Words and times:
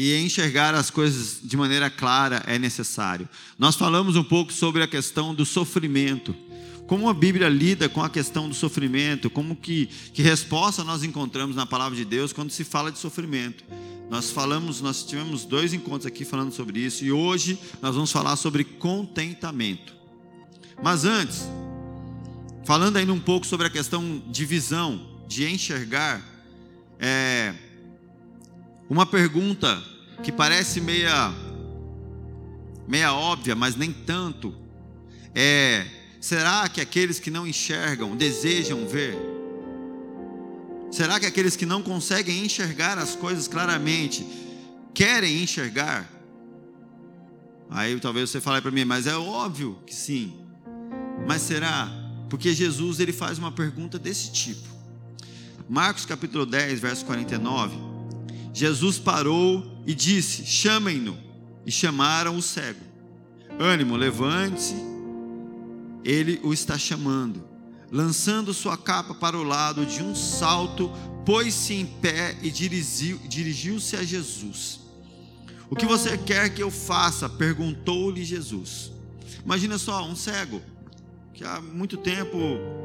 e 0.00 0.16
enxergar 0.16 0.76
as 0.76 0.90
coisas 0.90 1.40
de 1.42 1.56
maneira 1.56 1.90
clara 1.90 2.40
é 2.46 2.56
necessário. 2.56 3.28
Nós 3.58 3.74
falamos 3.74 4.14
um 4.14 4.22
pouco 4.22 4.52
sobre 4.52 4.80
a 4.80 4.86
questão 4.86 5.34
do 5.34 5.44
sofrimento. 5.44 6.36
Como 6.86 7.08
a 7.08 7.12
Bíblia 7.12 7.48
lida 7.48 7.88
com 7.88 8.00
a 8.00 8.08
questão 8.08 8.48
do 8.48 8.54
sofrimento, 8.54 9.28
como 9.28 9.56
que, 9.56 9.86
que 10.14 10.22
resposta 10.22 10.84
nós 10.84 11.02
encontramos 11.02 11.56
na 11.56 11.66
palavra 11.66 11.98
de 11.98 12.04
Deus 12.04 12.32
quando 12.32 12.52
se 12.52 12.62
fala 12.62 12.92
de 12.92 12.98
sofrimento. 13.00 13.64
Nós 14.08 14.30
falamos, 14.30 14.80
nós 14.80 15.02
tivemos 15.02 15.44
dois 15.44 15.74
encontros 15.74 16.06
aqui 16.06 16.24
falando 16.24 16.52
sobre 16.52 16.78
isso 16.78 17.04
e 17.04 17.10
hoje 17.10 17.58
nós 17.82 17.96
vamos 17.96 18.12
falar 18.12 18.36
sobre 18.36 18.62
contentamento. 18.62 19.96
Mas 20.80 21.04
antes, 21.04 21.42
falando 22.64 22.98
ainda 22.98 23.12
um 23.12 23.18
pouco 23.18 23.44
sobre 23.44 23.66
a 23.66 23.70
questão 23.70 24.22
de 24.28 24.44
visão, 24.44 25.08
de 25.26 25.44
enxergar, 25.44 26.22
é, 27.00 27.52
uma 28.88 29.04
pergunta 29.04 29.82
que 30.22 30.32
parece 30.32 30.80
meia, 30.80 31.32
meia 32.86 33.12
óbvia, 33.12 33.54
mas 33.54 33.76
nem 33.76 33.92
tanto, 33.92 34.54
é: 35.34 35.86
será 36.20 36.68
que 36.68 36.80
aqueles 36.80 37.20
que 37.20 37.30
não 37.30 37.46
enxergam 37.46 38.16
desejam 38.16 38.86
ver? 38.86 39.16
Será 40.90 41.20
que 41.20 41.26
aqueles 41.26 41.54
que 41.54 41.66
não 41.66 41.82
conseguem 41.82 42.44
enxergar 42.44 42.96
as 42.96 43.14
coisas 43.14 43.46
claramente 43.46 44.26
querem 44.94 45.42
enxergar? 45.42 46.10
Aí 47.70 48.00
talvez 48.00 48.30
você 48.30 48.40
fale 48.40 48.62
para 48.62 48.70
mim, 48.70 48.86
mas 48.86 49.06
é 49.06 49.14
óbvio 49.14 49.78
que 49.86 49.94
sim. 49.94 50.40
Mas 51.26 51.42
será? 51.42 51.90
Porque 52.30 52.54
Jesus 52.54 53.00
ele 53.00 53.12
faz 53.12 53.38
uma 53.38 53.52
pergunta 53.52 53.98
desse 53.98 54.32
tipo. 54.32 54.66
Marcos 55.68 56.06
capítulo 56.06 56.46
10, 56.46 56.80
verso 56.80 57.04
49. 57.04 57.87
Jesus 58.52 58.98
parou 58.98 59.64
e 59.86 59.94
disse: 59.94 60.44
Chamem-no. 60.44 61.16
E 61.66 61.70
chamaram 61.70 62.36
o 62.36 62.42
cego. 62.42 62.80
Ânimo, 63.58 63.96
levante-se. 63.96 64.74
Ele 66.04 66.40
o 66.42 66.52
está 66.52 66.78
chamando 66.78 67.48
lançando 67.90 68.52
sua 68.52 68.76
capa 68.76 69.14
para 69.14 69.36
o 69.36 69.42
lado 69.42 69.86
de 69.86 70.02
um 70.02 70.14
salto, 70.14 70.90
pôs-se 71.24 71.74
em 71.74 71.86
pé 71.86 72.36
e 72.42 72.50
dirigiu-se 72.50 73.96
a 73.96 74.02
Jesus. 74.02 74.80
O 75.70 75.76
que 75.76 75.86
você 75.86 76.16
quer 76.16 76.50
que 76.50 76.62
eu 76.62 76.70
faça? 76.70 77.28
perguntou-lhe 77.28 78.24
Jesus. 78.24 78.92
Imagina 79.44 79.78
só, 79.78 80.04
um 80.04 80.16
cego, 80.16 80.60
que 81.32 81.44
há 81.44 81.60
muito 81.60 81.96
tempo 81.96 82.38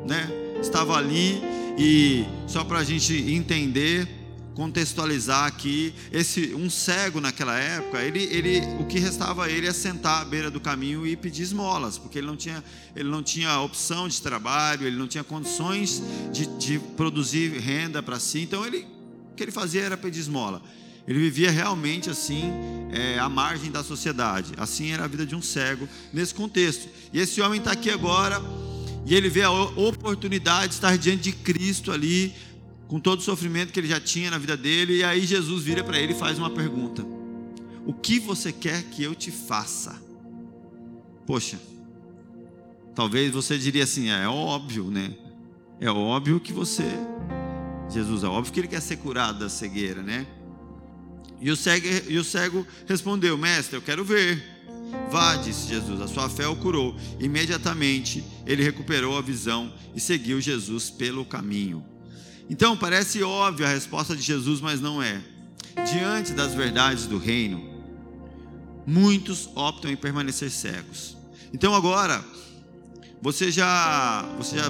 né, 0.08 0.30
estava 0.62 0.96
ali, 0.98 1.42
e 1.78 2.26
só 2.48 2.64
para 2.64 2.80
a 2.80 2.84
gente 2.84 3.14
entender, 3.14 4.08
contextualizar 4.56 5.46
aqui, 5.46 5.94
esse 6.12 6.54
um 6.54 6.70
cego 6.70 7.20
naquela 7.20 7.58
época, 7.58 8.02
ele, 8.02 8.24
ele, 8.24 8.62
o 8.80 8.86
que 8.86 9.00
restava 9.00 9.46
a 9.46 9.50
ele 9.50 9.68
é 9.68 9.74
sentar 9.74 10.22
à 10.22 10.26
beira 10.26 10.52
do 10.52 10.60
caminho 10.60 11.06
e 11.06 11.16
pedir 11.16 11.44
esmolas, 11.44 11.98
porque 11.98 12.20
ele 12.20 12.28
não 12.28 12.36
tinha, 12.36 12.64
ele 12.96 13.10
não 13.10 13.24
tinha 13.24 13.60
opção 13.60 14.08
de 14.08 14.22
trabalho, 14.22 14.86
ele 14.86 14.96
não 14.96 15.08
tinha 15.08 15.24
condições 15.24 16.02
de, 16.32 16.46
de 16.58 16.80
produzir 16.80 17.60
renda 17.60 18.02
para 18.04 18.20
si, 18.20 18.42
então 18.42 18.66
ele, 18.66 18.88
o 19.32 19.36
que 19.36 19.44
ele 19.44 19.52
fazia 19.52 19.82
era 19.82 19.98
pedir 19.98 20.20
esmola. 20.20 20.62
Ele 21.08 21.20
vivia 21.20 21.52
realmente 21.52 22.10
assim, 22.10 22.50
é, 22.92 23.20
à 23.20 23.28
margem 23.28 23.70
da 23.70 23.84
sociedade. 23.84 24.54
Assim 24.56 24.92
era 24.92 25.04
a 25.04 25.08
vida 25.08 25.26
de 25.26 25.36
um 25.36 25.42
cego 25.42 25.88
nesse 26.14 26.34
contexto. 26.34 26.88
E 27.12 27.20
esse 27.20 27.42
homem 27.42 27.60
está 27.60 27.74
aqui 27.74 27.90
agora, 27.90 28.42
e 29.06 29.14
ele 29.14 29.30
vê 29.30 29.42
a 29.42 29.52
oportunidade 29.52 30.70
de 30.70 30.74
estar 30.76 30.98
diante 30.98 31.24
de 31.24 31.32
Cristo 31.34 31.92
ali, 31.92 32.34
com 32.94 33.00
todo 33.00 33.22
o 33.22 33.24
sofrimento 33.24 33.74
que 33.74 33.80
ele 33.80 33.88
já 33.88 34.00
tinha 34.00 34.30
na 34.30 34.38
vida 34.38 34.56
dele, 34.56 34.98
e 34.98 35.04
aí 35.04 35.26
Jesus 35.26 35.64
vira 35.64 35.84
para 35.84 36.00
ele 36.00 36.14
e 36.14 36.16
faz 36.16 36.38
uma 36.38 36.52
pergunta: 36.52 37.04
O 37.88 37.92
que 37.92 38.20
você 38.20 38.54
quer 38.54 38.84
que 38.84 39.02
eu 39.02 39.16
te 39.16 39.32
faça? 39.32 40.00
Poxa, 41.26 41.60
talvez 42.94 43.32
você 43.32 43.58
diria 43.58 43.84
assim: 43.84 44.10
é 44.12 44.28
óbvio, 44.28 44.92
né? 44.92 45.12
É 45.80 45.90
óbvio 45.90 46.40
que 46.40 46.54
você, 46.54 46.84
Jesus, 47.90 48.24
é 48.24 48.28
óbvio 48.28 48.54
que 48.54 48.60
ele 48.60 48.68
quer 48.68 48.80
ser 48.80 48.98
curado 48.98 49.40
da 49.40 49.50
cegueira, 49.50 50.04
né? 50.04 50.28
E 51.42 51.50
o 51.50 51.56
cego, 51.56 51.88
e 52.08 52.16
o 52.20 52.24
cego 52.24 52.64
respondeu: 52.86 53.36
Mestre, 53.40 53.76
eu 53.76 53.82
quero 53.82 54.06
ver. 54.06 54.40
Vá, 55.10 55.36
disse 55.36 55.68
Jesus, 55.68 56.00
a 56.00 56.08
sua 56.08 56.30
fé 56.30 56.48
o 56.48 56.56
curou. 56.56 56.96
Imediatamente 57.20 58.24
ele 58.46 58.62
recuperou 58.62 59.18
a 59.18 59.22
visão 59.22 59.74
e 59.96 60.00
seguiu 60.00 60.40
Jesus 60.40 60.92
pelo 60.92 61.26
caminho. 61.26 61.84
Então, 62.50 62.76
parece 62.76 63.24
óbvia 63.24 63.68
a 63.68 63.70
resposta 63.70 64.16
de 64.16 64.22
Jesus, 64.22 64.62
mas 64.62 64.82
não 64.82 65.02
é. 65.02 65.22
Diante 65.92 66.34
das 66.34 66.54
verdades 66.54 67.08
do 67.08 67.18
reino, 67.18 67.64
muitos 68.86 69.50
optam 69.56 69.90
em 69.92 69.96
permanecer 69.96 70.52
cegos. 70.52 71.18
Então, 71.54 71.74
agora, 71.74 72.24
você 73.22 73.52
já, 73.52 74.24
você 74.38 74.58
já 74.58 74.70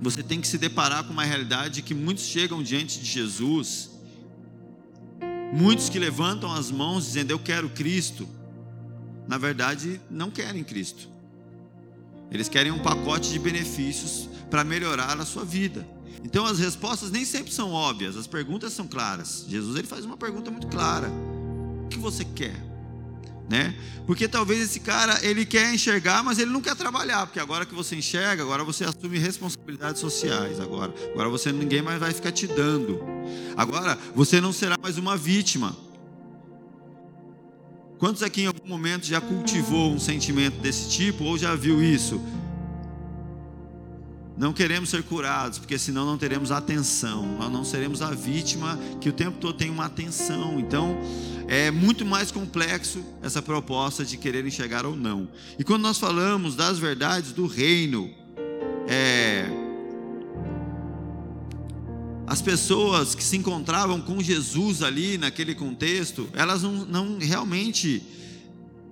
você 0.00 0.22
tem 0.22 0.40
que 0.40 0.46
se 0.46 0.58
deparar 0.58 1.04
com 1.04 1.12
uma 1.12 1.24
realidade 1.24 1.82
que 1.82 1.94
muitos 1.94 2.24
chegam 2.24 2.62
diante 2.62 3.00
de 3.00 3.06
Jesus, 3.06 3.90
muitos 5.52 5.88
que 5.88 5.98
levantam 5.98 6.52
as 6.52 6.70
mãos 6.70 7.06
dizendo 7.06 7.30
eu 7.30 7.38
quero 7.38 7.68
Cristo, 7.70 8.28
na 9.26 9.38
verdade 9.38 10.00
não 10.10 10.30
querem 10.30 10.62
Cristo. 10.62 11.08
Eles 12.30 12.48
querem 12.48 12.72
um 12.72 12.78
pacote 12.78 13.30
de 13.30 13.38
benefícios 13.38 14.28
para 14.50 14.64
melhorar 14.64 15.18
a 15.18 15.24
sua 15.24 15.44
vida. 15.44 15.86
Então 16.24 16.44
as 16.44 16.58
respostas 16.58 17.10
nem 17.10 17.24
sempre 17.24 17.52
são 17.52 17.72
óbvias, 17.72 18.16
as 18.16 18.26
perguntas 18.26 18.72
são 18.72 18.86
claras. 18.86 19.44
Jesus 19.48 19.76
ele 19.76 19.86
faz 19.86 20.04
uma 20.04 20.16
pergunta 20.16 20.50
muito 20.50 20.66
clara: 20.66 21.08
O 21.84 21.88
que 21.88 21.98
você 21.98 22.24
quer? 22.24 22.64
Né? 23.48 23.76
Porque 24.06 24.26
talvez 24.26 24.60
esse 24.60 24.80
cara 24.80 25.24
ele 25.24 25.46
quer 25.46 25.72
enxergar, 25.72 26.22
mas 26.24 26.38
ele 26.38 26.50
não 26.50 26.60
quer 26.60 26.74
trabalhar, 26.74 27.26
porque 27.26 27.38
agora 27.38 27.64
que 27.64 27.74
você 27.74 27.94
enxerga, 27.94 28.42
agora 28.42 28.64
você 28.64 28.84
assume 28.84 29.18
responsabilidades 29.18 30.00
sociais 30.00 30.58
agora. 30.58 30.92
Agora 31.12 31.28
você 31.28 31.52
ninguém 31.52 31.80
mais 31.80 32.00
vai 32.00 32.12
ficar 32.12 32.32
te 32.32 32.46
dando. 32.46 33.00
Agora 33.56 33.96
você 34.14 34.40
não 34.40 34.52
será 34.52 34.76
mais 34.82 34.98
uma 34.98 35.16
vítima. 35.16 35.76
Quantos 37.98 38.22
aqui 38.22 38.42
em 38.42 38.46
algum 38.46 38.68
momento 38.68 39.06
já 39.06 39.20
cultivou 39.20 39.92
um 39.92 39.98
sentimento 39.98 40.60
desse 40.60 40.90
tipo 40.90 41.24
ou 41.24 41.38
já 41.38 41.54
viu 41.54 41.82
isso? 41.82 42.20
Não 44.36 44.52
queremos 44.52 44.90
ser 44.90 45.02
curados, 45.02 45.58
porque 45.58 45.78
senão 45.78 46.04
não 46.04 46.18
teremos 46.18 46.50
atenção. 46.52 47.26
Nós 47.38 47.50
não 47.50 47.64
seremos 47.64 48.02
a 48.02 48.10
vítima 48.10 48.78
que 49.00 49.08
o 49.08 49.12
tempo 49.12 49.38
todo 49.38 49.56
tem 49.56 49.70
uma 49.70 49.86
atenção. 49.86 50.60
Então, 50.60 50.98
é 51.48 51.70
muito 51.70 52.04
mais 52.04 52.30
complexo 52.30 53.02
essa 53.22 53.40
proposta 53.40 54.04
de 54.04 54.18
querer 54.18 54.46
enxergar 54.46 54.84
ou 54.84 54.94
não. 54.94 55.28
E 55.58 55.64
quando 55.64 55.82
nós 55.82 55.98
falamos 55.98 56.54
das 56.54 56.78
verdades 56.78 57.32
do 57.32 57.46
reino, 57.46 58.10
é, 58.86 59.48
as 62.26 62.42
pessoas 62.42 63.14
que 63.14 63.24
se 63.24 63.38
encontravam 63.38 64.02
com 64.02 64.22
Jesus 64.22 64.82
ali 64.82 65.16
naquele 65.16 65.54
contexto, 65.54 66.28
elas 66.34 66.62
não, 66.62 66.84
não 66.84 67.18
realmente, 67.18 68.02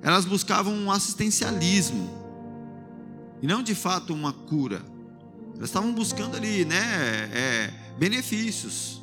elas 0.01 0.25
buscavam 0.25 0.73
um 0.73 0.91
assistencialismo 0.91 2.25
e 3.43 3.47
não 3.47 3.63
de 3.63 3.75
fato 3.75 4.15
uma 4.15 4.33
cura. 4.33 4.94
Elas 5.57 5.71
estavam 5.71 5.93
buscando 5.93 6.37
ali, 6.37 6.65
né, 6.65 7.31
é, 7.33 7.75
benefícios. 7.99 9.03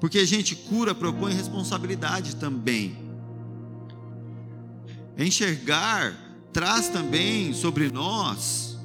Porque, 0.00 0.24
gente, 0.24 0.54
cura 0.54 0.94
propõe 0.94 1.32
responsabilidade 1.32 2.36
também. 2.36 2.96
Enxergar 5.16 6.14
traz 6.52 6.88
também 6.88 7.52
sobre 7.52 7.90
nós 7.90 8.78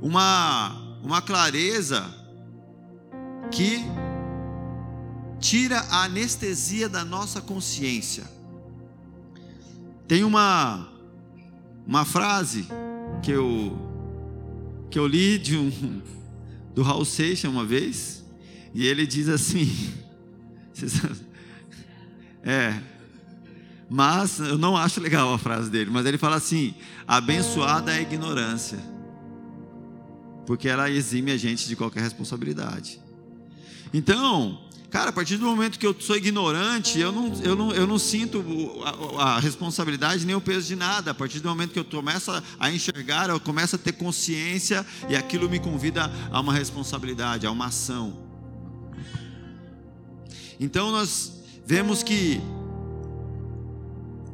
uma, 0.00 0.98
uma 1.02 1.22
clareza 1.22 2.04
que 3.50 3.80
tira 5.38 5.80
a 5.90 6.04
anestesia 6.04 6.88
da 6.88 7.04
nossa 7.04 7.40
consciência. 7.40 8.24
Tem 10.06 10.24
uma, 10.24 10.88
uma 11.86 12.04
frase 12.04 12.66
que 13.22 13.30
eu 13.30 13.89
que 14.90 14.98
eu 14.98 15.06
li 15.06 15.38
de 15.38 15.56
um 15.56 16.02
do 16.74 16.82
Raul 16.82 17.04
Seixas 17.04 17.50
uma 17.50 17.64
vez, 17.64 18.24
e 18.74 18.86
ele 18.86 19.06
diz 19.06 19.28
assim: 19.28 19.70
É, 22.42 22.80
mas 23.88 24.38
eu 24.38 24.56
não 24.56 24.76
acho 24.76 25.00
legal 25.00 25.34
a 25.34 25.38
frase 25.38 25.70
dele, 25.70 25.90
mas 25.90 26.06
ele 26.06 26.16
fala 26.16 26.36
assim: 26.36 26.74
abençoada 27.06 27.92
é 27.92 27.98
a 27.98 28.00
ignorância, 28.00 28.78
porque 30.46 30.68
ela 30.68 30.90
exime 30.90 31.30
a 31.30 31.36
gente 31.36 31.68
de 31.68 31.76
qualquer 31.76 32.02
responsabilidade. 32.02 33.00
Então, 33.92 34.60
Cara, 34.90 35.10
a 35.10 35.12
partir 35.12 35.36
do 35.36 35.46
momento 35.46 35.78
que 35.78 35.86
eu 35.86 35.94
sou 36.00 36.16
ignorante, 36.16 36.98
eu 36.98 37.12
não, 37.12 37.32
eu 37.44 37.54
não, 37.54 37.72
eu 37.72 37.86
não 37.86 37.96
sinto 37.96 38.44
a, 39.16 39.36
a, 39.36 39.38
responsabilidade 39.38 40.26
nem 40.26 40.34
o 40.34 40.40
peso 40.40 40.66
de 40.66 40.74
nada. 40.74 41.12
A 41.12 41.14
partir 41.14 41.38
do 41.38 41.48
momento 41.48 41.70
que 41.70 41.78
eu 41.78 41.84
começo 41.84 42.32
a 42.58 42.70
enxergar, 42.72 43.30
eu 43.30 43.38
começo 43.38 43.76
a 43.76 43.78
ter 43.78 43.92
consciência 43.92 44.84
e 45.08 45.14
aquilo 45.14 45.48
me 45.48 45.60
convida 45.60 46.10
a 46.32 46.40
uma 46.40 46.52
responsabilidade, 46.52 47.46
a 47.46 47.52
uma 47.52 47.66
ação. 47.66 48.18
Então 50.58 50.90
nós 50.90 51.40
vemos 51.64 52.02
que 52.02 52.40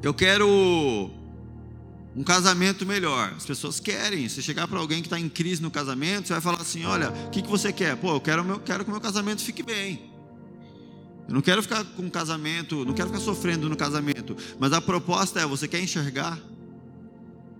eu 0.03 0.15
quero 0.15 1.11
um 2.17 2.25
casamento 2.25 2.87
melhor. 2.87 3.35
As 3.37 3.45
pessoas 3.45 3.79
querem. 3.79 4.27
Se 4.31 4.43
chegar 4.43 4.67
para 4.67 4.79
alguém 4.79 5.03
que 5.03 5.07
está 5.07 5.21
em 5.21 5.29
crise 5.29 5.61
no 5.61 5.71
casamento, 5.71 6.29
você 6.29 6.33
vai 6.33 6.41
falar 6.41 6.63
assim: 6.63 6.87
Olha, 6.87 7.11
o 7.11 7.31
que, 7.31 7.43
que 7.43 7.49
você 7.49 7.75
quer? 7.75 7.95
Pô, 7.99 8.15
eu 8.15 8.21
quero, 8.23 8.43
meu, 8.43 8.59
quero 8.59 8.85
que 8.85 8.91
o 8.91 8.93
meu 8.93 9.03
casamento 9.03 9.43
fique 9.43 9.63
bem. 9.63 10.16
Eu 11.29 11.35
não 11.35 11.41
quero 11.41 11.63
ficar 11.63 11.85
com 11.85 12.09
casamento, 12.09 12.85
não 12.85 12.95
quero 12.95 13.09
ficar 13.09 13.21
sofrendo 13.21 13.69
no 13.69 13.77
casamento. 13.77 14.37
Mas 14.59 14.73
a 14.73 14.81
proposta 14.81 15.41
é: 15.41 15.47
você 15.47 15.67
quer 15.67 15.81
enxergar 15.81 16.39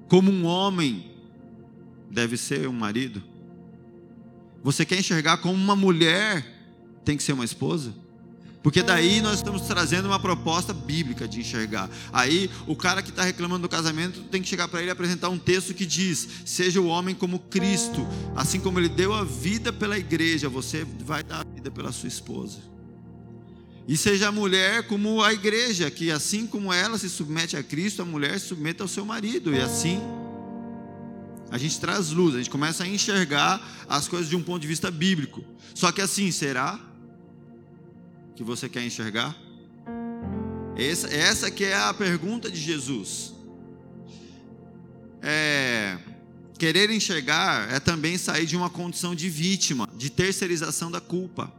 como 0.09 0.31
um 0.31 0.45
homem 0.45 1.11
deve 2.11 2.37
ser 2.37 2.69
um 2.69 2.73
marido? 2.73 3.23
Você 4.63 4.85
quer 4.85 4.99
enxergar 4.99 5.39
como 5.39 5.55
uma 5.55 5.77
mulher 5.77 6.45
tem 7.05 7.17
que 7.17 7.23
ser 7.23 7.33
uma 7.33 7.45
esposa? 7.45 7.93
Porque 8.63 8.83
daí 8.83 9.21
nós 9.21 9.37
estamos 9.37 9.63
trazendo 9.63 10.07
uma 10.07 10.19
proposta 10.19 10.73
bíblica 10.73 11.29
de 11.29 11.39
enxergar. 11.39 11.89
Aí 12.13 12.51
o 12.67 12.75
cara 12.75 13.01
que 13.01 13.11
está 13.11 13.23
reclamando 13.23 13.63
do 13.63 13.69
casamento 13.69 14.23
tem 14.25 14.43
que 14.43 14.49
chegar 14.49 14.67
para 14.67 14.81
ele 14.81 14.89
e 14.89 14.93
apresentar 14.93 15.29
um 15.29 15.39
texto 15.39 15.73
que 15.73 15.87
diz: 15.87 16.29
Seja 16.45 16.81
o 16.81 16.87
homem 16.87 17.15
como 17.15 17.39
Cristo, 17.39 18.07
assim 18.35 18.59
como 18.59 18.81
ele 18.81 18.89
deu 18.89 19.13
a 19.13 19.23
vida 19.23 19.73
pela 19.73 19.97
igreja, 19.97 20.49
você 20.49 20.85
vai 21.05 21.23
dar 21.23 21.43
a 21.43 21.45
vida 21.45 21.71
pela 21.71 21.93
sua 21.93 22.09
esposa. 22.09 22.76
E 23.89 23.97
seja 23.97 24.29
a 24.29 24.33
mulher 24.33 24.87
como 24.87 25.23
a 25.23 25.33
igreja, 25.33 25.91
que 25.91 26.11
assim 26.11 26.47
como 26.47 26.73
ela 26.73 26.99
se 26.99 27.09
submete 27.09 27.57
a 27.57 27.63
Cristo, 27.63 28.03
a 28.03 28.05
mulher 28.05 28.39
se 28.41 28.47
submete 28.49 28.83
ao 28.83 28.89
seu 28.89 29.05
marido. 29.05 29.55
E 29.55 29.61
assim 29.61 30.01
a 31.51 31.59
gente 31.59 31.79
traz 31.79 32.11
luz, 32.11 32.35
a 32.35 32.39
gente 32.39 32.51
começa 32.51 32.83
a 32.85 32.89
enxergar 32.89 33.87
as 33.89 34.09
coisas 34.09 34.29
de 34.29 34.35
um 34.35 34.43
ponto 34.43 34.61
de 34.61 34.67
vista 34.67 34.91
bíblico. 34.91 35.45
Só 35.75 35.93
que 35.93 36.01
assim, 36.01 36.31
será 36.33 36.81
que 38.35 38.43
você 38.43 38.69
quer 38.69 38.85
enxergar? 38.85 39.37
Essa, 40.77 41.09
essa 41.09 41.51
que 41.51 41.65
é 41.65 41.77
a 41.77 41.95
pergunta 41.95 42.51
de 42.51 42.61
Jesus. 42.61 43.33
É, 45.23 45.99
querer 46.59 46.91
enxergar 46.91 47.73
é 47.73 47.79
também 47.79 48.19
sair 48.19 48.47
de 48.47 48.57
uma 48.57 48.69
condição 48.69 49.15
de 49.15 49.29
vítima, 49.29 49.89
de 49.97 50.11
terceirização 50.11 50.91
da 50.91 51.01
culpa. 51.01 51.53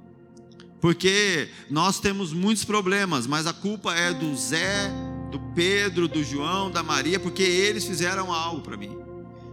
Porque 0.80 1.50
nós 1.70 2.00
temos 2.00 2.32
muitos 2.32 2.64
problemas, 2.64 3.26
mas 3.26 3.48
a 3.48 3.54
culpa 3.54 3.94
é 3.96 4.14
do 4.14 4.36
Zé, 4.36 4.92
do 5.32 5.40
Pedro, 5.56 6.08
do 6.08 6.24
João, 6.24 6.70
da 6.70 6.84
Maria, 6.84 7.20
porque 7.20 7.44
eles 7.44 7.86
fizeram 7.86 8.32
algo 8.32 8.62
para 8.62 8.78
mim. 8.78 8.96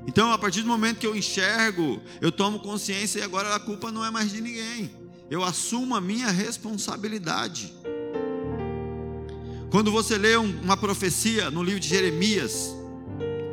Então, 0.06 0.30
a 0.30 0.38
partir 0.38 0.60
do 0.60 0.68
momento 0.68 0.98
que 0.98 1.06
eu 1.06 1.16
enxergo, 1.16 2.00
eu 2.20 2.30
tomo 2.30 2.60
consciência 2.60 3.20
e 3.20 3.22
agora 3.22 3.54
a 3.54 3.60
culpa 3.60 3.90
não 3.90 4.04
é 4.04 4.10
mais 4.10 4.30
de 4.30 4.40
ninguém. 4.40 4.90
Eu 5.30 5.42
assumo 5.42 5.94
a 5.96 6.00
minha 6.00 6.30
responsabilidade. 6.30 7.72
Quando 9.70 9.90
você 9.90 10.18
lê 10.18 10.36
uma 10.36 10.76
profecia 10.76 11.50
no 11.50 11.62
livro 11.62 11.80
de 11.80 11.88
Jeremias, 11.88 12.76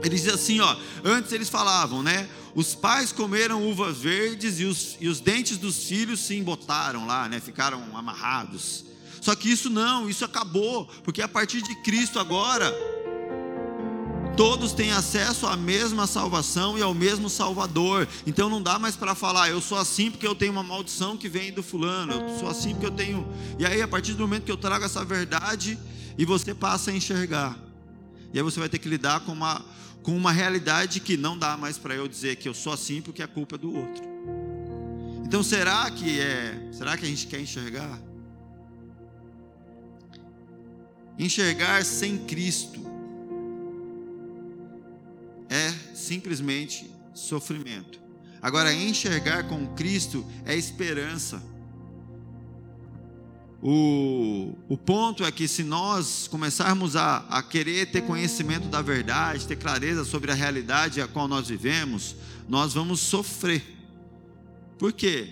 ele 0.03 0.15
diz 0.15 0.27
assim, 0.27 0.59
ó, 0.59 0.75
antes 1.03 1.31
eles 1.31 1.49
falavam, 1.49 2.01
né? 2.01 2.27
Os 2.53 2.75
pais 2.75 3.11
comeram 3.11 3.67
uvas 3.69 3.97
verdes 3.97 4.59
e 4.59 4.65
os, 4.65 4.97
e 4.99 5.07
os 5.07 5.19
dentes 5.19 5.57
dos 5.57 5.83
filhos 5.83 6.19
se 6.19 6.35
embotaram 6.35 7.05
lá, 7.05 7.29
né? 7.29 7.39
Ficaram 7.39 7.95
amarrados. 7.95 8.85
Só 9.21 9.35
que 9.35 9.49
isso 9.51 9.69
não, 9.69 10.09
isso 10.09 10.25
acabou, 10.25 10.85
porque 11.03 11.21
a 11.21 11.27
partir 11.27 11.61
de 11.61 11.75
Cristo 11.83 12.19
agora 12.19 12.73
todos 14.35 14.73
têm 14.73 14.91
acesso 14.91 15.45
à 15.45 15.55
mesma 15.55 16.07
salvação 16.07 16.77
e 16.77 16.81
ao 16.81 16.93
mesmo 16.93 17.29
Salvador. 17.29 18.07
Então 18.25 18.49
não 18.49 18.61
dá 18.61 18.79
mais 18.79 18.95
para 18.95 19.13
falar, 19.13 19.49
eu 19.49 19.61
sou 19.61 19.77
assim 19.77 20.09
porque 20.09 20.25
eu 20.25 20.33
tenho 20.33 20.51
uma 20.51 20.63
maldição 20.63 21.15
que 21.15 21.29
vem 21.29 21.51
do 21.51 21.61
fulano, 21.61 22.13
eu 22.13 22.39
sou 22.39 22.49
assim 22.49 22.71
porque 22.71 22.87
eu 22.87 22.91
tenho. 22.91 23.27
E 23.59 23.65
aí, 23.65 23.81
a 23.81 23.87
partir 23.87 24.13
do 24.13 24.19
momento 24.19 24.43
que 24.43 24.51
eu 24.51 24.57
trago 24.57 24.83
essa 24.83 25.05
verdade, 25.05 25.77
e 26.17 26.25
você 26.25 26.53
passa 26.53 26.91
a 26.91 26.93
enxergar. 26.93 27.57
E 28.33 28.39
aí 28.39 28.43
você 28.43 28.59
vai 28.59 28.69
ter 28.69 28.79
que 28.79 28.87
lidar 28.87 29.21
com 29.21 29.31
uma, 29.31 29.61
com 30.03 30.15
uma 30.15 30.31
realidade 30.31 30.99
que 30.99 31.15
não 31.15 31.37
dá 31.37 31.55
mais 31.55 31.77
para 31.77 31.95
eu 31.95 32.07
dizer 32.07 32.37
que 32.37 32.49
eu 32.49 32.53
sou 32.53 32.73
assim 32.73 33.01
porque 33.01 33.21
a 33.21 33.27
culpa 33.27 33.55
é 33.55 33.57
do 33.57 33.75
outro. 33.75 34.03
Então 35.25 35.43
será 35.43 35.89
que 35.91 36.19
é, 36.19 36.69
será 36.71 36.97
que 36.97 37.05
a 37.05 37.07
gente 37.07 37.27
quer 37.27 37.39
enxergar? 37.39 37.99
Enxergar 41.17 41.85
sem 41.85 42.17
Cristo 42.17 42.81
é 45.49 45.95
simplesmente 45.95 46.89
sofrimento. 47.13 47.99
Agora 48.41 48.73
enxergar 48.73 49.47
com 49.47 49.67
Cristo 49.75 50.25
é 50.45 50.55
esperança. 50.55 51.50
O, 53.63 54.55
o 54.67 54.75
ponto 54.75 55.23
é 55.23 55.31
que 55.31 55.47
se 55.47 55.63
nós 55.63 56.27
começarmos 56.27 56.95
a, 56.95 57.17
a 57.29 57.43
querer 57.43 57.91
ter 57.91 58.01
conhecimento 58.01 58.67
da 58.67 58.81
verdade, 58.81 59.45
ter 59.45 59.55
clareza 59.55 60.03
sobre 60.03 60.31
a 60.31 60.33
realidade 60.33 60.99
a 60.99 61.07
qual 61.07 61.27
nós 61.27 61.47
vivemos, 61.47 62.15
nós 62.49 62.73
vamos 62.73 62.99
sofrer. 62.99 63.63
Por 64.79 64.91
quê? 64.91 65.29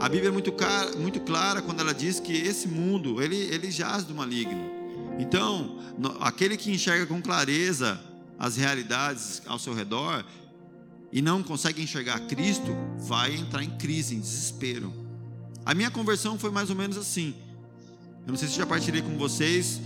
A 0.00 0.08
Bíblia 0.08 0.30
é 0.30 0.32
muito, 0.32 0.50
cara, 0.50 0.96
muito 0.96 1.20
clara 1.20 1.62
quando 1.62 1.80
ela 1.80 1.94
diz 1.94 2.18
que 2.18 2.32
esse 2.32 2.66
mundo, 2.66 3.22
ele, 3.22 3.36
ele 3.36 3.70
jaz 3.70 4.02
do 4.02 4.14
maligno. 4.14 4.68
Então, 5.18 5.78
aquele 6.18 6.56
que 6.56 6.72
enxerga 6.72 7.06
com 7.06 7.22
clareza 7.22 8.00
as 8.38 8.56
realidades 8.56 9.42
ao 9.46 9.58
seu 9.58 9.74
redor 9.74 10.24
e 11.12 11.22
não 11.22 11.42
consegue 11.42 11.82
enxergar 11.82 12.20
Cristo, 12.20 12.74
vai 12.98 13.36
entrar 13.36 13.62
em 13.62 13.70
crise, 13.70 14.16
em 14.16 14.20
desespero. 14.20 14.92
A 15.64 15.74
minha 15.74 15.90
conversão 15.90 16.38
foi 16.38 16.50
mais 16.50 16.70
ou 16.70 16.76
menos 16.76 16.96
assim. 16.96 17.34
Eu 18.26 18.32
não 18.32 18.36
sei 18.36 18.48
se 18.48 18.56
já 18.56 18.66
partilhei 18.66 19.02
com 19.02 19.16
vocês. 19.16 19.80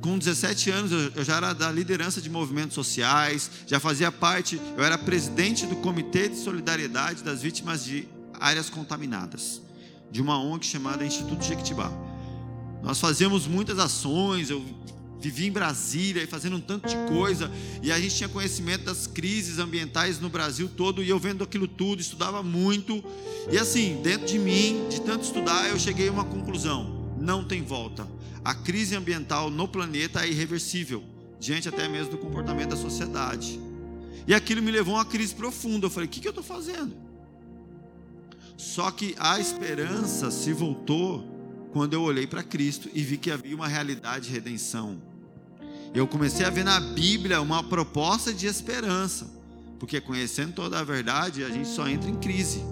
Com 0.00 0.18
17 0.18 0.70
anos 0.70 0.90
eu 1.14 1.24
já 1.24 1.36
era 1.36 1.52
da 1.52 1.70
liderança 1.70 2.20
de 2.20 2.28
movimentos 2.28 2.74
sociais, 2.74 3.48
já 3.68 3.78
fazia 3.78 4.10
parte, 4.10 4.60
eu 4.76 4.82
era 4.82 4.98
presidente 4.98 5.64
do 5.64 5.76
Comitê 5.76 6.28
de 6.28 6.36
Solidariedade 6.36 7.22
das 7.22 7.40
Vítimas 7.40 7.84
de 7.84 8.08
Áreas 8.40 8.68
Contaminadas, 8.68 9.62
de 10.10 10.20
uma 10.20 10.36
ONG 10.42 10.66
chamada 10.66 11.06
Instituto 11.06 11.44
Jequitibá. 11.44 11.88
Nós 12.82 12.98
fazíamos 12.98 13.46
muitas 13.46 13.78
ações, 13.78 14.50
eu 14.50 14.64
vivia 15.22 15.48
em 15.48 15.52
Brasília 15.52 16.22
e 16.22 16.26
fazendo 16.26 16.56
um 16.56 16.60
tanto 16.60 16.88
de 16.88 16.96
coisa, 17.08 17.50
e 17.82 17.92
a 17.92 18.00
gente 18.00 18.16
tinha 18.16 18.28
conhecimento 18.28 18.84
das 18.84 19.06
crises 19.06 19.58
ambientais 19.58 20.20
no 20.20 20.28
Brasil 20.28 20.68
todo, 20.68 21.02
e 21.02 21.08
eu 21.08 21.18
vendo 21.18 21.44
aquilo 21.44 21.68
tudo, 21.68 22.00
estudava 22.00 22.42
muito, 22.42 23.02
e 23.50 23.58
assim, 23.58 24.00
dentro 24.02 24.26
de 24.26 24.38
mim, 24.38 24.86
de 24.88 25.00
tanto 25.00 25.24
estudar, 25.24 25.68
eu 25.68 25.78
cheguei 25.78 26.08
a 26.08 26.12
uma 26.12 26.24
conclusão: 26.24 27.14
não 27.18 27.44
tem 27.44 27.62
volta. 27.62 28.06
A 28.44 28.54
crise 28.54 28.96
ambiental 28.96 29.50
no 29.50 29.68
planeta 29.68 30.24
é 30.24 30.28
irreversível, 30.28 31.04
diante 31.38 31.68
até 31.68 31.88
mesmo 31.88 32.10
do 32.10 32.18
comportamento 32.18 32.70
da 32.70 32.76
sociedade. 32.76 33.60
E 34.26 34.34
aquilo 34.34 34.62
me 34.62 34.70
levou 34.70 34.94
a 34.94 34.98
uma 34.98 35.04
crise 35.04 35.34
profunda. 35.34 35.86
Eu 35.86 35.90
falei: 35.90 36.08
o 36.08 36.10
que, 36.10 36.20
que 36.20 36.28
eu 36.28 36.30
estou 36.30 36.44
fazendo? 36.44 36.94
Só 38.56 38.90
que 38.90 39.14
a 39.18 39.40
esperança 39.40 40.30
se 40.30 40.52
voltou 40.52 41.28
quando 41.72 41.94
eu 41.94 42.02
olhei 42.02 42.26
para 42.26 42.42
Cristo 42.42 42.88
e 42.94 43.02
vi 43.02 43.16
que 43.16 43.30
havia 43.30 43.56
uma 43.56 43.66
realidade 43.66 44.26
de 44.26 44.32
redenção 44.32 45.02
eu 45.94 46.06
comecei 46.06 46.44
a 46.46 46.50
ver 46.50 46.64
na 46.64 46.80
Bíblia 46.80 47.40
uma 47.40 47.62
proposta 47.62 48.32
de 48.32 48.46
esperança, 48.46 49.30
porque 49.78 50.00
conhecendo 50.00 50.54
toda 50.54 50.78
a 50.78 50.84
verdade, 50.84 51.44
a 51.44 51.50
gente 51.50 51.68
só 51.68 51.86
entra 51.86 52.08
em 52.08 52.16
crise. 52.16 52.64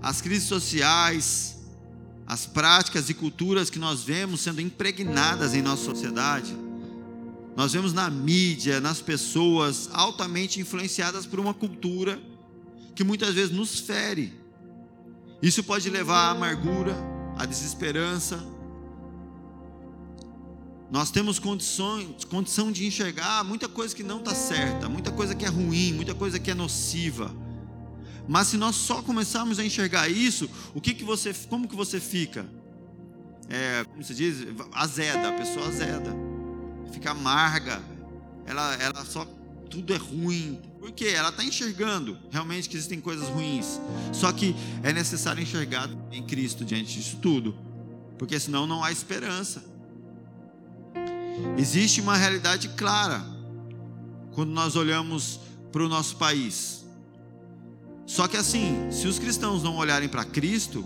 As 0.00 0.20
crises 0.20 0.48
sociais, 0.48 1.58
as 2.26 2.46
práticas 2.46 3.10
e 3.10 3.14
culturas 3.14 3.68
que 3.68 3.78
nós 3.78 4.02
vemos 4.02 4.40
sendo 4.40 4.60
impregnadas 4.60 5.54
em 5.54 5.60
nossa 5.60 5.84
sociedade, 5.84 6.56
nós 7.54 7.72
vemos 7.72 7.92
na 7.92 8.08
mídia, 8.10 8.80
nas 8.80 9.00
pessoas 9.00 9.90
altamente 9.92 10.60
influenciadas 10.60 11.26
por 11.26 11.40
uma 11.40 11.52
cultura 11.52 12.20
que 12.94 13.04
muitas 13.04 13.34
vezes 13.34 13.50
nos 13.50 13.80
fere. 13.80 14.32
Isso 15.42 15.62
pode 15.62 15.88
levar 15.90 16.28
à 16.28 16.30
amargura, 16.30 16.94
à 17.36 17.44
desesperança, 17.44 18.42
nós 20.90 21.10
temos 21.10 21.38
condições, 21.38 22.24
condição 22.24 22.70
de 22.70 22.86
enxergar 22.86 23.42
muita 23.44 23.68
coisa 23.68 23.94
que 23.94 24.02
não 24.02 24.18
está 24.18 24.34
certa, 24.34 24.88
muita 24.88 25.10
coisa 25.10 25.34
que 25.34 25.44
é 25.44 25.48
ruim, 25.48 25.92
muita 25.92 26.14
coisa 26.14 26.38
que 26.38 26.50
é 26.50 26.54
nociva. 26.54 27.34
Mas 28.28 28.48
se 28.48 28.56
nós 28.56 28.76
só 28.76 29.02
começarmos 29.02 29.58
a 29.58 29.64
enxergar 29.64 30.08
isso, 30.08 30.48
o 30.74 30.80
que 30.80 30.94
que 30.94 31.04
você, 31.04 31.32
como 31.48 31.68
que 31.68 31.76
você 31.76 32.00
fica? 32.00 32.46
É, 33.48 33.84
como 33.84 34.02
se 34.02 34.14
diz, 34.14 34.46
azeda, 34.72 35.28
a 35.28 35.32
pessoa 35.32 35.66
azeda, 35.66 36.14
fica 36.92 37.10
amarga. 37.10 37.82
Ela, 38.44 38.74
ela 38.76 39.04
só 39.04 39.24
tudo 39.68 39.92
é 39.92 39.96
ruim. 39.96 40.60
Por 40.78 40.92
quê? 40.92 41.06
Ela 41.08 41.30
está 41.30 41.44
enxergando 41.44 42.16
realmente 42.30 42.68
que 42.68 42.76
existem 42.76 43.00
coisas 43.00 43.28
ruins. 43.28 43.80
Só 44.12 44.32
que 44.32 44.54
é 44.82 44.92
necessário 44.92 45.42
enxergar 45.42 45.88
em 46.12 46.22
Cristo 46.22 46.64
diante 46.64 46.96
disso 46.96 47.18
tudo, 47.20 47.56
porque 48.18 48.38
senão 48.38 48.66
não 48.66 48.82
há 48.84 48.92
esperança. 48.92 49.75
Existe 51.56 52.00
uma 52.00 52.16
realidade 52.16 52.68
clara 52.70 53.24
quando 54.32 54.50
nós 54.50 54.76
olhamos 54.76 55.40
para 55.72 55.82
o 55.82 55.88
nosso 55.88 56.16
país. 56.16 56.84
Só 58.06 58.28
que 58.28 58.36
assim, 58.36 58.90
se 58.90 59.06
os 59.06 59.18
cristãos 59.18 59.62
não 59.62 59.76
olharem 59.76 60.08
para 60.08 60.24
Cristo, 60.24 60.84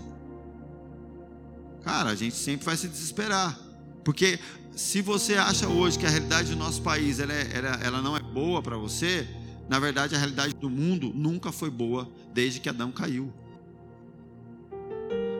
cara, 1.83 2.09
a 2.09 2.15
gente 2.15 2.35
sempre 2.35 2.65
vai 2.65 2.75
se 2.75 2.87
desesperar. 2.87 3.57
Porque 4.03 4.39
se 4.75 5.01
você 5.01 5.35
acha 5.35 5.67
hoje 5.67 5.99
que 5.99 6.05
a 6.05 6.09
realidade 6.09 6.49
do 6.49 6.55
nosso 6.55 6.81
país 6.81 7.19
ela, 7.19 7.33
é, 7.33 7.79
ela, 7.83 8.01
não 8.01 8.17
é 8.17 8.21
boa 8.21 8.61
para 8.61 8.77
você, 8.77 9.27
na 9.69 9.79
verdade 9.79 10.15
a 10.15 10.17
realidade 10.17 10.55
do 10.55 10.69
mundo 10.69 11.11
nunca 11.13 11.51
foi 11.51 11.69
boa 11.69 12.09
desde 12.33 12.59
que 12.59 12.69
Adão 12.69 12.91
caiu. 12.91 13.31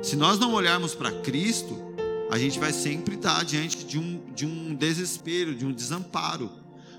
Se 0.01 0.15
nós 0.15 0.39
não 0.39 0.53
olharmos 0.53 0.96
para 0.96 1.12
Cristo, 1.12 1.90
a 2.32 2.38
gente 2.38 2.58
vai 2.58 2.72
sempre 2.72 3.16
estar 3.16 3.44
diante 3.44 3.84
de 3.86 4.00
um, 4.00 4.22
de 4.34 4.46
um 4.46 4.74
desespero, 4.74 5.54
de 5.54 5.66
um 5.66 5.72
desamparo. 5.74 6.50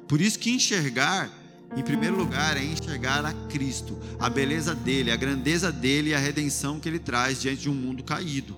Por 0.07 0.21
isso 0.21 0.39
que 0.39 0.51
enxergar, 0.51 1.31
em 1.75 1.83
primeiro 1.83 2.15
lugar, 2.17 2.59
é 2.59 2.63
enxergar 2.63 3.25
a 3.25 3.33
Cristo, 3.49 3.99
a 4.21 4.29
beleza 4.29 4.75
dele, 4.75 5.11
a 5.11 5.17
grandeza 5.17 5.73
dele 5.73 6.11
e 6.11 6.15
a 6.15 6.19
redenção 6.19 6.79
que 6.79 6.87
ele 6.87 6.99
traz 6.99 7.41
diante 7.41 7.63
de 7.63 7.71
um 7.71 7.75
mundo 7.75 8.05
caído. 8.05 8.55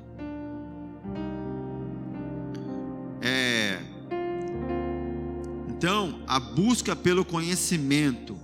É... 3.23 3.78
Então, 5.69 6.25
a 6.26 6.40
busca 6.40 6.97
pelo 6.97 7.25
conhecimento, 7.25 8.37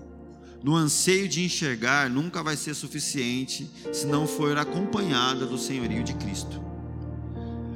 no 0.63 0.77
anseio 0.77 1.29
de 1.29 1.43
enxergar, 1.43 2.09
nunca 2.09 2.45
vai 2.45 2.57
ser 2.57 2.75
suficiente 2.75 3.69
se 3.93 4.07
não 4.07 4.25
for 4.25 4.57
acompanhada 4.57 5.47
do 5.47 5.59
senhorio 5.59 6.05
de 6.05 6.15
Cristo. 6.15 6.70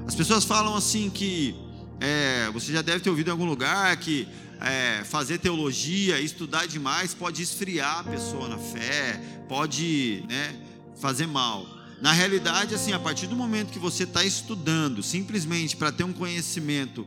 As 0.06 0.14
pessoas 0.14 0.44
falam 0.44 0.74
assim 0.74 1.08
que 1.08 1.54
é, 1.98 2.50
você 2.52 2.72
já 2.72 2.82
deve 2.82 3.00
ter 3.00 3.08
ouvido 3.08 3.28
em 3.28 3.30
algum 3.30 3.46
lugar 3.46 3.96
que 3.96 4.28
é, 4.60 5.02
fazer 5.04 5.38
teologia, 5.38 6.20
estudar 6.20 6.66
demais 6.66 7.14
pode 7.14 7.42
esfriar 7.42 8.00
a 8.00 8.04
pessoa 8.04 8.48
na 8.48 8.58
fé, 8.58 9.20
pode 9.48 10.22
né, 10.28 10.56
fazer 11.00 11.26
mal. 11.26 11.66
Na 12.02 12.12
realidade, 12.12 12.74
assim, 12.74 12.92
a 12.92 12.98
partir 12.98 13.26
do 13.26 13.34
momento 13.34 13.72
que 13.72 13.78
você 13.78 14.04
está 14.04 14.22
estudando 14.22 15.02
simplesmente 15.02 15.74
para 15.76 15.90
ter 15.90 16.04
um 16.04 16.12
conhecimento 16.12 17.06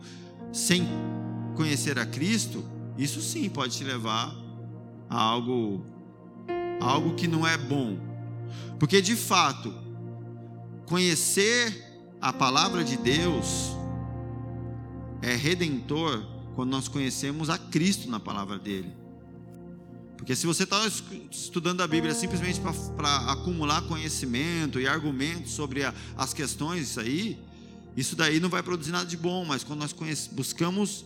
sem 0.52 0.88
conhecer 1.56 2.00
a 2.00 2.06
Cristo, 2.06 2.66
isso 2.98 3.22
sim 3.22 3.48
pode 3.48 3.78
te 3.78 3.84
levar 3.84 4.36
a 5.08 5.22
algo, 5.22 5.86
a 6.82 6.86
algo 6.86 7.14
que 7.14 7.28
não 7.28 7.46
é 7.46 7.58
bom. 7.58 7.98
Porque 8.80 9.02
de 9.02 9.16
fato, 9.16 9.74
conhecer 10.88 11.87
a 12.22 12.34
palavra 12.34 12.84
de 12.84 12.98
Deus 12.98 13.76
é 15.22 15.36
redentor 15.36 16.26
quando 16.56 16.72
nós 16.72 16.88
conhecemos 16.88 17.50
a 17.50 17.58
Cristo 17.58 18.10
na 18.10 18.20
palavra 18.20 18.58
dele. 18.58 18.92
Porque 20.18 20.36
se 20.36 20.48
você 20.48 20.64
está 20.64 20.82
estudando 21.32 21.82
a 21.82 21.88
Bíblia 21.88 22.14
simplesmente 22.14 22.60
para 22.96 23.32
acumular 23.32 23.84
conhecimento 23.84 24.80
e 24.80 24.88
argumentos 24.88 25.52
sobre 25.52 25.84
a, 25.84 25.94
as 26.18 26.34
questões, 26.34 26.90
isso 26.90 27.00
aí, 27.00 27.40
isso 27.96 28.16
daí 28.16 28.40
não 28.40 28.50
vai 28.50 28.64
produzir 28.64 28.92
nada 28.92 29.06
de 29.06 29.16
bom. 29.16 29.46
Mas 29.46 29.64
quando 29.64 29.82
nós 29.82 29.94
conhece, 29.94 30.30
buscamos 30.34 31.06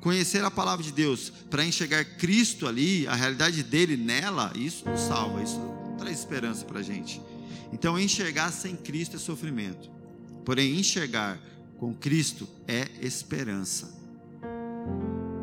conhecer 0.00 0.44
a 0.44 0.50
palavra 0.50 0.84
de 0.84 0.92
Deus 0.92 1.32
para 1.50 1.64
enxergar 1.64 2.04
Cristo 2.04 2.68
ali, 2.68 3.06
a 3.08 3.14
realidade 3.14 3.62
dele 3.62 3.96
nela, 3.96 4.52
isso 4.54 4.88
nos 4.88 5.00
salva, 5.00 5.42
isso 5.42 5.60
traz 5.98 6.18
esperança 6.18 6.64
para 6.64 6.78
a 6.78 6.82
gente. 6.82 7.20
Então, 7.72 7.98
enxergar 7.98 8.52
sem 8.52 8.76
Cristo 8.76 9.16
é 9.16 9.18
sofrimento. 9.18 9.93
Porém, 10.44 10.78
enxergar 10.78 11.38
com 11.78 11.94
Cristo 11.94 12.48
é 12.66 12.88
esperança. 13.00 13.92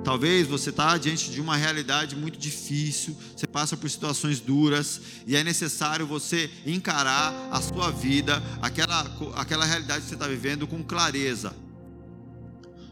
Talvez 0.03 0.47
você 0.47 0.71
está 0.71 0.97
diante 0.97 1.29
de 1.29 1.39
uma 1.39 1.55
realidade 1.55 2.15
muito 2.15 2.37
difícil, 2.37 3.15
você 3.35 3.45
passa 3.45 3.77
por 3.77 3.89
situações 3.89 4.39
duras 4.39 4.99
e 5.27 5.35
é 5.35 5.43
necessário 5.43 6.07
você 6.07 6.49
encarar 6.65 7.33
a 7.51 7.61
sua 7.61 7.91
vida, 7.91 8.41
aquela, 8.61 8.99
aquela 9.35 9.63
realidade 9.63 10.01
que 10.01 10.09
você 10.09 10.15
está 10.15 10.27
vivendo 10.27 10.65
com 10.65 10.83
clareza. 10.83 11.55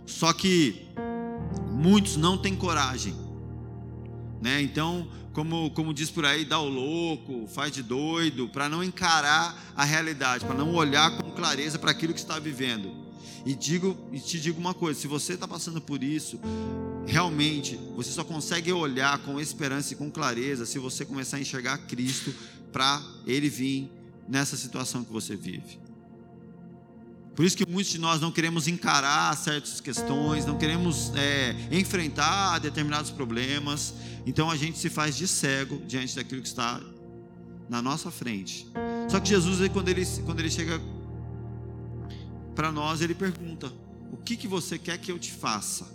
Só 0.05 0.31
que 0.33 0.87
muitos 1.71 2.15
não 2.15 2.37
têm 2.37 2.55
coragem, 2.55 3.15
né? 4.41 4.61
Então 4.61 5.09
como, 5.39 5.72
como 5.72 5.93
diz 5.93 6.12
por 6.12 6.25
aí, 6.25 6.43
dá 6.43 6.60
o 6.60 6.67
louco, 6.67 7.48
faz 7.48 7.72
de 7.72 7.81
doido, 7.81 8.50
para 8.50 8.67
não 8.67 8.84
encarar 8.84 9.72
a 9.74 9.86
realidade, 9.86 10.43
para 10.43 10.53
não 10.53 10.75
olhar 10.75 11.15
com 11.15 11.31
clareza 11.31 11.79
para 11.79 11.91
aquilo 11.91 12.13
que 12.13 12.19
está 12.19 12.38
vivendo. 12.38 12.91
E 13.46 13.55
digo 13.55 13.98
e 14.12 14.19
te 14.19 14.38
digo 14.38 14.60
uma 14.60 14.74
coisa: 14.74 15.00
se 15.00 15.08
você 15.08 15.36
está 15.36 15.48
passando 15.48 15.79
por 15.79 16.03
isso, 16.03 16.38
realmente 17.08 17.79
você 17.96 18.12
só 18.12 18.25
consegue 18.25 18.69
olhar 18.74 19.17
com 19.19 19.39
esperança 19.39 19.93
e 19.93 19.96
com 19.96 20.12
clareza 20.12 20.65
se 20.65 20.77
você 20.77 21.05
começar 21.05 21.38
a 21.38 21.39
enxergar 21.39 21.77
Cristo 21.77 22.36
para 22.74 23.01
Ele 23.25 23.48
vir 23.48 23.89
nessa 24.27 24.58
situação 24.58 25.05
que 25.05 25.13
você 25.13 25.38
vive. 25.38 25.79
Por 27.39 27.46
isso 27.46 27.55
que 27.55 27.65
muitos 27.65 27.93
de 27.93 27.98
nós 27.98 28.19
não 28.19 28.34
queremos 28.34 28.67
encarar 28.67 29.34
certas 29.38 29.79
questões, 29.79 30.46
não 30.46 30.58
queremos 30.58 31.13
é, 31.15 31.55
enfrentar 31.72 32.60
determinados 32.60 33.12
problemas. 33.12 33.93
Então 34.25 34.51
a 34.51 34.58
gente 34.58 34.77
se 34.77 34.89
faz 34.89 35.15
de 35.15 35.25
cego 35.25 35.81
diante 35.88 36.17
daquilo 36.17 36.41
que 36.41 36.50
está 36.50 36.81
na 37.69 37.81
nossa 37.81 38.12
frente. 38.12 38.67
Só 39.10 39.22
que 39.22 39.29
Jesus, 39.29 39.65
quando 39.72 39.88
ele, 39.88 40.05
quando 40.25 40.41
ele 40.41 40.51
chega 40.51 40.81
para 42.53 42.74
nós, 42.74 43.00
ele 43.00 43.15
pergunta: 43.15 43.72
O 44.12 44.17
que, 44.17 44.36
que 44.36 44.46
você 44.46 44.77
quer 44.77 44.98
que 44.98 45.10
eu 45.10 45.17
te 45.17 45.31
faça? 45.31 45.88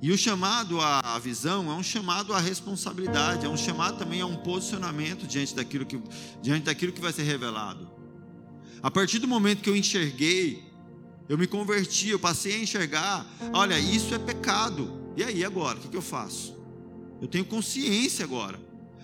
E 0.00 0.10
o 0.10 0.16
chamado 0.16 0.80
à 0.80 1.18
visão 1.18 1.70
é 1.70 1.74
um 1.74 1.82
chamado 1.82 2.32
à 2.32 2.40
responsabilidade, 2.40 3.44
é 3.44 3.48
um 3.50 3.58
chamado 3.58 3.98
também 3.98 4.22
a 4.22 4.26
um 4.26 4.36
posicionamento 4.36 5.26
diante 5.26 5.54
daquilo 5.54 5.84
que, 5.84 6.02
diante 6.40 6.64
daquilo 6.64 6.92
que 6.94 7.00
vai 7.02 7.12
ser 7.12 7.24
revelado. 7.24 7.95
A 8.82 8.90
partir 8.90 9.18
do 9.18 9.28
momento 9.28 9.62
que 9.62 9.70
eu 9.70 9.76
enxerguei, 9.76 10.62
eu 11.28 11.36
me 11.36 11.46
converti, 11.46 12.08
eu 12.08 12.18
passei 12.18 12.56
a 12.56 12.58
enxergar: 12.60 13.26
olha, 13.52 13.78
isso 13.78 14.14
é 14.14 14.18
pecado. 14.18 15.12
E 15.16 15.24
aí 15.24 15.44
agora, 15.44 15.78
o 15.78 15.80
que, 15.80 15.96
eu 15.96 16.02
faço? 16.02 16.54
Eu 17.20 17.26
tenho 17.26 17.44
consciência 17.44 18.24
agora. 18.24 18.60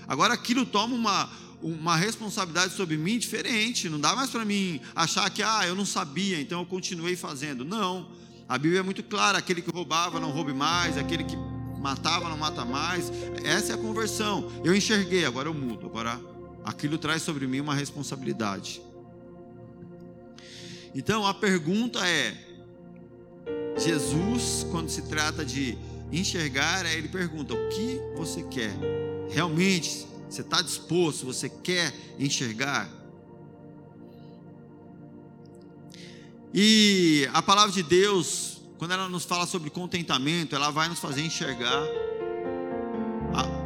Agora 0.07 0.35
aquilo 0.35 0.67
toma 0.67 0.95
uma, 0.95 1.31
uma 1.63 1.97
responsabilidade 1.97 2.75
sobre 2.75 2.97
mim 2.97 3.19
diferente. 3.19 3.89
Não 3.89 3.99
dá 3.99 4.15
mais 4.15 4.31
para 4.31 4.45
mim 4.45 4.81
achar 4.95 5.29
que, 5.31 5.43
ah, 5.43 5.67
eu 5.67 5.75
não 5.75 5.87
sabia, 5.87 6.41
então 6.41 6.61
eu 6.61 6.67
continuei 6.67 7.17
fazendo. 7.17 7.65
Não. 7.65 8.11
A 8.49 8.59
Bíblia 8.59 8.81
é 8.81 8.83
muito 8.83 9.03
clara: 9.03 9.39
aquele 9.39 9.63
que 9.63 9.71
roubava, 9.71 10.21
não 10.21 10.31
roube 10.31 10.53
mais, 10.53 10.97
aquele 10.97 11.25
que 11.25 11.37
matava, 11.81 12.29
não 12.29 12.37
mata 12.37 12.65
mais. 12.65 13.11
Essa 13.43 13.73
é 13.73 13.75
a 13.75 13.79
conversão. 13.79 14.49
Eu 14.63 14.75
enxerguei, 14.77 15.25
agora 15.25 15.49
eu 15.49 15.55
mudo. 15.55 15.87
Agora 15.87 16.21
aquilo 16.63 16.99
traz 16.99 17.23
sobre 17.23 17.47
mim 17.49 17.61
uma 17.61 17.75
responsabilidade. 17.75 18.81
Então 20.95 21.27
a 21.27 21.33
pergunta 21.33 22.07
é: 22.07 22.37
Jesus, 23.79 24.67
quando 24.71 24.89
se 24.89 25.03
trata 25.03 25.45
de 25.45 25.77
enxergar, 26.11 26.85
ele 26.87 27.09
pergunta: 27.09 27.55
o 27.55 27.69
que 27.71 28.01
você 28.17 28.43
quer? 28.45 28.73
Realmente, 29.31 30.07
você 30.29 30.43
está 30.43 30.61
disposto? 30.61 31.27
Você 31.27 31.49
quer 31.49 31.93
enxergar? 32.19 32.89
E 36.55 37.27
a 37.33 37.41
palavra 37.41 37.73
de 37.73 37.83
Deus, 37.83 38.61
quando 38.77 38.93
ela 38.93 39.09
nos 39.09 39.25
fala 39.25 39.47
sobre 39.47 39.71
contentamento, 39.71 40.55
ela 40.55 40.71
vai 40.71 40.89
nos 40.89 40.99
fazer 40.99 41.23
enxergar 41.23 41.83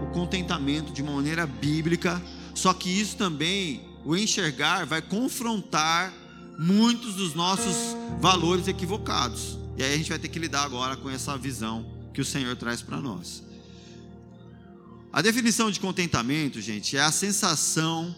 o 0.02 0.06
contentamento 0.12 0.92
de 0.92 1.02
uma 1.02 1.12
maneira 1.12 1.46
bíblica, 1.46 2.22
só 2.54 2.72
que 2.72 2.88
isso 2.88 3.16
também, 3.16 3.82
o 4.04 4.16
enxergar, 4.16 4.86
vai 4.86 5.02
confrontar 5.02 6.14
muitos 6.58 7.14
dos 7.14 7.34
nossos 7.34 7.96
valores 8.20 8.68
equivocados. 8.68 9.58
E 9.76 9.82
aí 9.82 9.94
a 9.94 9.96
gente 9.96 10.08
vai 10.08 10.18
ter 10.18 10.28
que 10.28 10.38
lidar 10.38 10.64
agora 10.64 10.96
com 10.96 11.10
essa 11.10 11.36
visão 11.36 11.86
que 12.14 12.20
o 12.20 12.24
Senhor 12.24 12.56
traz 12.56 12.80
para 12.80 13.00
nós. 13.00 13.42
A 15.12 15.22
definição 15.22 15.70
de 15.70 15.80
contentamento, 15.80 16.60
gente, 16.60 16.96
é 16.96 17.00
a 17.00 17.12
sensação 17.12 18.14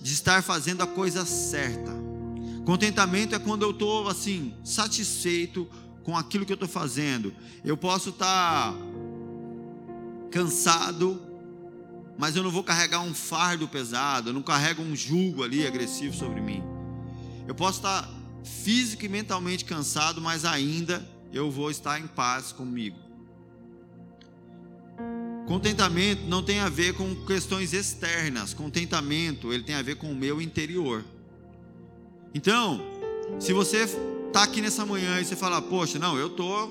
de 0.00 0.12
estar 0.12 0.42
fazendo 0.42 0.82
a 0.82 0.86
coisa 0.86 1.24
certa. 1.24 1.92
Contentamento 2.64 3.34
é 3.34 3.38
quando 3.38 3.62
eu 3.62 3.70
estou 3.70 4.08
assim, 4.08 4.54
satisfeito 4.64 5.68
com 6.02 6.16
aquilo 6.16 6.44
que 6.44 6.52
eu 6.52 6.56
estou 6.56 6.68
fazendo. 6.68 7.32
Eu 7.64 7.76
posso 7.76 8.10
estar 8.10 8.72
tá 8.72 8.78
cansado, 10.30 11.20
mas 12.18 12.36
eu 12.36 12.42
não 12.42 12.50
vou 12.50 12.64
carregar 12.64 13.00
um 13.00 13.14
fardo 13.14 13.68
pesado, 13.68 14.30
eu 14.30 14.34
não 14.34 14.42
carrego 14.42 14.82
um 14.82 14.94
jugo 14.96 15.42
ali 15.42 15.66
agressivo 15.66 16.14
sobre 16.14 16.40
mim. 16.40 16.71
Eu 17.46 17.54
posso 17.54 17.78
estar 17.78 18.08
físico 18.44 19.04
e 19.04 19.08
mentalmente 19.08 19.64
cansado, 19.64 20.20
mas 20.20 20.44
ainda 20.44 21.06
eu 21.32 21.50
vou 21.50 21.70
estar 21.70 21.98
em 21.98 22.06
paz 22.06 22.52
comigo. 22.52 22.98
Contentamento 25.46 26.22
não 26.22 26.42
tem 26.42 26.60
a 26.60 26.68
ver 26.68 26.94
com 26.94 27.14
questões 27.26 27.72
externas. 27.72 28.54
Contentamento, 28.54 29.52
ele 29.52 29.62
tem 29.62 29.74
a 29.74 29.82
ver 29.82 29.96
com 29.96 30.10
o 30.10 30.14
meu 30.14 30.40
interior. 30.40 31.04
Então, 32.34 32.80
se 33.38 33.52
você 33.52 33.84
está 34.26 34.44
aqui 34.44 34.60
nessa 34.60 34.86
manhã 34.86 35.20
e 35.20 35.24
você 35.24 35.36
fala, 35.36 35.60
poxa, 35.60 35.98
não, 35.98 36.16
eu 36.16 36.30
tô, 36.30 36.70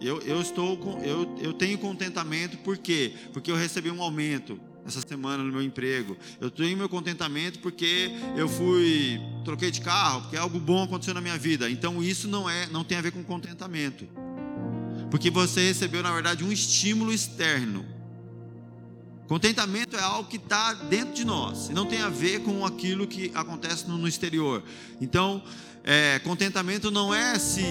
eu, 0.00 0.20
eu 0.22 0.40
estou, 0.40 0.78
eu, 1.04 1.36
eu 1.38 1.52
tenho 1.52 1.78
contentamento, 1.78 2.58
por 2.58 2.76
quê? 2.76 3.14
Porque 3.32 3.50
eu 3.50 3.56
recebi 3.56 3.90
um 3.90 4.02
aumento. 4.02 4.58
Essa 4.86 5.00
semana 5.00 5.42
no 5.42 5.52
meu 5.52 5.62
emprego. 5.62 6.16
Eu 6.40 6.50
tenho 6.50 6.76
meu 6.76 6.88
contentamento 6.88 7.58
porque 7.60 8.10
eu 8.36 8.48
fui 8.48 9.20
troquei 9.44 9.70
de 9.70 9.80
carro, 9.80 10.22
porque 10.22 10.36
algo 10.36 10.58
bom 10.58 10.82
aconteceu 10.82 11.14
na 11.14 11.20
minha 11.20 11.38
vida. 11.38 11.70
Então 11.70 12.02
isso 12.02 12.28
não 12.28 12.48
é, 12.48 12.66
não 12.68 12.84
tem 12.84 12.98
a 12.98 13.00
ver 13.00 13.12
com 13.12 13.22
contentamento. 13.22 14.08
Porque 15.10 15.30
você 15.30 15.68
recebeu 15.68 16.02
na 16.02 16.12
verdade 16.12 16.44
um 16.44 16.50
estímulo 16.50 17.12
externo. 17.12 17.84
Contentamento 19.28 19.96
é 19.96 20.02
algo 20.02 20.28
que 20.28 20.36
está 20.36 20.74
dentro 20.74 21.14
de 21.14 21.24
nós 21.24 21.70
e 21.70 21.72
não 21.72 21.86
tem 21.86 22.02
a 22.02 22.08
ver 22.08 22.40
com 22.40 22.66
aquilo 22.66 23.06
que 23.06 23.30
acontece 23.34 23.88
no, 23.88 24.06
exterior. 24.06 24.62
Então, 25.00 25.42
é, 25.84 26.18
contentamento 26.18 26.90
não 26.90 27.14
é 27.14 27.38
se 27.38 27.64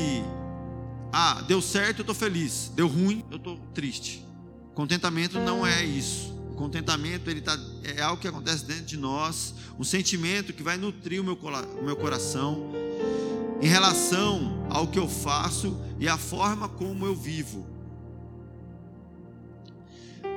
ah, 1.14 1.44
deu 1.48 1.62
certo, 1.62 2.00
eu 2.00 2.04
estou 2.04 2.16
feliz, 2.16 2.72
deu 2.74 2.88
ruim, 2.88 3.24
eu 3.30 3.38
estou 3.38 3.58
triste. 3.74 4.26
Contentamento 4.74 5.40
não 5.40 5.68
é 5.68 5.84
isso. 5.84 6.34
Contentamento 6.62 7.28
ele 7.28 7.42
tá, 7.42 7.58
é 7.84 8.04
algo 8.04 8.22
que 8.22 8.28
acontece 8.28 8.64
dentro 8.64 8.86
de 8.86 8.96
nós, 8.96 9.56
um 9.80 9.84
sentimento 9.84 10.54
que 10.54 10.62
vai 10.62 10.78
nutrir 10.78 11.20
o 11.20 11.24
meu, 11.24 11.34
o 11.34 11.84
meu 11.84 11.96
coração 11.96 12.72
em 13.60 13.66
relação 13.66 14.64
ao 14.70 14.88
que 14.88 15.00
eu 15.00 15.08
faço 15.08 15.76
e 16.00 16.08
a 16.08 16.20
forma 16.20 16.70
como 16.70 17.04
eu 17.04 17.16
vivo. 17.16 17.66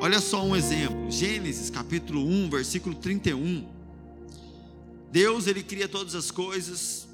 Olha 0.00 0.18
só 0.18 0.42
um 0.42 0.56
exemplo, 0.56 1.10
Gênesis 1.10 1.68
capítulo 1.68 2.26
1, 2.26 2.48
versículo 2.48 2.94
31. 2.94 3.68
Deus 5.12 5.46
ele 5.46 5.62
cria 5.62 5.86
todas 5.86 6.14
as 6.14 6.30
coisas, 6.30 7.06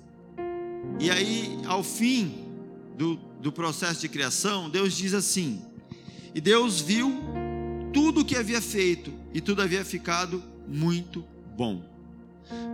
e 1.01 1.11
aí 1.11 1.59
ao 1.67 1.83
fim 1.83 2.47
do, 2.97 3.17
do 3.41 3.51
processo 3.51 4.03
de 4.03 4.09
criação, 4.09 4.71
Deus 4.71 4.97
diz 4.97 5.15
assim: 5.15 5.61
E 6.33 6.41
Deus 6.41 6.81
viu 6.81 7.30
tudo 7.93 8.21
o 8.21 8.25
que 8.25 8.37
havia 8.37 8.61
feito, 8.61 9.13
e 9.33 9.41
tudo 9.41 9.63
havia 9.63 9.85
ficado 9.85 10.43
muito 10.67 11.25
bom. 11.57 11.83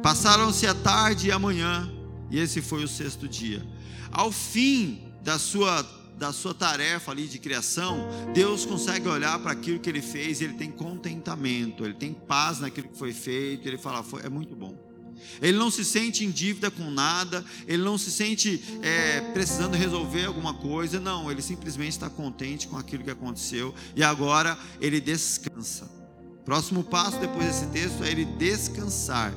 Passaram-se 0.02 0.66
a 0.66 0.74
tarde 0.74 1.28
e 1.28 1.32
a 1.32 1.38
manhã, 1.38 1.90
e 2.30 2.38
esse 2.38 2.62
foi 2.62 2.84
o 2.84 2.88
sexto 2.88 3.28
dia. 3.28 3.66
Ao 4.10 4.32
fim 4.32 5.02
da 5.22 5.38
sua 5.38 5.84
da 6.16 6.32
sua 6.32 6.54
tarefa 6.54 7.10
ali 7.10 7.28
de 7.28 7.38
criação, 7.38 8.08
Deus 8.32 8.64
consegue 8.64 9.06
olhar 9.06 9.38
para 9.38 9.52
aquilo 9.52 9.78
que 9.78 9.90
ele 9.90 10.00
fez 10.00 10.40
e 10.40 10.44
ele 10.44 10.54
tem 10.54 10.70
contentamento, 10.70 11.84
ele 11.84 11.92
tem 11.92 12.14
paz 12.14 12.58
naquilo 12.58 12.88
que 12.88 12.96
foi 12.96 13.12
feito, 13.12 13.68
ele 13.68 13.76
fala, 13.76 14.02
é 14.24 14.28
muito 14.30 14.56
bom. 14.56 14.74
Ele 15.40 15.56
não 15.58 15.70
se 15.70 15.84
sente 15.84 16.24
em 16.24 16.30
dívida 16.30 16.70
com 16.70 16.90
nada, 16.90 17.44
ele 17.66 17.82
não 17.82 17.98
se 17.98 18.10
sente 18.10 18.62
é, 18.82 19.20
precisando 19.32 19.74
resolver 19.74 20.24
alguma 20.24 20.54
coisa, 20.54 20.98
não, 20.98 21.30
ele 21.30 21.42
simplesmente 21.42 21.92
está 21.92 22.08
contente 22.08 22.68
com 22.68 22.76
aquilo 22.76 23.04
que 23.04 23.10
aconteceu 23.10 23.74
e 23.94 24.02
agora 24.02 24.58
ele 24.80 25.00
descansa. 25.00 25.90
Próximo 26.44 26.84
passo 26.84 27.18
depois 27.18 27.46
desse 27.46 27.66
texto 27.66 28.04
é 28.04 28.10
ele 28.10 28.24
descansar. 28.24 29.34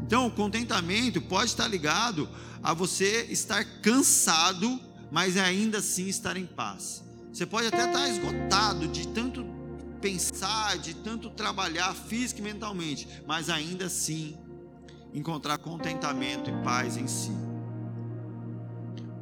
Então, 0.00 0.26
o 0.26 0.30
contentamento 0.30 1.20
pode 1.20 1.50
estar 1.50 1.66
ligado 1.66 2.28
a 2.62 2.72
você 2.72 3.26
estar 3.30 3.64
cansado, 3.80 4.80
mas 5.10 5.36
ainda 5.36 5.78
assim 5.78 6.08
estar 6.08 6.36
em 6.36 6.46
paz. 6.46 7.02
Você 7.32 7.46
pode 7.46 7.66
até 7.66 7.86
estar 7.86 8.08
esgotado 8.08 8.86
de 8.88 9.08
tanto 9.08 9.44
pensar, 10.00 10.76
de 10.78 10.94
tanto 10.94 11.30
trabalhar 11.30 11.94
física 11.94 12.40
e 12.40 12.44
mentalmente, 12.44 13.08
mas 13.26 13.48
ainda 13.48 13.86
assim 13.86 14.36
encontrar 15.12 15.58
contentamento 15.58 16.50
e 16.50 16.64
paz 16.64 16.96
em 16.96 17.06
si. 17.06 17.32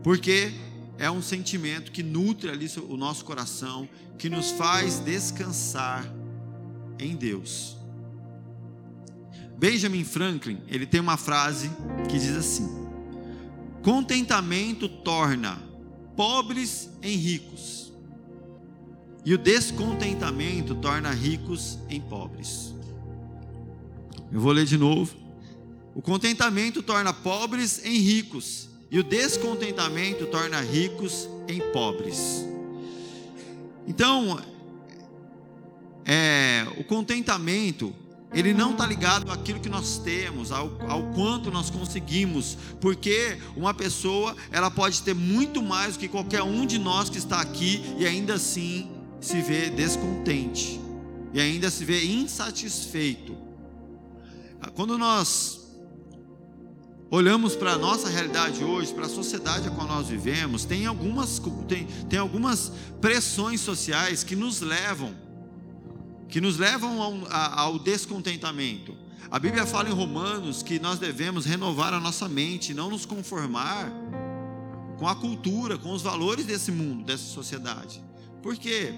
Porque 0.02 0.52
é 0.98 1.10
um 1.10 1.22
sentimento 1.22 1.90
que 1.90 2.02
nutre 2.02 2.50
ali 2.50 2.66
o 2.88 2.96
nosso 2.96 3.24
coração, 3.24 3.88
que 4.18 4.28
nos 4.28 4.50
faz 4.50 4.98
descansar 5.00 6.04
em 6.98 7.16
Deus. 7.16 7.76
Benjamin 9.58 10.04
Franklin, 10.04 10.60
ele 10.68 10.86
tem 10.86 11.00
uma 11.00 11.16
frase 11.16 11.70
que 12.08 12.18
diz 12.18 12.36
assim: 12.36 12.68
Contentamento 13.82 14.88
torna 14.88 15.58
pobres 16.16 16.90
em 17.02 17.16
ricos, 17.16 17.92
e 19.24 19.34
o 19.34 19.38
descontentamento 19.38 20.74
torna 20.74 21.10
ricos 21.10 21.78
em 21.88 22.00
pobres. 22.00 22.74
Eu 24.32 24.40
vou 24.40 24.52
ler 24.52 24.64
de 24.64 24.78
novo. 24.78 25.19
O 25.94 26.00
contentamento 26.00 26.82
torna 26.82 27.12
pobres 27.12 27.84
em 27.84 27.98
ricos, 27.98 28.68
e 28.90 28.98
o 28.98 29.04
descontentamento 29.04 30.26
torna 30.26 30.60
ricos 30.60 31.28
em 31.48 31.60
pobres. 31.72 32.44
Então, 33.86 34.40
é, 36.04 36.66
o 36.78 36.84
contentamento, 36.84 37.94
ele 38.32 38.54
não 38.54 38.72
está 38.72 38.86
ligado 38.86 39.30
àquilo 39.30 39.60
que 39.60 39.68
nós 39.68 39.98
temos, 39.98 40.52
ao, 40.52 40.70
ao, 40.88 41.12
quanto 41.12 41.50
nós 41.50 41.70
conseguimos, 41.70 42.56
porque 42.80 43.38
uma 43.56 43.74
pessoa, 43.74 44.36
ela 44.52 44.70
pode 44.70 45.02
ter 45.02 45.14
muito 45.14 45.60
mais 45.62 45.94
do 45.94 46.00
que 46.00 46.08
qualquer 46.08 46.42
um 46.42 46.64
de 46.66 46.78
nós 46.78 47.10
que 47.10 47.18
está 47.18 47.40
aqui 47.40 47.82
e 47.98 48.06
ainda 48.06 48.34
assim 48.34 48.90
se 49.20 49.40
vê 49.40 49.70
descontente, 49.70 50.80
e 51.32 51.40
ainda 51.40 51.70
se 51.70 51.84
vê 51.84 52.04
insatisfeito. 52.04 53.36
Quando 54.74 54.96
nós 54.96 55.59
olhamos 57.10 57.56
para 57.56 57.72
a 57.72 57.78
nossa 57.78 58.08
realidade 58.08 58.62
hoje, 58.62 58.94
para 58.94 59.06
a 59.06 59.08
sociedade 59.08 59.66
a 59.66 59.70
qual 59.70 59.86
nós 59.86 60.06
vivemos, 60.06 60.64
tem 60.64 60.86
algumas, 60.86 61.40
tem, 61.66 61.86
tem 62.08 62.18
algumas 62.18 62.72
pressões 63.00 63.60
sociais 63.60 64.22
que 64.22 64.36
nos 64.36 64.60
levam, 64.60 65.14
que 66.28 66.40
nos 66.40 66.56
levam 66.56 67.02
ao, 67.02 67.14
ao 67.30 67.78
descontentamento. 67.78 68.96
A 69.28 69.38
Bíblia 69.38 69.66
fala 69.66 69.88
em 69.88 69.92
Romanos 69.92 70.62
que 70.62 70.78
nós 70.78 70.98
devemos 70.98 71.44
renovar 71.44 71.92
a 71.92 72.00
nossa 72.00 72.28
mente, 72.28 72.72
não 72.72 72.90
nos 72.90 73.04
conformar 73.04 73.92
com 74.96 75.08
a 75.08 75.14
cultura, 75.14 75.76
com 75.76 75.92
os 75.92 76.02
valores 76.02 76.46
desse 76.46 76.70
mundo, 76.70 77.04
dessa 77.04 77.24
sociedade. 77.24 78.02
Por 78.42 78.56
quê? 78.56 78.92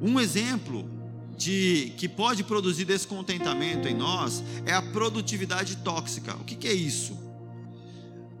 Um 0.00 0.20
exemplo 0.20 0.95
de 1.36 1.92
que 1.96 2.08
pode 2.08 2.42
produzir 2.42 2.84
descontentamento 2.84 3.86
em 3.86 3.94
nós 3.94 4.42
é 4.64 4.72
a 4.72 4.80
produtividade 4.80 5.76
tóxica. 5.76 6.34
O 6.36 6.44
que, 6.44 6.56
que 6.56 6.68
é 6.68 6.72
isso? 6.72 7.16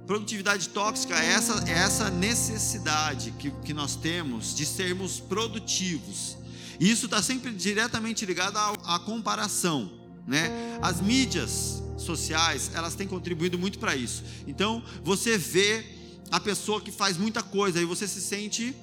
Produtividade 0.06 0.68
tóxica 0.68 1.14
é 1.14 1.32
essa, 1.32 1.68
é 1.68 1.72
essa 1.72 2.10
necessidade 2.10 3.32
que, 3.32 3.50
que 3.50 3.74
nós 3.74 3.96
temos 3.96 4.54
de 4.54 4.64
sermos 4.64 5.18
produtivos. 5.18 6.36
E 6.78 6.90
isso 6.90 7.06
está 7.06 7.20
sempre 7.22 7.52
diretamente 7.52 8.24
ligado 8.24 8.56
à, 8.56 8.94
à 8.94 8.98
comparação. 8.98 9.90
Né? 10.26 10.78
As 10.80 11.00
mídias 11.00 11.82
sociais 11.96 12.70
elas 12.74 12.94
têm 12.94 13.06
contribuído 13.06 13.58
muito 13.58 13.78
para 13.78 13.96
isso. 13.96 14.22
Então 14.46 14.82
você 15.02 15.36
vê 15.36 15.84
a 16.30 16.40
pessoa 16.40 16.80
que 16.80 16.90
faz 16.90 17.16
muita 17.16 17.42
coisa 17.42 17.80
e 17.80 17.84
você 17.84 18.06
se 18.06 18.20
sente 18.20 18.74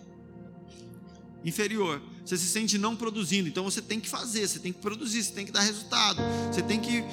inferior. 1.43 2.02
Você 2.25 2.38
se 2.38 2.47
sente 2.47 2.77
não 2.77 2.95
produzindo, 2.95 3.49
então 3.49 3.65
você 3.65 3.81
tem 3.81 3.99
que 3.99 4.07
fazer, 4.07 4.47
você 4.47 4.59
tem 4.59 4.71
que 4.71 4.79
produzir, 4.79 5.23
você 5.23 5.33
tem 5.33 5.45
que 5.45 5.51
dar 5.51 5.62
resultado, 5.62 6.21
você 6.51 6.62
tem 6.62 6.79
que 6.79 7.03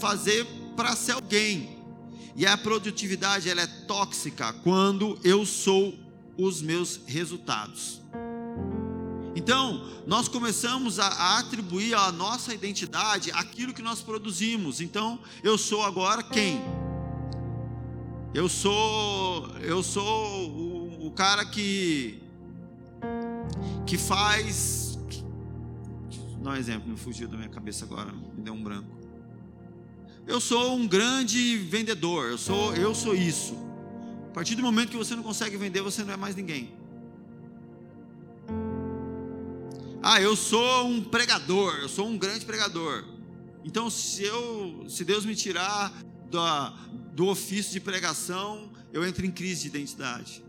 fazer 0.00 0.46
para 0.76 0.94
ser 0.94 1.12
alguém. 1.12 1.78
E 2.36 2.46
a 2.46 2.56
produtividade 2.56 3.50
ela 3.50 3.62
é 3.62 3.66
tóxica 3.66 4.52
quando 4.62 5.18
eu 5.24 5.44
sou 5.44 5.98
os 6.38 6.62
meus 6.62 7.00
resultados. 7.06 8.00
Então, 9.34 9.88
nós 10.06 10.28
começamos 10.28 10.98
a, 10.98 11.06
a 11.06 11.38
atribuir 11.40 11.94
à 11.94 12.12
nossa 12.12 12.54
identidade 12.54 13.30
aquilo 13.32 13.74
que 13.74 13.82
nós 13.82 14.00
produzimos. 14.00 14.80
Então, 14.80 15.18
eu 15.42 15.58
sou 15.58 15.82
agora 15.82 16.22
quem? 16.22 16.60
Eu 18.34 18.48
sou 18.48 19.48
eu 19.60 19.82
sou 19.82 20.50
o, 20.50 21.06
o 21.06 21.10
cara 21.10 21.44
que 21.44 22.21
que 23.86 23.96
faz. 23.98 24.98
Dá 26.42 26.50
um 26.50 26.56
exemplo, 26.56 26.90
me 26.90 26.96
fugiu 26.96 27.28
da 27.28 27.36
minha 27.36 27.48
cabeça 27.48 27.84
agora, 27.84 28.12
me 28.12 28.42
deu 28.42 28.54
um 28.54 28.62
branco. 28.62 29.02
Eu 30.26 30.40
sou 30.40 30.76
um 30.76 30.86
grande 30.86 31.58
vendedor, 31.58 32.30
eu 32.30 32.38
sou, 32.38 32.74
eu 32.74 32.94
sou 32.94 33.14
isso. 33.14 33.56
A 34.28 34.32
partir 34.32 34.54
do 34.54 34.62
momento 34.62 34.90
que 34.90 34.96
você 34.96 35.14
não 35.14 35.22
consegue 35.22 35.56
vender, 35.56 35.82
você 35.82 36.04
não 36.04 36.14
é 36.14 36.16
mais 36.16 36.34
ninguém. 36.34 36.72
Ah, 40.02 40.20
eu 40.20 40.34
sou 40.34 40.86
um 40.86 41.02
pregador, 41.02 41.74
eu 41.74 41.88
sou 41.88 42.08
um 42.08 42.18
grande 42.18 42.44
pregador. 42.44 43.04
Então, 43.64 43.88
se 43.88 44.24
eu, 44.24 44.84
se 44.88 45.04
Deus 45.04 45.24
me 45.24 45.36
tirar 45.36 45.92
do, 46.28 46.40
do 47.14 47.26
ofício 47.28 47.72
de 47.72 47.80
pregação, 47.80 48.72
eu 48.92 49.06
entro 49.06 49.24
em 49.24 49.30
crise 49.30 49.62
de 49.62 49.68
identidade. 49.68 50.42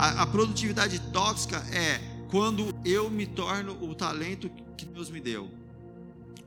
A, 0.00 0.22
a 0.22 0.26
produtividade 0.26 0.98
tóxica 1.12 1.58
é 1.70 2.00
quando 2.30 2.74
eu 2.86 3.10
me 3.10 3.26
torno 3.26 3.76
o 3.84 3.94
talento 3.94 4.50
que 4.74 4.86
Deus 4.86 5.10
me 5.10 5.20
deu. 5.20 5.50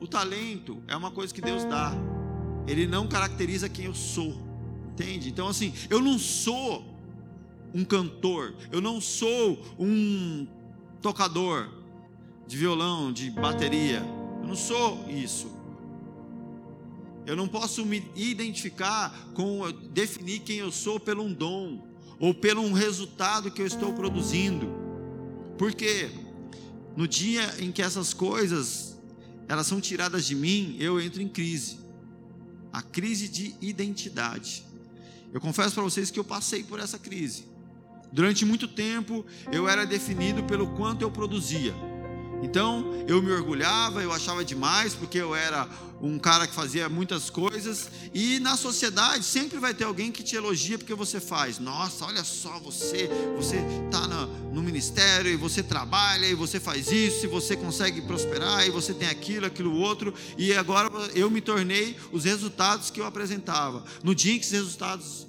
O 0.00 0.08
talento 0.08 0.82
é 0.88 0.96
uma 0.96 1.12
coisa 1.12 1.32
que 1.32 1.40
Deus 1.40 1.62
dá. 1.64 1.92
Ele 2.66 2.84
não 2.84 3.06
caracteriza 3.06 3.68
quem 3.68 3.84
eu 3.84 3.94
sou. 3.94 4.36
Entende? 4.90 5.28
Então 5.28 5.46
assim, 5.46 5.72
eu 5.88 6.00
não 6.00 6.18
sou 6.18 6.84
um 7.72 7.84
cantor, 7.84 8.56
eu 8.72 8.80
não 8.80 9.00
sou 9.00 9.64
um 9.78 10.48
tocador 11.00 11.70
de 12.48 12.56
violão, 12.56 13.12
de 13.12 13.30
bateria. 13.30 14.02
Eu 14.42 14.48
não 14.48 14.56
sou 14.56 15.08
isso. 15.08 15.48
Eu 17.24 17.36
não 17.36 17.46
posso 17.46 17.86
me 17.86 18.04
identificar 18.16 19.28
com 19.32 19.70
definir 19.92 20.40
quem 20.40 20.56
eu 20.56 20.72
sou 20.72 20.98
pelo 20.98 21.22
um 21.22 21.32
dom 21.32 21.93
ou 22.18 22.34
pelo 22.34 22.62
um 22.62 22.72
resultado 22.72 23.50
que 23.50 23.60
eu 23.60 23.66
estou 23.66 23.92
produzindo. 23.92 24.68
Porque 25.58 26.10
no 26.96 27.06
dia 27.06 27.54
em 27.58 27.72
que 27.72 27.82
essas 27.82 28.14
coisas 28.14 28.96
elas 29.48 29.66
são 29.66 29.80
tiradas 29.80 30.24
de 30.24 30.34
mim, 30.34 30.76
eu 30.78 31.00
entro 31.00 31.20
em 31.20 31.28
crise. 31.28 31.78
A 32.72 32.82
crise 32.82 33.28
de 33.28 33.54
identidade. 33.60 34.64
Eu 35.32 35.40
confesso 35.40 35.74
para 35.74 35.82
vocês 35.82 36.10
que 36.10 36.18
eu 36.18 36.24
passei 36.24 36.62
por 36.62 36.80
essa 36.80 36.98
crise. 36.98 37.46
Durante 38.12 38.44
muito 38.44 38.68
tempo 38.68 39.24
eu 39.50 39.68
era 39.68 39.84
definido 39.84 40.44
pelo 40.44 40.68
quanto 40.74 41.02
eu 41.02 41.10
produzia. 41.10 41.74
Então 42.44 43.04
eu 43.08 43.22
me 43.22 43.32
orgulhava, 43.32 44.02
eu 44.02 44.12
achava 44.12 44.44
demais, 44.44 44.94
porque 44.94 45.16
eu 45.16 45.34
era 45.34 45.66
um 46.00 46.18
cara 46.18 46.46
que 46.46 46.54
fazia 46.54 46.86
muitas 46.90 47.30
coisas, 47.30 47.88
e 48.12 48.38
na 48.40 48.58
sociedade 48.58 49.24
sempre 49.24 49.58
vai 49.58 49.72
ter 49.72 49.84
alguém 49.84 50.12
que 50.12 50.22
te 50.22 50.36
elogia 50.36 50.76
porque 50.76 50.94
você 50.94 51.18
faz. 51.18 51.58
Nossa, 51.58 52.04
olha 52.04 52.22
só 52.22 52.58
você, 52.58 53.08
você 53.34 53.56
está 53.86 54.06
no, 54.06 54.62
ministério 54.62 55.30
e 55.30 55.36
você 55.36 55.62
trabalha 55.62 56.26
e 56.26 56.34
você 56.34 56.58
faz 56.58 56.90
isso, 56.90 57.26
e 57.26 57.28
você 57.28 57.54
consegue 57.54 58.00
prosperar, 58.02 58.66
e 58.66 58.70
você 58.70 58.94
tem 58.94 59.08
aquilo, 59.08 59.46
aquilo 59.46 59.74
outro, 59.74 60.12
e 60.38 60.54
agora 60.54 60.90
eu 61.14 61.30
me 61.30 61.40
tornei 61.40 61.96
os 62.12 62.24
resultados 62.24 62.90
que 62.90 63.00
eu 63.00 63.06
apresentava. 63.06 63.84
No 64.02 64.14
dia 64.14 64.34
em 64.34 64.38
que 64.38 64.44
esses 64.44 64.58
resultados 64.58 65.26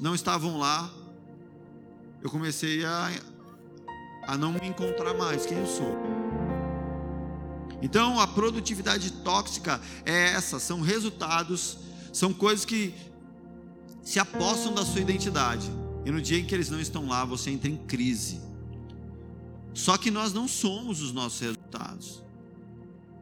não 0.00 0.14
estavam 0.14 0.58
lá, 0.58 0.90
eu 2.22 2.30
comecei 2.30 2.82
a, 2.84 3.10
a 4.30 4.38
não 4.38 4.52
me 4.52 4.60
encontrar 4.62 5.12
mais 5.12 5.44
quem 5.44 5.58
eu 5.58 5.66
sou. 5.66 5.92
Então, 7.82 8.20
a 8.20 8.28
produtividade 8.28 9.10
tóxica 9.24 9.80
é 10.06 10.30
essa, 10.34 10.60
são 10.60 10.80
resultados, 10.80 11.78
são 12.12 12.32
coisas 12.32 12.64
que 12.64 12.94
se 14.04 14.20
apossam 14.20 14.72
da 14.72 14.84
sua 14.84 15.00
identidade. 15.00 15.68
E 16.06 16.12
no 16.12 16.22
dia 16.22 16.38
em 16.38 16.44
que 16.44 16.54
eles 16.54 16.70
não 16.70 16.80
estão 16.80 17.08
lá, 17.08 17.24
você 17.24 17.50
entra 17.50 17.68
em 17.68 17.76
crise. 17.76 18.40
Só 19.74 19.96
que 19.96 20.12
nós 20.12 20.32
não 20.32 20.46
somos 20.46 21.02
os 21.02 21.10
nossos 21.10 21.40
resultados. 21.40 22.22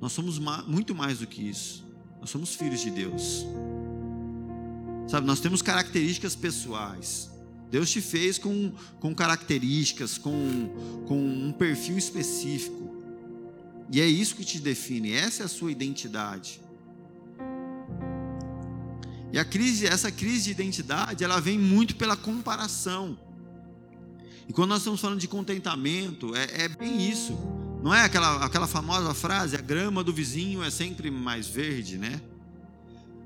Nós 0.03 0.13
somos 0.13 0.39
muito 0.67 0.95
mais 0.95 1.21
do 1.21 1.27
que 1.27 1.41
isso. 1.41 1.87
Nós 2.21 2.29
somos 2.29 2.55
filhos 2.55 2.81
de 2.81 2.91
Deus. 2.91 3.47
Sabe, 5.09 5.27
nós 5.27 5.41
temos 5.41 5.63
características 5.63 6.37
pessoais. 6.37 7.31
Deus 7.71 7.91
te 7.91 8.01
fez 8.01 8.39
com, 8.39 8.73
com 8.99 9.15
características, 9.15 10.17
com, 10.17 11.05
com 11.07 11.19
um 11.19 11.53
perfil 11.53 11.99
específico. 11.99 12.89
E 13.91 14.01
é 14.01 14.07
isso 14.07 14.37
que 14.37 14.45
te 14.45 14.59
define, 14.59 15.13
essa 15.13 15.43
é 15.43 15.47
a 15.47 15.49
sua 15.49 15.71
identidade. 15.73 16.61
E 19.33 19.39
a 19.39 19.45
crise, 19.45 19.87
essa 19.87 20.11
crise 20.11 20.45
de 20.45 20.51
identidade, 20.53 21.23
ela 21.23 21.41
vem 21.41 21.59
muito 21.59 21.97
pela 21.97 22.17
comparação. 22.17 23.19
E 24.49 24.53
quando 24.53 24.71
nós 24.71 24.79
estamos 24.79 25.01
falando 25.01 25.21
de 25.21 25.29
contentamento, 25.29 26.35
é, 26.35 26.65
é 26.65 26.69
bem 26.69 27.09
isso. 27.09 27.39
Não 27.83 27.95
é 27.95 28.05
aquela, 28.05 28.45
aquela 28.45 28.67
famosa 28.67 29.13
frase, 29.13 29.55
a 29.55 29.61
grama 29.61 30.03
do 30.03 30.13
vizinho 30.13 30.63
é 30.63 30.71
sempre 30.71 31.11
mais 31.11 31.47
verde, 31.47 31.99
né? 31.99 32.21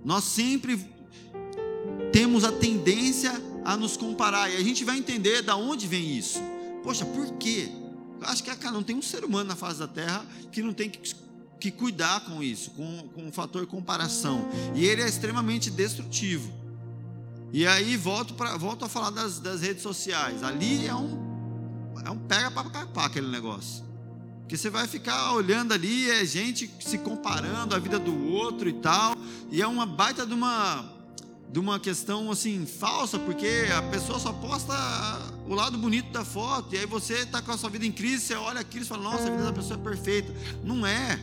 Nós 0.05 0.25
sempre 0.25 0.85
temos 2.13 2.45
a 2.45 2.51
tendência 2.51 3.33
a 3.65 3.77
nos 3.77 3.97
comparar. 3.97 4.51
E 4.51 4.57
a 4.57 4.63
gente 4.63 4.85
vai 4.85 4.99
entender 4.99 5.43
da 5.43 5.57
onde 5.57 5.87
vem 5.87 6.17
isso. 6.17 6.41
Poxa, 6.83 7.05
por 7.05 7.33
quê? 7.35 7.71
Eu 8.21 8.29
acho 8.29 8.43
que 8.43 8.55
cara, 8.55 8.73
não 8.73 8.83
tem 8.83 8.97
um 8.97 9.03
ser 9.03 9.25
humano 9.25 9.49
na 9.49 9.57
face 9.57 9.79
da 9.79 9.89
terra 9.89 10.25
que 10.51 10.63
não 10.63 10.73
tem 10.73 10.89
que, 10.89 11.15
que 11.59 11.71
cuidar 11.71 12.21
com 12.21 12.43
isso, 12.43 12.71
com, 12.73 13.09
com 13.15 13.29
o 13.29 13.33
fator 13.33 13.67
comparação. 13.67 14.49
E 14.75 14.85
ele 14.85 15.03
é 15.03 15.09
extremamente 15.09 15.71
destrutivo. 15.71 16.53
E 17.53 17.67
aí 17.67 17.97
volto, 17.97 18.35
pra, 18.35 18.57
volto 18.57 18.85
a 18.85 18.89
falar 18.89 19.11
das, 19.11 19.39
das 19.39 19.61
redes 19.61 19.83
sociais. 19.83 20.43
Ali 20.43 20.87
é 20.87 20.95
um, 20.95 21.93
é 22.05 22.11
um 22.11 22.19
pega 22.19 22.51
para 22.51 22.69
capar 22.71 23.07
aquele 23.07 23.29
negócio. 23.29 23.85
Porque 24.41 24.57
você 24.57 24.71
vai 24.71 24.87
ficar 24.87 25.33
olhando 25.33 25.73
ali, 25.73 26.11
é 26.11 26.25
gente 26.25 26.71
se 26.81 26.99
comparando 26.99 27.75
a 27.75 27.79
vida 27.79 27.99
do 27.99 28.27
outro 28.29 28.69
e 28.69 28.73
tal. 28.73 29.15
E 29.51 29.61
é 29.61 29.67
uma 29.67 29.87
baita 29.87 30.27
de 30.27 30.35
uma 30.35 31.02
de 31.53 31.59
uma 31.59 31.79
questão 31.79 32.31
assim 32.31 32.65
falsa, 32.65 33.19
porque 33.19 33.67
a 33.77 33.83
pessoa 33.83 34.19
só 34.19 34.33
posta 34.33 34.73
o 35.47 35.55
lado 35.55 35.77
bonito 35.77 36.11
da 36.11 36.25
foto, 36.25 36.75
e 36.75 36.79
aí 36.79 36.87
você 36.87 37.19
está 37.19 37.43
com 37.43 37.53
a 37.53 37.59
sua 37.59 37.69
vida 37.69 37.85
em 37.85 37.93
crise, 37.93 38.23
você 38.25 38.35
olha 38.35 38.61
aquilo 38.61 38.85
e 38.85 38.89
fala, 38.89 39.03
nossa, 39.03 39.29
a 39.29 39.31
vida 39.31 39.45
da 39.45 39.53
pessoa 39.53 39.79
é 39.79 39.83
perfeita. 39.83 40.35
Não 40.65 40.87
é. 40.87 41.21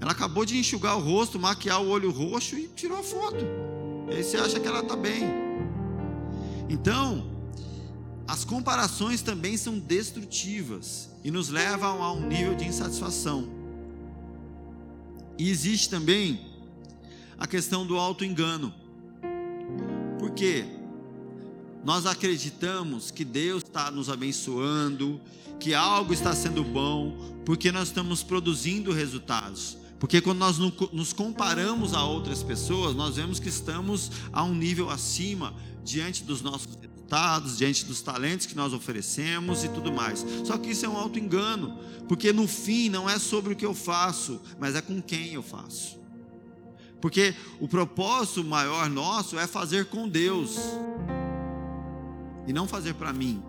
Ela 0.00 0.12
acabou 0.12 0.44
de 0.44 0.56
enxugar 0.56 0.96
o 0.96 1.00
rosto, 1.00 1.40
maquiar 1.40 1.82
o 1.82 1.88
olho 1.88 2.10
roxo 2.10 2.56
e 2.56 2.68
tirou 2.68 2.98
a 2.98 3.02
foto. 3.02 3.44
E 4.08 4.14
aí 4.14 4.22
você 4.22 4.36
acha 4.36 4.60
que 4.60 4.66
ela 4.66 4.80
está 4.80 4.94
bem. 4.94 5.24
Então, 6.68 7.28
as 8.28 8.44
comparações 8.44 9.22
também 9.22 9.56
são 9.56 9.76
destrutivas 9.76 11.10
e 11.24 11.32
nos 11.32 11.48
levam 11.48 12.00
a 12.00 12.12
um 12.12 12.28
nível 12.28 12.54
de 12.54 12.64
insatisfação. 12.64 13.48
E 15.36 15.50
existe 15.50 15.90
também 15.90 16.40
a 17.36 17.46
questão 17.46 17.84
do 17.84 17.98
auto-engano. 17.98 18.72
Porque 20.30 20.64
nós 21.84 22.06
acreditamos 22.06 23.10
que 23.10 23.24
Deus 23.24 23.64
está 23.64 23.90
nos 23.90 24.08
abençoando, 24.08 25.20
que 25.58 25.74
algo 25.74 26.14
está 26.14 26.32
sendo 26.34 26.62
bom, 26.62 27.42
porque 27.44 27.72
nós 27.72 27.88
estamos 27.88 28.22
produzindo 28.22 28.92
resultados. 28.92 29.76
Porque 29.98 30.20
quando 30.20 30.38
nós 30.38 30.56
nos 30.56 31.12
comparamos 31.12 31.94
a 31.94 32.04
outras 32.04 32.44
pessoas, 32.44 32.94
nós 32.94 33.16
vemos 33.16 33.40
que 33.40 33.48
estamos 33.48 34.10
a 34.32 34.44
um 34.44 34.54
nível 34.54 34.88
acima 34.88 35.52
diante 35.84 36.22
dos 36.22 36.40
nossos 36.40 36.78
resultados, 36.80 37.58
diante 37.58 37.84
dos 37.84 38.00
talentos 38.00 38.46
que 38.46 38.56
nós 38.56 38.72
oferecemos 38.72 39.64
e 39.64 39.68
tudo 39.68 39.92
mais. 39.92 40.24
Só 40.44 40.56
que 40.56 40.70
isso 40.70 40.86
é 40.86 40.88
um 40.88 40.96
auto 40.96 41.18
engano, 41.18 41.76
porque 42.08 42.32
no 42.32 42.46
fim 42.46 42.88
não 42.88 43.10
é 43.10 43.18
sobre 43.18 43.52
o 43.52 43.56
que 43.56 43.66
eu 43.66 43.74
faço, 43.74 44.40
mas 44.60 44.76
é 44.76 44.80
com 44.80 45.02
quem 45.02 45.34
eu 45.34 45.42
faço. 45.42 45.99
Porque 47.00 47.34
o 47.58 47.66
propósito 47.66 48.44
maior 48.44 48.88
nosso 48.90 49.38
é 49.38 49.46
fazer 49.46 49.86
com 49.86 50.08
Deus 50.08 50.58
e 52.46 52.52
não 52.52 52.68
fazer 52.68 52.94
para 52.94 53.12
mim. 53.12 53.42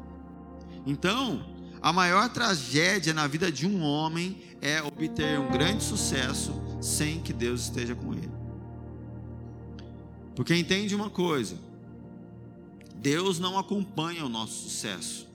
Então, 0.86 1.46
a 1.82 1.92
maior 1.92 2.30
tragédia 2.30 3.14
na 3.14 3.28
vida 3.28 3.52
de 3.52 3.68
um 3.68 3.82
homem 3.82 4.42
é 4.62 4.82
obter 4.82 5.40
um 5.40 5.52
grande 5.52 5.84
sucesso 5.84 6.54
sem 6.80 7.20
que 7.20 7.34
Deus 7.34 7.62
esteja 7.64 7.96
com 7.96 8.14
ele. 8.14 8.32
Porque 10.36 10.56
entende 10.56 10.96
uma 10.96 11.10
coisa: 11.10 11.58
Deus 12.96 13.40
não 13.40 13.58
acompanha 13.58 14.26
o 14.26 14.30
nosso 14.30 14.70
sucesso. 14.70 15.28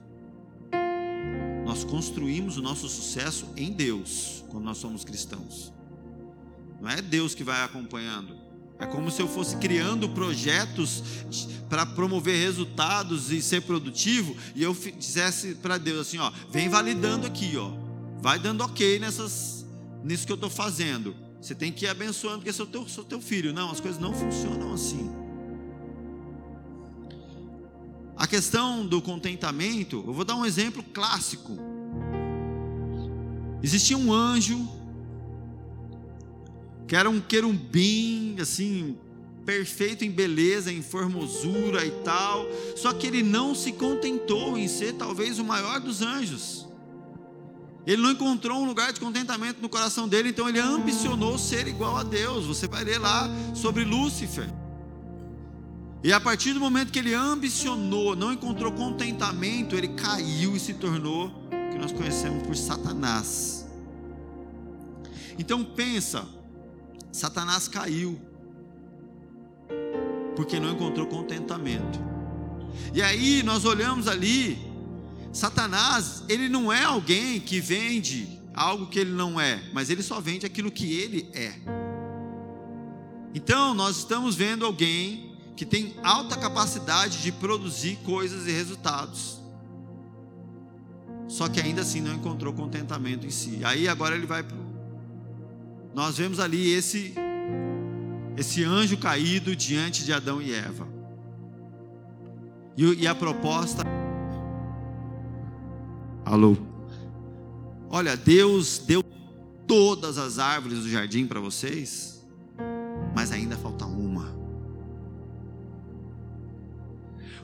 Nós 1.65 1.83
construímos 1.83 2.57
o 2.57 2.61
nosso 2.61 2.87
sucesso 2.87 3.45
em 3.57 3.71
Deus 3.73 4.43
quando 4.49 4.63
nós 4.63 4.77
somos 4.77 5.03
cristãos. 5.03 5.73
Não 6.81 6.89
é 6.89 7.01
Deus 7.01 7.33
que 7.33 7.43
vai 7.43 7.63
acompanhando. 7.63 8.35
É 8.79 8.85
como 8.85 9.09
se 9.09 9.21
eu 9.21 9.27
fosse 9.27 9.57
criando 9.57 10.09
projetos 10.09 11.03
para 11.67 11.85
promover 11.85 12.39
resultados 12.39 13.31
e 13.31 13.41
ser 13.41 13.61
produtivo, 13.63 14.35
e 14.55 14.61
eu 14.61 14.75
dissesse 14.97 15.55
para 15.55 15.77
Deus 15.77 16.07
assim, 16.07 16.19
ó, 16.19 16.31
vem 16.51 16.69
validando 16.69 17.25
aqui, 17.25 17.57
ó. 17.57 17.71
Vai 18.21 18.37
dando 18.39 18.63
ok 18.63 18.99
nessas 18.99 19.65
nisso 20.03 20.25
que 20.25 20.31
eu 20.31 20.35
estou 20.35 20.49
fazendo. 20.49 21.15
Você 21.41 21.55
tem 21.55 21.71
que 21.71 21.85
ir 21.85 21.87
abençoando, 21.87 22.39
porque 22.39 22.53
sou 22.53 22.65
teu, 22.65 22.87
sou 22.87 23.03
teu 23.03 23.21
filho. 23.21 23.53
Não, 23.53 23.71
as 23.71 23.79
coisas 23.79 23.99
não 23.99 24.13
funcionam 24.13 24.73
assim. 24.73 25.09
A 28.15 28.25
questão 28.25 28.85
do 28.85 29.01
contentamento, 29.01 30.03
eu 30.05 30.13
vou 30.13 30.25
dar 30.25 30.35
um 30.35 30.45
exemplo 30.45 30.83
clássico. 30.83 31.57
Existia 33.61 33.97
um 33.97 34.11
anjo 34.11 34.67
que 36.87 36.95
era 36.95 37.09
um 37.09 37.19
querubim, 37.19 38.37
assim, 38.39 38.97
perfeito 39.45 40.05
em 40.05 40.11
beleza, 40.11 40.71
em 40.71 40.81
formosura 40.81 41.85
e 41.85 41.91
tal. 42.03 42.45
Só 42.75 42.93
que 42.93 43.07
ele 43.07 43.23
não 43.23 43.53
se 43.53 43.71
contentou 43.73 44.57
em 44.57 44.67
ser 44.67 44.93
talvez 44.93 45.39
o 45.39 45.43
maior 45.43 45.79
dos 45.79 46.01
anjos. 46.01 46.67
Ele 47.85 48.01
não 48.01 48.11
encontrou 48.11 48.61
um 48.61 48.65
lugar 48.65 48.91
de 48.91 48.99
contentamento 48.99 49.61
no 49.61 49.69
coração 49.69 50.09
dele, 50.09 50.29
então 50.29 50.49
ele 50.49 50.59
ambicionou 50.59 51.37
ser 51.37 51.67
igual 51.67 51.95
a 51.95 52.03
Deus. 52.03 52.45
Você 52.45 52.67
vai 52.67 52.83
ler 52.83 52.99
lá 52.99 53.29
sobre 53.53 53.85
Lúcifer. 53.85 54.49
E 56.03 56.11
a 56.11 56.19
partir 56.19 56.53
do 56.53 56.59
momento 56.59 56.91
que 56.91 56.99
ele 56.99 57.13
ambicionou, 57.13 58.15
não 58.15 58.33
encontrou 58.33 58.71
contentamento, 58.71 59.75
ele 59.75 59.87
caiu 59.89 60.55
e 60.55 60.59
se 60.59 60.73
tornou 60.73 61.27
o 61.27 61.71
que 61.71 61.77
nós 61.77 61.91
conhecemos 61.91 62.43
por 62.43 62.55
Satanás. 62.55 63.65
Então 65.39 65.63
pensa, 65.63 66.27
Satanás 67.17 67.67
caiu, 67.67 68.21
porque 70.35 70.59
não 70.59 70.71
encontrou 70.71 71.07
contentamento. 71.07 71.99
E 72.93 73.01
aí 73.01 73.41
nós 73.41 73.65
olhamos 73.65 74.07
ali, 74.07 74.55
Satanás, 75.33 76.23
ele 76.29 76.47
não 76.47 76.71
é 76.71 76.83
alguém 76.83 77.39
que 77.39 77.59
vende 77.59 78.39
algo 78.53 78.85
que 78.85 78.99
ele 78.99 79.13
não 79.13 79.41
é, 79.41 79.63
mas 79.73 79.89
ele 79.89 80.03
só 80.03 80.21
vende 80.21 80.45
aquilo 80.45 80.71
que 80.71 80.93
ele 80.93 81.27
é. 81.33 81.55
Então, 83.33 83.73
nós 83.73 83.97
estamos 83.97 84.35
vendo 84.35 84.63
alguém 84.63 85.35
que 85.55 85.65
tem 85.65 85.95
alta 86.03 86.37
capacidade 86.37 87.23
de 87.23 87.31
produzir 87.31 87.97
coisas 88.03 88.47
e 88.47 88.51
resultados. 88.51 89.41
Só 91.27 91.47
que 91.47 91.59
ainda 91.59 91.81
assim 91.81 91.99
não 91.99 92.13
encontrou 92.13 92.53
contentamento 92.53 93.25
em 93.25 93.31
si. 93.31 93.59
Aí 93.63 93.87
agora 93.87 94.15
ele 94.15 94.27
vai 94.27 94.43
pro 94.43 94.66
Nós 95.97 96.15
vemos 96.15 96.39
ali 96.39 96.69
esse 96.69 97.15
esse 98.37 98.63
anjo 98.63 98.99
caído 98.99 99.55
diante 99.55 100.05
de 100.05 100.13
Adão 100.13 100.39
e 100.39 100.53
Eva. 100.53 100.87
E, 102.77 103.01
e 103.01 103.07
a 103.07 103.15
proposta 103.15 103.81
Alô. 106.23 106.55
Olha, 107.89 108.15
Deus 108.15 108.77
deu 108.77 109.01
todas 109.65 110.19
as 110.19 110.37
árvores 110.37 110.83
do 110.83 110.89
jardim 110.89 111.25
para 111.25 111.39
vocês, 111.39 112.23
mas 113.15 113.31
ainda 113.31 113.57
falta 113.57 113.87
uma. 113.87 114.37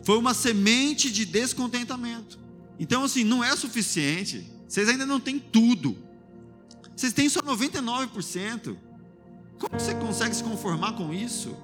Foi 0.04 0.16
uma 0.16 0.36
semente 0.36 1.12
de 1.12 1.26
descontentamento. 1.26 2.38
Então, 2.78 3.04
assim, 3.04 3.24
não 3.24 3.44
é 3.44 3.56
suficiente. 3.56 4.48
Vocês 4.68 4.88
ainda 4.90 5.08
não 5.08 5.20
têm 5.20 5.40
tudo. 5.40 6.13
Vocês 6.96 7.14
têm 7.14 7.30
só 7.30 7.42
99%. 7.42 8.78
Como 9.60 9.80
você 9.80 9.94
consegue 9.96 10.36
se 10.36 10.44
conformar 10.44 10.94
com 10.94 11.14
isso? 11.14 11.56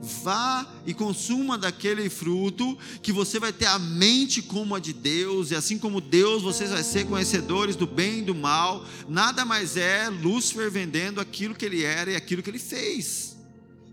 Vá 0.00 0.66
e 0.84 0.92
consuma 0.92 1.56
daquele 1.56 2.10
fruto, 2.10 2.76
que 3.02 3.12
você 3.12 3.38
vai 3.38 3.52
ter 3.52 3.66
a 3.66 3.78
mente 3.78 4.42
como 4.42 4.74
a 4.74 4.80
de 4.80 4.92
Deus, 4.92 5.50
e 5.50 5.54
assim 5.54 5.78
como 5.78 6.00
Deus, 6.00 6.42
vocês 6.42 6.70
vão 6.70 6.82
ser 6.82 7.06
conhecedores 7.06 7.76
do 7.76 7.86
bem 7.86 8.18
e 8.18 8.22
do 8.22 8.34
mal. 8.34 8.84
Nada 9.08 9.44
mais 9.44 9.76
é 9.76 10.08
Lúcifer 10.08 10.70
vendendo 10.70 11.20
aquilo 11.20 11.54
que 11.54 11.64
ele 11.64 11.84
era 11.84 12.10
e 12.10 12.16
aquilo 12.16 12.42
que 12.42 12.50
ele 12.50 12.58
fez. 12.58 13.36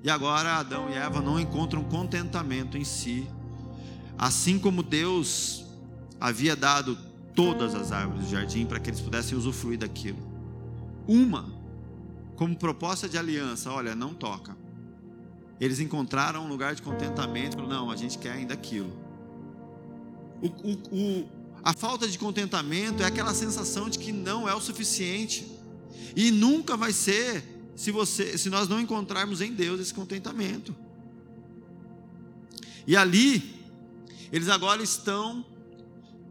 E 0.04 0.10
agora 0.10 0.56
Adão 0.56 0.90
e 0.90 0.94
Eva 0.94 1.22
não 1.22 1.40
encontram 1.40 1.84
contentamento 1.84 2.78
em 2.78 2.84
si. 2.84 3.28
Assim 4.18 4.58
como 4.58 4.82
Deus 4.82 5.66
havia 6.20 6.56
dado 6.56 6.98
todas 7.36 7.76
as 7.76 7.92
árvores 7.92 8.26
do 8.26 8.32
jardim 8.32 8.66
para 8.66 8.80
que 8.80 8.90
eles 8.90 9.02
pudessem 9.02 9.38
usufruir 9.38 9.78
daquilo. 9.80 10.20
Uma, 11.08 11.52
como 12.36 12.56
proposta 12.56 13.10
de 13.10 13.18
aliança, 13.18 13.72
olha, 13.72 13.96
não 13.96 14.14
toca. 14.14 14.56
Eles 15.60 15.80
encontraram 15.80 16.46
um 16.46 16.48
lugar 16.48 16.74
de 16.74 16.82
contentamento, 16.82 17.62
não, 17.62 17.92
a 17.92 17.96
gente 17.96 18.18
quer 18.18 18.32
ainda 18.32 18.54
aquilo. 18.54 18.92
O, 20.42 20.48
o, 20.48 20.74
o, 20.92 21.30
a 21.64 21.74
falta 21.74 22.08
de 22.08 22.18
contentamento 22.18 23.04
é 23.04 23.06
aquela 23.06 23.34
sensação 23.34 23.90
de 23.90 24.00
que 24.00 24.12
não 24.12 24.48
é 24.48 24.56
o 24.56 24.62
suficiente. 24.62 25.52
E 26.16 26.32
nunca 26.32 26.78
vai 26.78 26.94
ser 26.94 27.44
se, 27.76 27.92
você, 27.92 28.38
se 28.38 28.50
nós 28.50 28.68
não 28.68 28.80
encontrarmos 28.80 29.42
em 29.42 29.54
Deus 29.54 29.80
esse 29.80 29.94
contentamento. 29.94 30.74
E 32.88 32.96
ali, 32.96 33.64
eles 34.32 34.50
agora 34.50 34.82
estão 34.82 35.46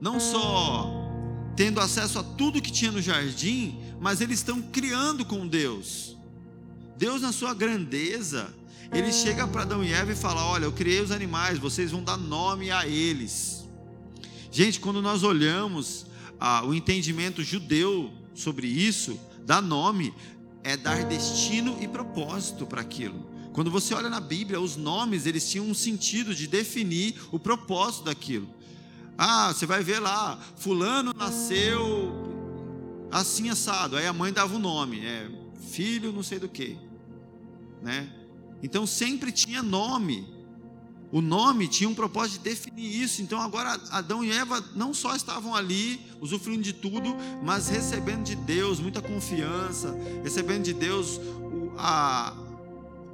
não 0.01 0.21
só 0.21 1.09
tendo 1.57 1.81
acesso 1.81 2.19
a 2.19 2.23
tudo 2.23 2.63
que 2.63 2.71
tinha 2.71 2.93
no 2.93 3.03
jardim, 3.03 3.79
mas 4.01 4.21
eles 4.21 4.39
estão 4.39 4.63
criando 4.63 5.25
com 5.25 5.47
Deus. 5.47 6.17
Deus, 6.97 7.23
na 7.23 7.33
sua 7.33 7.53
grandeza, 7.53 8.55
ele 8.93 9.13
chega 9.13 9.47
para 9.47 9.63
Adão 9.63 9.85
e 9.85 9.93
Eva 9.93 10.13
e 10.13 10.17
fala: 10.17 10.45
Olha, 10.45 10.65
eu 10.65 10.73
criei 10.73 11.01
os 11.01 11.11
animais, 11.11 11.59
vocês 11.59 11.91
vão 11.91 12.03
dar 12.03 12.17
nome 12.17 12.71
a 12.71 12.87
eles. 12.87 13.69
Gente, 14.51 14.81
quando 14.81 15.03
nós 15.03 15.23
olhamos 15.23 16.07
ah, 16.41 16.65
o 16.65 16.75
entendimento 16.75 17.43
judeu 17.43 18.13
sobre 18.35 18.67
isso, 18.67 19.19
dar 19.45 19.61
nome 19.61 20.15
é 20.63 20.77
dar 20.77 21.05
destino 21.05 21.77
e 21.81 21.89
propósito 21.89 22.67
para 22.67 22.81
aquilo. 22.81 23.27
Quando 23.53 23.71
você 23.71 23.95
olha 23.95 24.09
na 24.09 24.21
Bíblia, 24.21 24.61
os 24.61 24.77
nomes 24.77 25.27
eles 25.27 25.51
tinham 25.51 25.67
um 25.67 25.75
sentido 25.75 26.35
de 26.35 26.47
definir 26.47 27.15
o 27.33 27.39
propósito 27.39 28.05
daquilo. 28.05 28.49
Ah, 29.21 29.53
você 29.53 29.67
vai 29.67 29.83
ver 29.83 29.99
lá, 29.99 30.39
fulano 30.55 31.13
nasceu 31.13 32.29
assim 33.11 33.49
assado. 33.49 33.97
Aí 33.97 34.07
a 34.07 34.13
mãe 34.13 34.33
dava 34.33 34.55
o 34.55 34.61
nome, 34.61 35.05
é 35.05 35.29
filho 35.71 36.13
não 36.13 36.23
sei 36.23 36.39
do 36.39 36.49
que, 36.49 36.79
né? 37.83 38.09
Então 38.63 38.87
sempre 38.87 39.33
tinha 39.33 39.61
nome. 39.61 40.39
O 41.11 41.23
nome 41.23 41.67
tinha 41.67 41.89
um 41.89 41.95
propósito 41.95 42.39
de 42.39 42.51
definir 42.51 43.03
isso. 43.03 43.21
Então 43.21 43.41
agora 43.41 43.81
Adão 43.91 44.23
e 44.23 44.31
Eva 44.31 44.63
não 44.77 44.95
só 44.95 45.17
estavam 45.17 45.55
ali, 45.55 46.01
usufruindo 46.21 46.63
de 46.63 46.73
tudo, 46.73 47.17
mas 47.43 47.69
recebendo 47.69 48.25
de 48.25 48.37
Deus 48.37 48.79
muita 48.79 49.03
confiança, 49.03 49.97
recebendo 50.23 50.65
de 50.65 50.75
Deus 50.75 51.17
o, 51.17 51.73
a, 51.77 52.37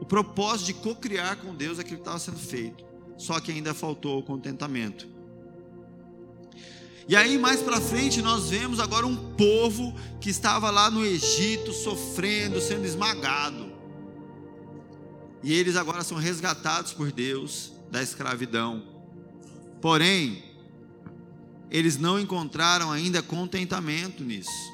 o 0.00 0.04
propósito 0.04 0.66
de 0.66 0.74
cocriar 0.74 1.36
com 1.36 1.54
Deus 1.54 1.78
aquilo 1.78 1.96
que 1.96 2.02
estava 2.02 2.18
sendo 2.18 2.38
feito. 2.38 2.84
Só 3.16 3.38
que 3.38 3.52
ainda 3.52 3.72
faltou 3.72 4.18
o 4.18 4.22
contentamento. 4.22 5.13
E 7.06 7.14
aí 7.14 7.36
mais 7.36 7.60
para 7.60 7.80
frente 7.80 8.22
nós 8.22 8.48
vemos 8.48 8.80
agora 8.80 9.06
um 9.06 9.16
povo 9.34 9.94
que 10.20 10.30
estava 10.30 10.70
lá 10.70 10.90
no 10.90 11.04
Egito 11.04 11.72
sofrendo, 11.72 12.60
sendo 12.60 12.86
esmagado. 12.86 13.72
E 15.42 15.52
eles 15.52 15.76
agora 15.76 16.02
são 16.02 16.16
resgatados 16.16 16.94
por 16.94 17.12
Deus 17.12 17.72
da 17.90 18.02
escravidão. 18.02 18.82
Porém, 19.82 20.42
eles 21.70 21.98
não 21.98 22.18
encontraram 22.18 22.90
ainda 22.90 23.22
contentamento 23.22 24.24
nisso. 24.24 24.72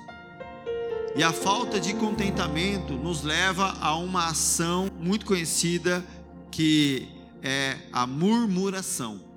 E 1.17 1.25
a 1.25 1.33
falta 1.33 1.81
de 1.81 1.93
contentamento 1.95 2.93
nos 2.93 3.25
leva 3.25 3.77
a 3.81 3.97
uma 3.97 4.29
ação 4.29 4.89
muito 5.01 5.27
conhecida 5.27 6.05
que 6.53 7.09
é 7.43 7.79
a 7.93 8.07
murmuração. 8.07 9.30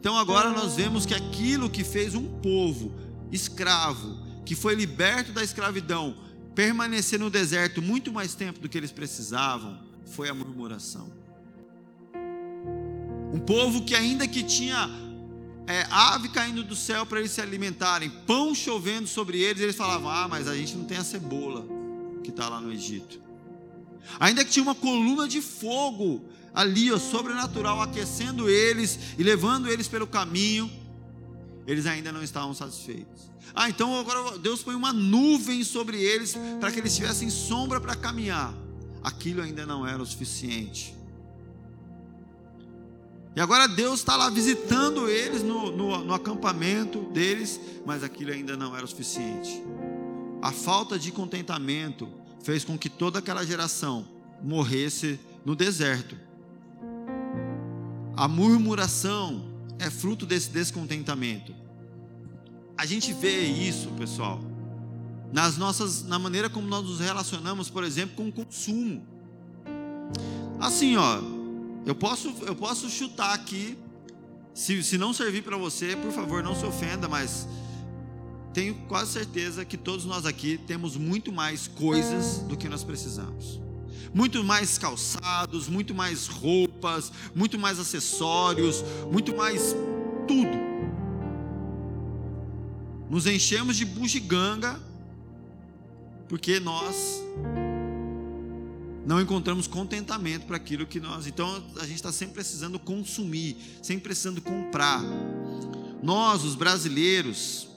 Então 0.00 0.16
agora 0.16 0.48
nós 0.48 0.76
vemos 0.76 1.04
que 1.04 1.12
aquilo 1.12 1.68
que 1.68 1.84
fez 1.84 2.14
um 2.14 2.26
povo 2.40 2.90
escravo, 3.30 4.18
que 4.46 4.54
foi 4.54 4.74
liberto 4.74 5.30
da 5.30 5.44
escravidão, 5.44 6.16
permanecer 6.54 7.20
no 7.20 7.28
deserto 7.28 7.82
muito 7.82 8.10
mais 8.10 8.34
tempo 8.34 8.58
do 8.58 8.68
que 8.68 8.78
eles 8.78 8.90
precisavam, 8.90 9.78
foi 10.06 10.30
a 10.30 10.34
murmuração. 10.34 11.12
Um 13.30 13.38
povo 13.38 13.84
que 13.84 13.94
ainda 13.94 14.26
que 14.26 14.42
tinha 14.42 14.88
é, 15.66 15.86
ave 15.90 16.30
caindo 16.30 16.64
do 16.64 16.74
céu 16.74 17.04
para 17.04 17.20
eles 17.20 17.30
se 17.30 17.42
alimentarem, 17.42 18.08
pão 18.26 18.54
chovendo 18.54 19.06
sobre 19.06 19.38
eles, 19.38 19.62
eles 19.62 19.76
falavam: 19.76 20.08
Ah, 20.10 20.26
mas 20.26 20.48
a 20.48 20.56
gente 20.56 20.74
não 20.76 20.84
tem 20.84 20.96
a 20.96 21.04
cebola 21.04 21.66
que 22.24 22.30
está 22.30 22.48
lá 22.48 22.58
no 22.58 22.72
Egito. 22.72 23.20
Ainda 24.18 24.44
que 24.44 24.50
tinha 24.50 24.62
uma 24.62 24.74
coluna 24.74 25.28
de 25.28 25.42
fogo 25.42 26.24
ali, 26.54 26.92
ó, 26.92 26.98
sobrenatural, 26.98 27.80
aquecendo 27.80 28.48
eles 28.48 28.98
e 29.18 29.22
levando 29.22 29.68
eles 29.68 29.88
pelo 29.88 30.06
caminho, 30.06 30.70
eles 31.66 31.86
ainda 31.86 32.10
não 32.10 32.22
estavam 32.22 32.54
satisfeitos. 32.54 33.30
Ah, 33.54 33.68
então 33.68 33.98
agora 33.98 34.38
Deus 34.38 34.62
põe 34.62 34.74
uma 34.74 34.92
nuvem 34.92 35.64
sobre 35.64 36.02
eles 36.02 36.36
para 36.60 36.70
que 36.70 36.78
eles 36.78 36.94
tivessem 36.94 37.30
sombra 37.30 37.80
para 37.80 37.94
caminhar. 37.94 38.54
Aquilo 39.02 39.42
ainda 39.42 39.66
não 39.66 39.86
era 39.86 40.02
o 40.02 40.06
suficiente. 40.06 40.94
E 43.34 43.40
agora 43.40 43.68
Deus 43.68 44.00
está 44.00 44.16
lá 44.16 44.28
visitando 44.28 45.08
eles 45.08 45.42
no, 45.42 45.70
no, 45.70 46.04
no 46.04 46.14
acampamento 46.14 47.00
deles, 47.12 47.60
mas 47.86 48.02
aquilo 48.02 48.32
ainda 48.32 48.56
não 48.56 48.76
era 48.76 48.84
o 48.84 48.88
suficiente. 48.88 49.62
A 50.42 50.50
falta 50.50 50.98
de 50.98 51.12
contentamento 51.12 52.08
fez 52.42 52.64
com 52.64 52.76
que 52.76 52.88
toda 52.88 53.18
aquela 53.20 53.44
geração 53.44 54.06
morresse 54.42 55.18
no 55.44 55.54
deserto. 55.54 56.16
A 58.16 58.28
murmuração 58.28 59.44
é 59.78 59.88
fruto 59.88 60.26
desse 60.26 60.50
descontentamento. 60.50 61.54
A 62.76 62.84
gente 62.86 63.12
vê 63.12 63.42
isso, 63.44 63.88
pessoal, 63.90 64.40
nas 65.32 65.56
nossas, 65.56 66.02
na 66.02 66.18
maneira 66.18 66.50
como 66.50 66.66
nós 66.66 66.84
nos 66.84 67.00
relacionamos, 67.00 67.70
por 67.70 67.84
exemplo, 67.84 68.16
com 68.16 68.28
o 68.28 68.32
consumo. 68.32 69.06
Assim, 70.58 70.96
ó, 70.96 71.20
eu 71.86 71.94
posso, 71.94 72.34
eu 72.42 72.54
posso 72.54 72.88
chutar 72.90 73.34
aqui. 73.34 73.78
Se, 74.52 74.82
se 74.82 74.98
não 74.98 75.12
servir 75.12 75.42
para 75.42 75.56
você, 75.56 75.96
por 75.96 76.10
favor, 76.10 76.42
não 76.42 76.54
se 76.54 76.66
ofenda, 76.66 77.08
mas 77.08 77.48
tenho 78.52 78.74
quase 78.88 79.12
certeza 79.12 79.64
que 79.64 79.76
todos 79.76 80.04
nós 80.04 80.26
aqui 80.26 80.58
temos 80.66 80.96
muito 80.96 81.32
mais 81.32 81.68
coisas 81.68 82.40
do 82.40 82.56
que 82.56 82.68
nós 82.68 82.82
precisamos 82.82 83.60
muito 84.12 84.42
mais 84.42 84.76
calçados, 84.78 85.68
muito 85.68 85.94
mais 85.94 86.26
roupas, 86.26 87.12
muito 87.34 87.58
mais 87.58 87.78
acessórios, 87.78 88.84
muito 89.10 89.36
mais 89.36 89.74
tudo. 90.26 90.70
Nos 93.08 93.26
enchemos 93.26 93.76
de 93.76 93.84
bugiganga 93.84 94.80
porque 96.28 96.60
nós 96.60 97.20
não 99.04 99.20
encontramos 99.20 99.66
contentamento 99.66 100.46
para 100.46 100.56
aquilo 100.56 100.86
que 100.86 101.00
nós. 101.00 101.26
Então 101.26 101.62
a 101.76 101.84
gente 101.84 101.96
está 101.96 102.12
sempre 102.12 102.34
precisando 102.34 102.78
consumir, 102.78 103.56
sempre 103.82 104.04
precisando 104.04 104.40
comprar. 104.40 105.02
Nós, 106.02 106.44
os 106.44 106.54
brasileiros, 106.54 107.69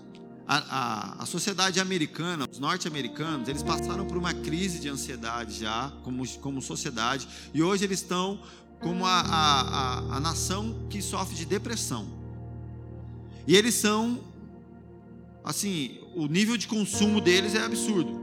a, 0.48 0.58
a, 0.58 1.24
a 1.24 1.26
sociedade 1.26 1.80
americana, 1.80 2.48
os 2.50 2.60
norte-americanos, 2.60 3.48
eles 3.48 3.64
passaram 3.64 4.06
por 4.06 4.18
uma 4.18 4.34
crise 4.34 4.80
de 4.80 4.90
ansiedade 4.90 5.60
já, 5.60 5.92
como, 6.04 6.28
como 6.40 6.62
sociedade, 6.62 7.28
e 7.54 7.64
hoje 7.64 7.86
eles 7.86 8.00
estão 8.00 8.40
como 8.80 9.06
a, 9.06 9.22
a, 9.22 10.18
a 10.18 10.20
nação 10.20 10.88
que 10.90 11.02
sofre 11.02 11.36
de 11.36 11.46
depressão. 11.46 12.08
E 13.48 13.56
eles 13.56 13.76
são, 13.76 14.22
assim, 15.44 16.00
o 16.16 16.28
nível 16.28 16.58
de 16.58 16.68
consumo 16.68 17.22
deles 17.22 17.56
é 17.56 17.64
absurdo. 17.64 18.22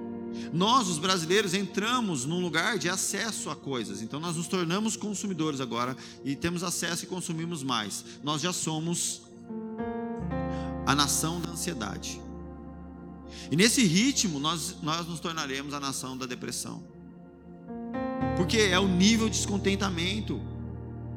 Nós, 0.53 0.89
os 0.89 0.99
brasileiros, 0.99 1.55
entramos 1.55 2.25
num 2.25 2.41
lugar 2.41 2.79
de 2.79 2.89
acesso 2.89 3.51
a 3.51 3.57
coisas, 3.57 4.03
então 4.03 4.21
nós 4.21 4.37
nos 4.37 4.47
tornamos 4.47 4.97
consumidores 4.97 5.61
agora 5.61 5.97
e 6.25 6.37
temos 6.37 6.63
acesso 6.63 7.05
e 7.05 7.09
consumimos 7.09 7.63
mais. 7.63 8.05
Nós 8.23 8.43
já 8.43 8.53
somos 8.53 9.23
a 10.91 10.95
nação 10.95 11.41
da 11.41 11.51
ansiedade. 11.51 12.21
E 13.49 13.55
nesse 13.55 13.85
ritmo, 13.85 14.41
nós, 14.41 14.77
nós 14.83 15.07
nos 15.07 15.21
tornaremos 15.21 15.73
a 15.73 15.79
nação 15.79 16.19
da 16.19 16.27
depressão. 16.27 16.83
Porque 18.37 18.59
é 18.59 18.79
o 18.79 18.89
nível 18.89 19.29
de 19.29 19.37
descontentamento, 19.37 20.41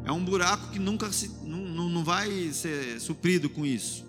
é 0.06 0.12
um 0.12 0.24
buraco 0.24 0.70
que 0.70 0.78
nunca 0.78 1.12
se, 1.12 1.30
não, 1.44 1.90
não 1.90 2.04
vai 2.04 2.52
ser 2.54 3.00
suprido 3.00 3.50
com 3.50 3.66
isso. 3.66 4.06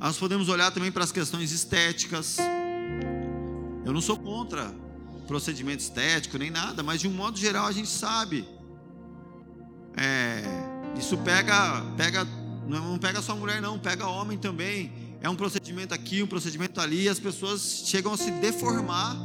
Nós 0.00 0.18
podemos 0.18 0.48
olhar 0.48 0.72
também 0.72 0.90
para 0.90 1.04
as 1.04 1.12
questões 1.12 1.52
estéticas. 1.52 2.38
Eu 3.84 3.92
não 3.92 4.00
sou 4.00 4.18
contra 4.18 4.74
procedimento 5.28 5.80
estético 5.80 6.36
nem 6.38 6.50
nada, 6.50 6.82
mas 6.82 7.00
de 7.00 7.06
um 7.06 7.12
modo 7.12 7.38
geral 7.38 7.66
a 7.66 7.72
gente 7.72 7.88
sabe. 7.88 8.48
É, 9.96 10.42
isso 10.98 11.16
pega, 11.18 11.82
pega, 11.96 12.26
não 12.78 12.98
pega 12.98 13.20
só 13.20 13.34
mulher 13.34 13.60
não, 13.60 13.78
pega 13.78 14.06
homem 14.06 14.38
também. 14.38 14.92
É 15.20 15.28
um 15.28 15.36
procedimento 15.36 15.92
aqui, 15.92 16.22
um 16.22 16.26
procedimento 16.26 16.80
ali, 16.80 17.02
e 17.02 17.08
as 17.08 17.18
pessoas 17.18 17.82
chegam 17.86 18.12
a 18.12 18.16
se 18.16 18.30
deformar 18.30 19.16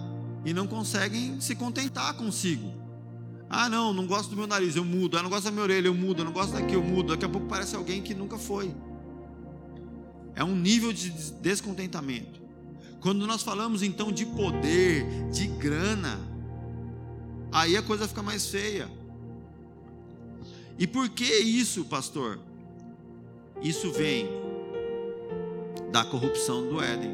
e 0.43 0.53
não 0.53 0.67
conseguem 0.67 1.39
se 1.39 1.55
contentar 1.55 2.15
consigo. 2.15 2.73
Ah, 3.49 3.69
não, 3.69 3.93
não 3.93 4.05
gosto 4.05 4.29
do 4.29 4.35
meu 4.35 4.47
nariz, 4.47 4.75
eu 4.75 4.83
mudo. 4.83 5.17
Ah, 5.17 5.23
não 5.23 5.29
gosto 5.29 5.45
da 5.45 5.51
minha 5.51 5.63
orelha, 5.63 5.87
eu 5.87 5.93
mudo. 5.93 6.21
Eu 6.21 6.25
não 6.25 6.31
gosto 6.31 6.53
daqui, 6.53 6.73
eu 6.73 6.83
mudo. 6.83 7.13
Daqui 7.13 7.25
a 7.25 7.29
pouco 7.29 7.47
parece 7.47 7.75
alguém 7.75 8.01
que 8.01 8.13
nunca 8.13 8.37
foi. 8.37 8.73
É 10.35 10.43
um 10.43 10.55
nível 10.55 10.91
de 10.91 11.09
descontentamento. 11.41 12.41
Quando 12.99 13.25
nós 13.27 13.43
falamos 13.43 13.83
então 13.83 14.11
de 14.11 14.25
poder, 14.25 15.29
de 15.31 15.47
grana, 15.47 16.19
aí 17.51 17.77
a 17.77 17.81
coisa 17.81 18.07
fica 18.07 18.23
mais 18.23 18.47
feia. 18.47 18.89
E 20.77 20.85
por 20.85 21.07
que 21.09 21.23
isso, 21.23 21.85
pastor? 21.85 22.39
Isso 23.61 23.91
vem 23.91 24.27
da 25.91 26.03
corrupção 26.05 26.67
do 26.67 26.81
Éden. 26.81 27.11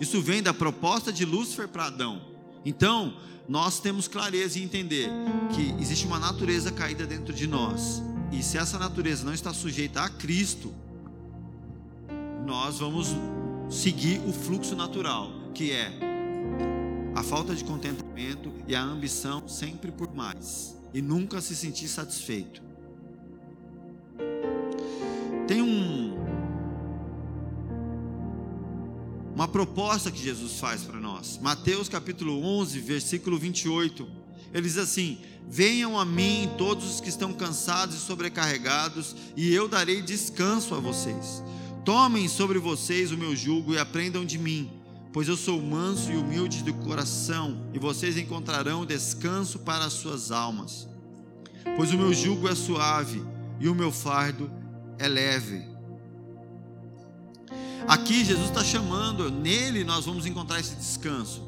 Isso 0.00 0.20
vem 0.20 0.42
da 0.42 0.52
proposta 0.52 1.12
de 1.12 1.24
Lúcifer 1.24 1.68
para 1.68 1.86
Adão. 1.86 2.20
Então, 2.64 3.16
nós 3.48 3.80
temos 3.80 4.08
clareza 4.08 4.58
em 4.58 4.62
entender 4.62 5.08
que 5.54 5.74
existe 5.82 6.06
uma 6.06 6.18
natureza 6.18 6.72
caída 6.72 7.06
dentro 7.06 7.32
de 7.32 7.46
nós. 7.46 8.02
E 8.32 8.42
se 8.42 8.58
essa 8.58 8.78
natureza 8.78 9.24
não 9.24 9.34
está 9.34 9.52
sujeita 9.52 10.02
a 10.02 10.08
Cristo, 10.08 10.74
nós 12.44 12.78
vamos 12.78 13.08
seguir 13.70 14.20
o 14.26 14.32
fluxo 14.32 14.74
natural, 14.74 15.30
que 15.54 15.70
é 15.70 15.92
a 17.14 17.22
falta 17.22 17.54
de 17.54 17.64
contentamento 17.64 18.52
e 18.66 18.74
a 18.74 18.82
ambição 18.82 19.46
sempre 19.46 19.92
por 19.92 20.14
mais 20.14 20.74
e 20.94 21.02
nunca 21.02 21.40
se 21.40 21.56
sentir 21.56 21.88
satisfeito. 21.88 22.62
Proposta 29.54 30.10
que 30.10 30.20
Jesus 30.20 30.58
faz 30.58 30.82
para 30.82 30.98
nós. 30.98 31.38
Mateus 31.40 31.88
capítulo 31.88 32.44
11, 32.44 32.80
versículo 32.80 33.38
28. 33.38 34.04
Ele 34.52 34.66
diz 34.66 34.76
assim: 34.76 35.16
Venham 35.48 35.96
a 35.96 36.04
mim 36.04 36.50
todos 36.58 36.94
os 36.94 37.00
que 37.00 37.08
estão 37.08 37.32
cansados 37.32 37.94
e 37.94 38.00
sobrecarregados, 38.00 39.14
e 39.36 39.54
eu 39.54 39.68
darei 39.68 40.02
descanso 40.02 40.74
a 40.74 40.80
vocês. 40.80 41.40
Tomem 41.84 42.26
sobre 42.26 42.58
vocês 42.58 43.12
o 43.12 43.16
meu 43.16 43.36
jugo 43.36 43.74
e 43.74 43.78
aprendam 43.78 44.24
de 44.24 44.38
mim, 44.38 44.72
pois 45.12 45.28
eu 45.28 45.36
sou 45.36 45.62
manso 45.62 46.10
e 46.10 46.16
humilde 46.16 46.64
de 46.64 46.72
coração, 46.72 47.56
e 47.72 47.78
vocês 47.78 48.18
encontrarão 48.18 48.84
descanso 48.84 49.60
para 49.60 49.84
as 49.84 49.92
suas 49.92 50.32
almas. 50.32 50.88
Pois 51.76 51.92
o 51.92 51.96
meu 51.96 52.12
jugo 52.12 52.48
é 52.48 52.56
suave 52.56 53.22
e 53.60 53.68
o 53.68 53.74
meu 53.74 53.92
fardo 53.92 54.50
é 54.98 55.06
leve. 55.06 55.73
Aqui 57.86 58.24
Jesus 58.24 58.48
está 58.48 58.64
chamando, 58.64 59.30
nele 59.30 59.84
nós 59.84 60.06
vamos 60.06 60.24
encontrar 60.24 60.58
esse 60.58 60.74
descanso. 60.74 61.46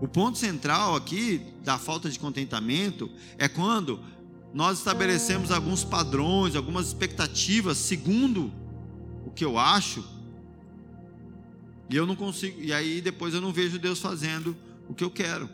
O 0.00 0.08
ponto 0.08 0.38
central 0.38 0.96
aqui 0.96 1.42
da 1.62 1.76
falta 1.78 2.08
de 2.08 2.18
contentamento 2.18 3.10
é 3.36 3.48
quando 3.48 4.00
nós 4.54 4.78
estabelecemos 4.78 5.50
alguns 5.50 5.84
padrões, 5.84 6.56
algumas 6.56 6.86
expectativas 6.86 7.76
segundo 7.76 8.50
o 9.26 9.30
que 9.30 9.44
eu 9.44 9.58
acho, 9.58 10.02
e 11.90 11.96
eu 11.96 12.06
não 12.06 12.16
consigo, 12.16 12.60
e 12.60 12.72
aí 12.72 13.00
depois 13.02 13.34
eu 13.34 13.40
não 13.40 13.52
vejo 13.52 13.78
Deus 13.78 13.98
fazendo 13.98 14.56
o 14.88 14.94
que 14.94 15.04
eu 15.04 15.10
quero. 15.10 15.50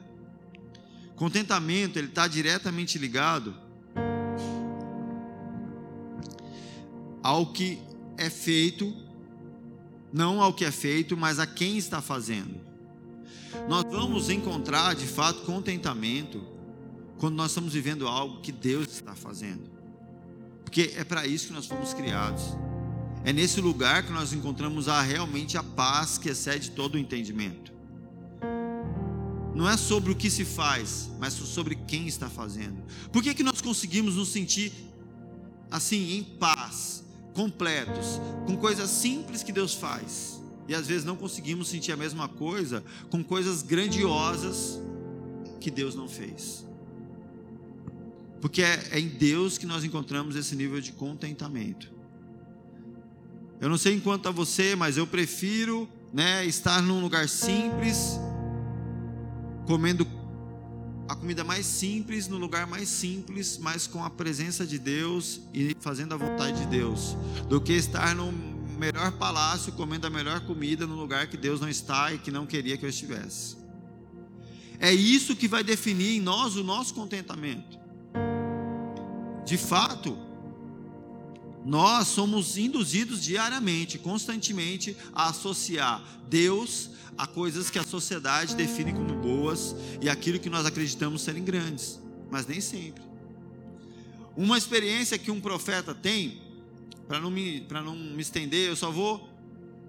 Contentamento, 1.16 1.98
ele 1.98 2.09
está 2.09 2.29
diretamente 2.29 2.98
ligado 2.98 3.55
ao 7.20 7.46
que 7.46 7.81
é 8.16 8.31
feito, 8.31 9.04
não 10.14 10.40
ao 10.40 10.55
que 10.55 10.64
é 10.64 10.70
feito, 10.70 11.16
mas 11.16 11.40
a 11.40 11.46
quem 11.46 11.77
está 11.77 12.00
fazendo. 12.00 12.61
Nós 13.68 13.85
vamos 13.90 14.31
encontrar 14.31 14.94
de 14.94 15.09
fato 15.09 15.40
contentamento 15.40 16.40
quando 17.18 17.35
nós 17.35 17.50
estamos 17.50 17.72
vivendo 17.72 18.07
algo 18.07 18.40
que 18.40 18.53
Deus 18.53 18.87
está 18.92 19.16
fazendo, 19.16 19.68
porque 20.62 20.94
é 20.96 21.03
para 21.03 21.27
isso 21.27 21.48
que 21.48 21.53
nós 21.53 21.66
fomos 21.66 21.92
criados. 21.92 22.44
É 23.24 23.33
nesse 23.33 23.61
lugar 23.61 24.05
que 24.05 24.12
nós 24.12 24.33
encontramos 24.33 24.87
a, 24.87 25.00
realmente 25.03 25.59
a 25.59 25.64
paz 25.64 26.16
que 26.16 26.29
excede 26.29 26.70
todo 26.70 26.94
o 26.94 26.98
entendimento. 26.98 27.72
Não 29.53 29.68
é 29.68 29.77
sobre 29.77 30.12
o 30.12 30.16
que 30.16 30.31
se 30.31 30.44
faz, 30.44 31.11
mas 31.18 31.33
sobre 31.33 31.74
quem 31.74 32.07
está 32.07 32.29
fazendo. 32.29 32.85
Por 33.12 33.22
que, 33.22 33.35
que 33.35 33.42
nós 33.42 33.61
conseguimos 33.61 34.14
nos 34.14 34.29
sentir 34.29 34.72
assim, 35.70 36.18
em 36.18 36.22
paz, 36.22 37.04
completos, 37.35 38.20
com 38.47 38.57
coisas 38.57 38.88
simples 38.88 39.42
que 39.42 39.53
Deus 39.53 39.75
faz? 39.75 40.40
E 40.66 40.75
às 40.75 40.87
vezes 40.87 41.05
não 41.05 41.16
conseguimos 41.16 41.68
sentir 41.68 41.92
a 41.92 41.97
mesma 41.97 42.29
coisa 42.29 42.83
com 43.11 43.23
coisas 43.23 43.62
grandiosas 43.62 44.81
que 45.61 45.70
Deus 45.70 45.94
não 45.94 46.09
fez. 46.09 46.64
Porque 48.40 48.62
é, 48.62 48.88
é 48.92 49.01
em 49.01 49.09
Deus 49.09 49.59
que 49.59 49.66
nós 49.66 49.85
encontramos 49.85 50.37
esse 50.37 50.55
nível 50.55 50.81
de 50.81 50.92
contentamento. 50.92 51.92
Eu 53.61 53.68
não 53.68 53.79
sei 53.79 53.94
enquanto 53.94 54.29
a 54.29 54.31
você, 54.31 54.75
mas 54.77 54.97
eu 54.97 55.07
prefiro 55.07 55.88
né, 56.12 56.44
estar 56.44 56.83
num 56.83 57.01
lugar 57.01 57.29
simples, 57.29 58.18
comendo 59.66 60.07
a 61.09 61.14
comida 61.14 61.45
mais 61.45 61.67
simples, 61.67 62.29
no 62.29 62.38
lugar 62.38 62.67
mais 62.67 62.88
simples, 62.88 63.59
mas 63.59 63.87
com 63.87 64.03
a 64.03 64.11
presença 64.11 64.67
de 64.67 64.79
Deus 64.79 65.40
e 65.53 65.77
fazendo 65.81 66.14
a 66.14 66.17
vontade 66.17 66.61
de 66.61 66.67
Deus, 66.67 67.17
do 67.49 67.61
que 67.61 67.73
estar 67.73 68.14
no 68.14 68.33
melhor 68.79 69.12
palácio, 69.12 69.73
comendo 69.73 70.07
a 70.07 70.11
melhor 70.11 70.40
comida 70.40 70.87
no 70.87 70.95
lugar 70.95 71.27
que 71.27 71.37
Deus 71.37 71.61
não 71.61 71.69
está 71.69 72.12
e 72.12 72.19
que 72.19 72.31
não 72.31 72.47
queria 72.47 72.77
que 72.77 72.85
eu 72.85 72.88
estivesse. 72.88 73.57
É 74.79 74.93
isso 74.93 75.37
que 75.37 75.47
vai 75.47 75.62
definir 75.62 76.17
em 76.17 76.21
nós 76.21 76.57
o 76.57 76.64
nosso 76.64 76.95
contentamento. 76.95 77.79
De 79.45 79.57
fato, 79.57 80.19
nós 81.64 82.09
somos 82.09 82.59
induzidos 82.59 83.22
diariamente, 83.22 83.98
constantemente, 83.98 84.96
a 85.14 85.31
associar 85.31 86.03
Deus 86.29 86.90
a 87.16 87.27
coisas 87.27 87.71
que 87.71 87.79
a 87.79 87.85
sociedade 87.85 88.54
define 88.54 88.92
como 88.92 89.15
boas 89.15 89.75
e 90.00 90.08
aquilo 90.08 90.38
que 90.38 90.50
nós 90.50 90.67
acreditamos 90.67 91.23
serem 91.23 91.44
grandes, 91.44 92.00
mas 92.31 92.46
nem 92.46 92.60
sempre. 92.60 93.02
Uma 94.37 94.58
experiência 94.58 95.17
que 95.17 95.31
um 95.31 95.40
profeta 95.40 95.94
tem, 95.94 96.42
para 97.06 97.21
não, 97.21 97.31
me, 97.31 97.67
não 97.71 97.94
me 97.94 98.21
estender, 98.21 98.69
eu 98.69 98.77
só 98.77 98.90
vou 98.90 99.29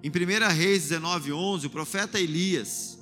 em 0.03 0.09
1 0.09 0.53
Reis 0.53 0.83
19, 0.83 1.33
11, 1.33 1.65
o 1.65 1.69
profeta 1.69 2.19
Elias. 2.19 2.99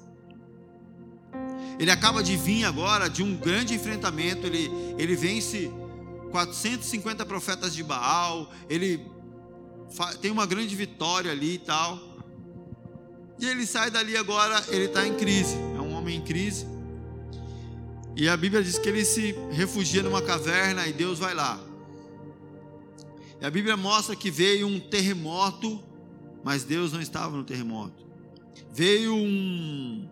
Ele 1.78 1.92
acaba 1.92 2.24
de 2.24 2.38
vir 2.38 2.64
agora 2.64 3.10
de 3.10 3.22
um 3.22 3.36
grande 3.36 3.74
enfrentamento, 3.74 4.48
ele, 4.48 4.70
ele 4.98 5.16
vence 5.16 5.70
450 6.34 7.24
profetas 7.28 7.76
de 7.76 7.84
Baal, 7.84 8.52
ele 8.68 9.06
tem 10.20 10.32
uma 10.32 10.48
grande 10.48 10.76
vitória 10.76 11.32
ali 11.32 11.54
e 11.54 11.58
tal. 11.60 12.00
E 13.40 13.46
ele 13.46 13.68
sai 13.68 13.92
dali 13.92 14.18
agora, 14.18 14.64
ele 14.70 14.86
está 14.86 15.08
em 15.08 15.14
crise, 15.14 15.56
é 15.78 15.80
um 15.80 15.94
homem 15.94 16.18
em 16.18 16.22
crise. 16.22 16.66
E 18.16 18.28
a 18.28 18.36
Bíblia 18.36 18.64
diz 18.64 18.80
que 18.80 18.90
ele 18.90 19.06
se 19.06 19.36
refugia 19.52 20.02
numa 20.02 20.24
caverna 20.24 20.88
e 20.88 20.94
Deus 20.94 21.20
vai 21.20 21.36
lá. 21.36 21.60
E 23.40 23.46
a 23.46 23.52
Bíblia 23.52 23.78
mostra 23.78 24.16
que 24.16 24.32
veio 24.32 24.66
um 24.66 24.80
terremoto, 24.80 25.84
mas 26.44 26.64
Deus 26.64 26.92
não 26.92 27.02
estava 27.02 27.38
no 27.38 27.44
terremoto. 27.44 28.04
Veio 28.72 29.14
um. 29.14 30.10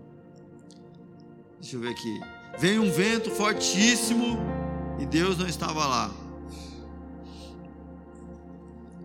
Deixa 1.60 1.78
eu 1.78 1.80
ver 1.80 1.90
aqui. 1.90 2.22
Veio 2.60 2.84
um 2.84 2.92
vento 2.92 3.32
fortíssimo 3.32 4.61
e 5.00 5.06
Deus 5.06 5.38
não 5.38 5.48
estava 5.48 5.86
lá. 5.86 6.12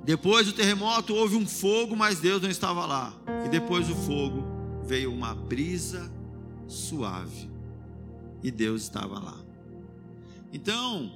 Depois 0.05 0.47
do 0.47 0.53
terremoto 0.53 1.15
houve 1.15 1.35
um 1.35 1.47
fogo, 1.47 1.97
mas 1.97 2.21
Deus 2.21 2.41
não 2.41 2.49
estava 2.49 2.87
lá. 2.87 3.13
E 3.45 3.49
depois 3.49 3.89
do 3.89 3.95
fogo 3.97 4.45
veio 4.85 5.13
uma 5.13 5.35
brisa 5.35 6.11
suave. 6.69 7.51
E 8.43 8.51
Deus 8.53 8.83
estava 8.83 9.19
lá. 9.19 9.37
Então, 10.53 11.11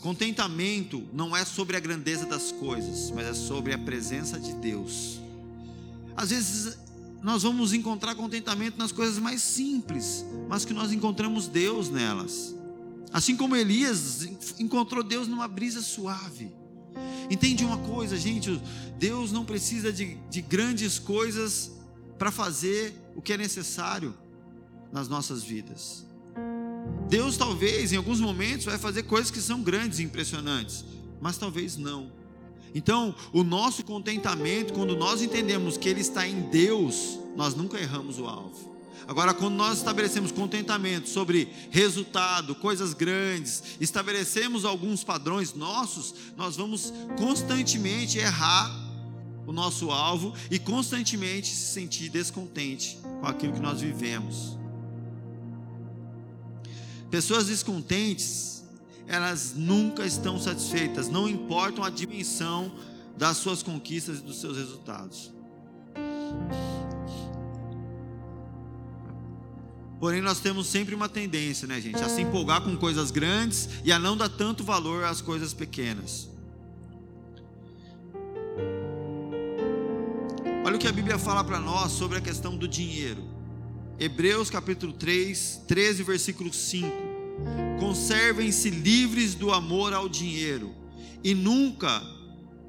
contentamento 0.00 1.06
não 1.12 1.36
é 1.36 1.44
sobre 1.44 1.76
a 1.76 1.80
grandeza 1.80 2.24
das 2.24 2.50
coisas, 2.50 3.10
mas 3.10 3.26
é 3.26 3.34
sobre 3.34 3.74
a 3.74 3.78
presença 3.78 4.40
de 4.40 4.54
Deus. 4.54 5.20
Às 6.16 6.30
vezes 6.30 6.78
nós 7.22 7.42
vamos 7.42 7.72
encontrar 7.74 8.14
contentamento 8.14 8.78
nas 8.78 8.90
coisas 8.90 9.18
mais 9.18 9.42
simples, 9.42 10.24
mas 10.48 10.64
que 10.64 10.72
nós 10.72 10.92
encontramos 10.92 11.46
Deus 11.46 11.90
nelas. 11.90 12.57
Assim 13.12 13.36
como 13.36 13.56
Elias 13.56 14.28
encontrou 14.58 15.02
Deus 15.02 15.28
numa 15.28 15.48
brisa 15.48 15.80
suave. 15.80 16.52
Entende 17.30 17.64
uma 17.64 17.78
coisa, 17.78 18.16
gente? 18.16 18.60
Deus 18.98 19.32
não 19.32 19.44
precisa 19.44 19.92
de, 19.92 20.16
de 20.30 20.40
grandes 20.40 20.98
coisas 20.98 21.72
para 22.18 22.30
fazer 22.30 22.94
o 23.14 23.22
que 23.22 23.32
é 23.32 23.36
necessário 23.36 24.14
nas 24.92 25.08
nossas 25.08 25.42
vidas. 25.42 26.06
Deus 27.08 27.36
talvez 27.36 27.92
em 27.92 27.96
alguns 27.96 28.20
momentos 28.20 28.66
vai 28.66 28.78
fazer 28.78 29.04
coisas 29.04 29.30
que 29.30 29.40
são 29.40 29.62
grandes 29.62 29.98
e 29.98 30.02
impressionantes, 30.02 30.84
mas 31.20 31.38
talvez 31.38 31.76
não. 31.76 32.12
Então, 32.74 33.14
o 33.32 33.42
nosso 33.42 33.82
contentamento, 33.84 34.74
quando 34.74 34.94
nós 34.94 35.22
entendemos 35.22 35.76
que 35.76 35.88
Ele 35.88 36.00
está 36.00 36.26
em 36.26 36.42
Deus, 36.50 37.18
nós 37.34 37.54
nunca 37.54 37.78
erramos 37.78 38.18
o 38.18 38.26
alvo. 38.26 38.67
Agora, 39.08 39.32
quando 39.32 39.54
nós 39.54 39.78
estabelecemos 39.78 40.30
contentamento 40.30 41.08
sobre 41.08 41.50
resultado, 41.70 42.54
coisas 42.54 42.92
grandes, 42.92 43.62
estabelecemos 43.80 44.66
alguns 44.66 45.02
padrões 45.02 45.54
nossos, 45.54 46.14
nós 46.36 46.56
vamos 46.56 46.92
constantemente 47.16 48.18
errar 48.18 48.70
o 49.46 49.52
nosso 49.52 49.90
alvo 49.90 50.34
e 50.50 50.58
constantemente 50.58 51.48
se 51.48 51.72
sentir 51.72 52.10
descontente 52.10 52.98
com 53.22 53.26
aquilo 53.26 53.54
que 53.54 53.60
nós 53.60 53.80
vivemos. 53.80 54.58
Pessoas 57.10 57.46
descontentes, 57.46 58.62
elas 59.06 59.54
nunca 59.56 60.04
estão 60.04 60.38
satisfeitas, 60.38 61.08
não 61.08 61.26
importam 61.26 61.82
a 61.82 61.88
dimensão 61.88 62.70
das 63.16 63.38
suas 63.38 63.62
conquistas 63.62 64.18
e 64.18 64.22
dos 64.22 64.38
seus 64.38 64.58
resultados. 64.58 65.32
Porém, 70.00 70.20
nós 70.20 70.38
temos 70.38 70.68
sempre 70.68 70.94
uma 70.94 71.08
tendência, 71.08 71.66
né, 71.66 71.80
gente, 71.80 71.96
a 71.96 72.08
se 72.08 72.20
empolgar 72.20 72.62
com 72.62 72.76
coisas 72.76 73.10
grandes 73.10 73.68
e 73.84 73.90
a 73.90 73.98
não 73.98 74.16
dar 74.16 74.28
tanto 74.28 74.62
valor 74.62 75.04
às 75.04 75.20
coisas 75.20 75.52
pequenas. 75.52 76.28
Olha 80.64 80.76
o 80.76 80.78
que 80.78 80.86
a 80.86 80.92
Bíblia 80.92 81.18
fala 81.18 81.42
para 81.42 81.58
nós 81.58 81.92
sobre 81.92 82.18
a 82.18 82.20
questão 82.20 82.56
do 82.56 82.68
dinheiro. 82.68 83.24
Hebreus 83.98 84.48
capítulo 84.50 84.92
3, 84.92 85.62
13, 85.66 86.02
versículo 86.04 86.52
5. 86.52 86.88
Conservem-se 87.80 88.70
livres 88.70 89.34
do 89.34 89.52
amor 89.52 89.92
ao 89.92 90.08
dinheiro 90.08 90.74
e 91.24 91.34
nunca 91.34 92.00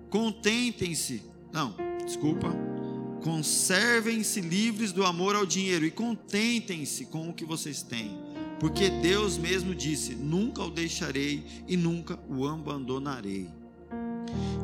contentem-se. 0.10 1.22
Não, 1.52 1.76
desculpa 2.04 2.79
Conservem-se 3.22 4.40
livres 4.40 4.92
do 4.92 5.06
amor 5.06 5.36
ao 5.36 5.46
dinheiro 5.46 5.86
e 5.86 5.92
contentem-se 5.92 7.06
com 7.06 7.30
o 7.30 7.34
que 7.34 7.44
vocês 7.44 7.82
têm, 7.82 8.18
porque 8.60 8.90
Deus 8.90 9.38
mesmo 9.38 9.76
disse: 9.76 10.16
Nunca 10.16 10.64
o 10.64 10.72
deixarei 10.72 11.44
e 11.68 11.76
nunca 11.76 12.18
o 12.30 12.48
abandonarei. 12.48 13.50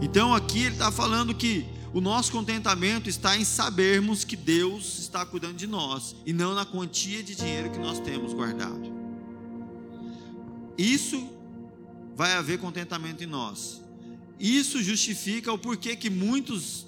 Então 0.01 0.34
aqui 0.34 0.60
ele 0.64 0.76
está 0.76 0.91
falando 0.91 1.34
que 1.34 1.66
o 1.93 2.01
nosso 2.01 2.32
contentamento 2.32 3.10
está 3.10 3.38
em 3.38 3.45
sabermos 3.45 4.24
que 4.24 4.36
Deus 4.36 4.99
está 4.99 5.26
cuidando 5.26 5.56
de 5.56 5.68
nós 5.68 6.16
e 6.26 6.34
não 6.34 6.53
na 6.53 6.66
quantia 6.66 7.24
de 7.24 7.36
dinheiro 7.36 7.72
que 7.72 7.80
nós 7.80 7.99
temos 7.99 8.34
guardado. 8.34 8.93
Isso 10.78 11.30
vai 12.16 12.34
haver 12.34 12.60
contentamento 12.60 13.24
em 13.24 13.28
nós. 13.28 13.82
Isso 14.39 14.82
justifica 14.84 15.51
o 15.51 15.58
porquê 15.58 15.95
que 15.95 16.10
muitos 16.10 16.86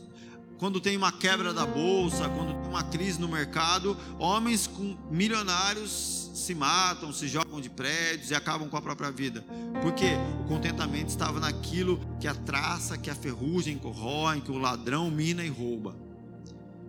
quando 0.58 0.82
tem 0.82 0.98
uma 0.98 1.12
quebra 1.12 1.54
da 1.54 1.66
bolsa, 1.66 2.28
quando 2.30 2.54
tem 2.54 2.70
uma 2.70 2.84
crise 2.84 3.20
no 3.20 3.28
mercado, 3.28 3.96
homens 4.18 4.68
com 4.68 4.98
milionários 5.12 6.32
se 6.34 6.56
matam, 6.56 7.12
se 7.12 7.28
jogam 7.28 7.60
de 7.60 7.70
prédios 7.70 8.32
e 8.32 8.36
acabam 8.36 8.70
com 8.70 8.78
a 8.78 8.82
própria 8.82 9.12
vida. 9.12 9.44
Porque 9.82 10.06
o 10.42 10.48
contentamento 10.48 11.10
estava 11.10 11.40
naquilo 11.40 12.00
que 12.20 12.28
a 12.28 12.34
traça, 12.34 12.98
que 12.98 13.10
a 13.10 13.16
ferrugem 13.16 13.78
corroem, 13.78 14.42
que 14.42 14.52
o 14.52 14.58
ladrão 14.58 15.12
mina 15.12 15.44
e 15.44 15.50
rouba. 15.50 15.96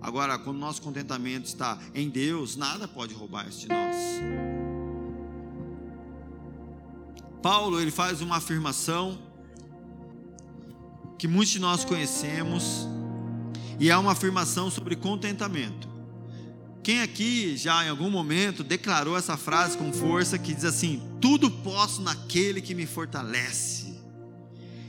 Agora, 0.01 0.39
quando 0.39 0.57
o 0.57 0.61
nosso 0.61 0.81
contentamento 0.81 1.47
está 1.47 1.79
em 1.95 2.09
Deus, 2.09 2.57
nada 2.57 2.87
pode 2.87 3.14
roubar 3.14 3.49
isso 3.49 3.61
de 3.61 3.69
nós. 3.69 3.97
Paulo, 7.43 7.81
ele 7.81 7.91
faz 7.91 8.21
uma 8.21 8.37
afirmação 8.37 9.19
que 11.19 11.27
muitos 11.27 11.53
de 11.53 11.59
nós 11.59 11.85
conhecemos, 11.85 12.87
e 13.79 13.91
é 13.91 13.97
uma 13.97 14.12
afirmação 14.12 14.70
sobre 14.70 14.97
contentamento. 14.97 15.89
Quem 16.83 17.03
aqui 17.03 17.57
já 17.57 17.85
em 17.85 17.89
algum 17.89 18.09
momento 18.09 18.64
declarou 18.64 19.16
essa 19.16 19.37
frase 19.37 19.76
com 19.76 19.93
força 19.93 20.39
que 20.39 20.55
diz 20.55 20.64
assim: 20.64 21.03
Tudo 21.20 21.51
posso 21.51 22.01
naquele 22.01 22.61
que 22.61 22.74
me 22.74 22.87
fortalece. 22.87 23.99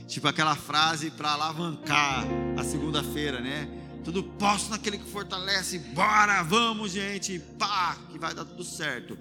Tipo 0.06 0.26
aquela 0.26 0.56
frase 0.56 1.10
para 1.10 1.32
alavancar 1.32 2.24
a 2.56 2.64
segunda-feira, 2.64 3.40
né? 3.40 3.68
Tudo 4.02 4.22
posso 4.22 4.70
naquele 4.70 4.98
que 4.98 5.08
fortalece. 5.10 5.78
Bora, 5.78 6.42
vamos, 6.42 6.90
gente. 6.90 7.38
Pá, 7.58 7.96
que 8.10 8.18
vai 8.18 8.34
dar 8.34 8.44
tudo 8.44 8.64
certo. 8.64 9.16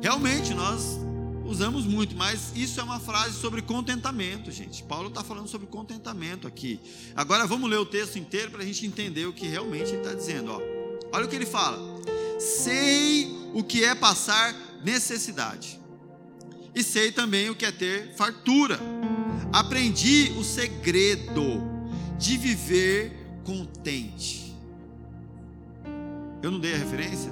Realmente 0.00 0.54
nós 0.54 0.98
usamos 1.46 1.84
muito, 1.84 2.16
mas 2.16 2.52
isso 2.54 2.80
é 2.80 2.82
uma 2.82 3.00
frase 3.00 3.38
sobre 3.38 3.62
contentamento, 3.62 4.50
gente. 4.50 4.82
Paulo 4.82 5.08
está 5.08 5.22
falando 5.22 5.48
sobre 5.48 5.66
contentamento 5.66 6.46
aqui. 6.46 6.80
Agora 7.14 7.46
vamos 7.46 7.70
ler 7.70 7.78
o 7.78 7.86
texto 7.86 8.18
inteiro 8.18 8.50
para 8.50 8.62
a 8.62 8.64
gente 8.66 8.84
entender 8.86 9.26
o 9.26 9.32
que 9.32 9.46
realmente 9.46 9.90
ele 9.90 9.98
está 9.98 10.12
dizendo. 10.12 10.50
Ó. 10.50 10.60
Olha 11.12 11.24
o 11.24 11.28
que 11.28 11.36
ele 11.36 11.46
fala: 11.46 11.78
sei 12.38 13.32
o 13.54 13.62
que 13.62 13.84
é 13.84 13.94
passar 13.94 14.54
necessidade, 14.84 15.80
e 16.74 16.82
sei 16.82 17.12
também 17.12 17.48
o 17.48 17.54
que 17.54 17.64
é 17.64 17.72
ter 17.72 18.14
fartura. 18.14 18.78
Aprendi 19.52 20.32
o 20.36 20.44
segredo 20.44 21.62
de 22.18 22.36
viver 22.36 23.12
contente. 23.44 24.54
Eu 26.42 26.50
não 26.50 26.60
dei 26.60 26.74
a 26.74 26.78
referência? 26.78 27.30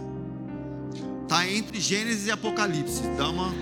Está 1.22 1.48
entre 1.48 1.80
Gênesis 1.80 2.26
e 2.26 2.30
Apocalipse. 2.30 3.02
Dá 3.16 3.28
uma 3.28 3.52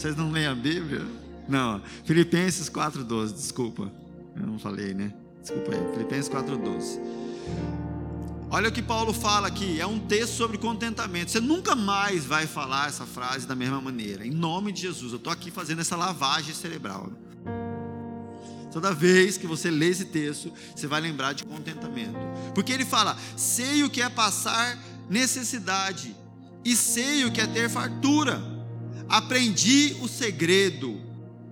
vocês 0.00 0.16
não 0.16 0.30
leem 0.30 0.46
a 0.46 0.54
Bíblia? 0.54 1.06
Não, 1.46 1.82
Filipenses 2.04 2.70
4,12, 2.70 3.34
desculpa. 3.34 3.92
Eu 4.34 4.46
não 4.46 4.58
falei, 4.58 4.94
né? 4.94 5.12
Desculpa 5.42 5.72
aí. 5.72 5.92
Filipenses 5.92 6.30
4,12. 6.30 6.98
Olha 8.50 8.70
o 8.70 8.72
que 8.72 8.80
Paulo 8.80 9.12
fala 9.12 9.48
aqui, 9.48 9.78
é 9.78 9.86
um 9.86 9.98
texto 9.98 10.32
sobre 10.32 10.56
contentamento. 10.56 11.30
Você 11.30 11.38
nunca 11.38 11.76
mais 11.76 12.24
vai 12.24 12.46
falar 12.46 12.88
essa 12.88 13.04
frase 13.04 13.46
da 13.46 13.54
mesma 13.54 13.78
maneira. 13.78 14.26
Em 14.26 14.30
nome 14.30 14.72
de 14.72 14.80
Jesus, 14.80 15.12
eu 15.12 15.18
estou 15.18 15.30
aqui 15.30 15.50
fazendo 15.50 15.80
essa 15.80 15.96
lavagem 15.96 16.54
cerebral. 16.54 17.12
Toda 18.72 18.94
vez 18.94 19.36
que 19.36 19.46
você 19.46 19.70
lê 19.70 19.88
esse 19.88 20.06
texto, 20.06 20.50
você 20.74 20.86
vai 20.86 21.02
lembrar 21.02 21.34
de 21.34 21.44
contentamento. 21.44 22.18
Porque 22.54 22.72
ele 22.72 22.86
fala: 22.86 23.18
sei 23.36 23.84
o 23.84 23.90
que 23.90 24.00
é 24.00 24.08
passar 24.08 24.78
necessidade, 25.10 26.16
e 26.64 26.74
sei 26.74 27.26
o 27.26 27.30
que 27.30 27.40
é 27.42 27.46
ter 27.46 27.68
fartura. 27.68 28.49
Aprendi 29.10 29.96
o 30.00 30.06
segredo 30.06 31.00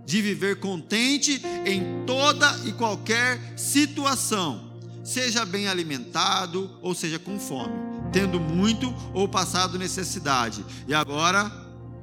de 0.06 0.22
viver 0.22 0.60
contente 0.60 1.42
em 1.66 2.06
toda 2.06 2.48
e 2.64 2.72
qualquer 2.72 3.58
situação, 3.58 4.72
seja 5.02 5.44
bem 5.44 5.66
alimentado 5.66 6.70
ou 6.80 6.94
seja 6.94 7.18
com 7.18 7.38
fome, 7.38 7.74
tendo 8.12 8.38
muito 8.38 8.94
ou 9.12 9.28
passado 9.28 9.76
necessidade. 9.76 10.64
E 10.86 10.94
agora, 10.94 11.50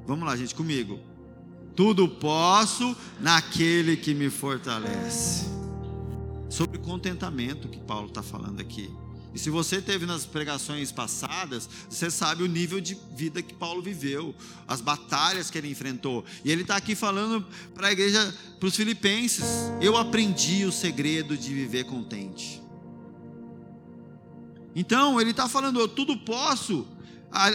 vamos 0.06 0.28
lá, 0.28 0.36
gente, 0.36 0.54
comigo. 0.54 1.00
Tudo 1.74 2.08
posso 2.08 2.96
naquele 3.20 3.96
que 3.96 4.14
me 4.14 4.30
fortalece. 4.30 5.46
Sobre 6.50 6.80
contentamento 6.80 7.70
que 7.70 7.80
Paulo 7.80 8.08
está 8.08 8.22
falando 8.22 8.60
aqui. 8.60 8.94
E 9.36 9.40
se 9.40 9.50
você 9.50 9.82
teve 9.82 10.06
nas 10.06 10.26
pregações 10.26 10.94
passadas, 10.94 11.70
você 11.90 12.10
sabe 12.10 12.42
o 12.42 12.48
nível 12.48 12.80
de 12.80 12.98
vida 13.14 13.42
que 13.42 13.54
Paulo 13.54 13.82
viveu, 13.82 14.34
as 14.66 14.80
batalhas 14.80 15.52
que 15.52 15.58
ele 15.58 15.70
enfrentou. 15.70 16.24
E 16.46 16.50
ele 16.50 16.62
está 16.62 16.78
aqui 16.78 16.96
falando 16.96 17.46
para 17.74 17.90
a 17.90 17.92
igreja 17.92 18.34
para 18.58 18.68
os 18.68 18.76
filipenses: 18.78 19.44
Eu 19.82 19.98
aprendi 19.98 20.64
o 20.64 20.72
segredo 20.72 21.38
de 21.38 21.54
viver 21.54 21.84
contente. 21.84 22.64
Então, 24.74 25.20
ele 25.20 25.32
está 25.32 25.50
falando: 25.50 25.82
Eu 25.82 25.90
tudo 25.90 26.16
posso. 26.18 26.88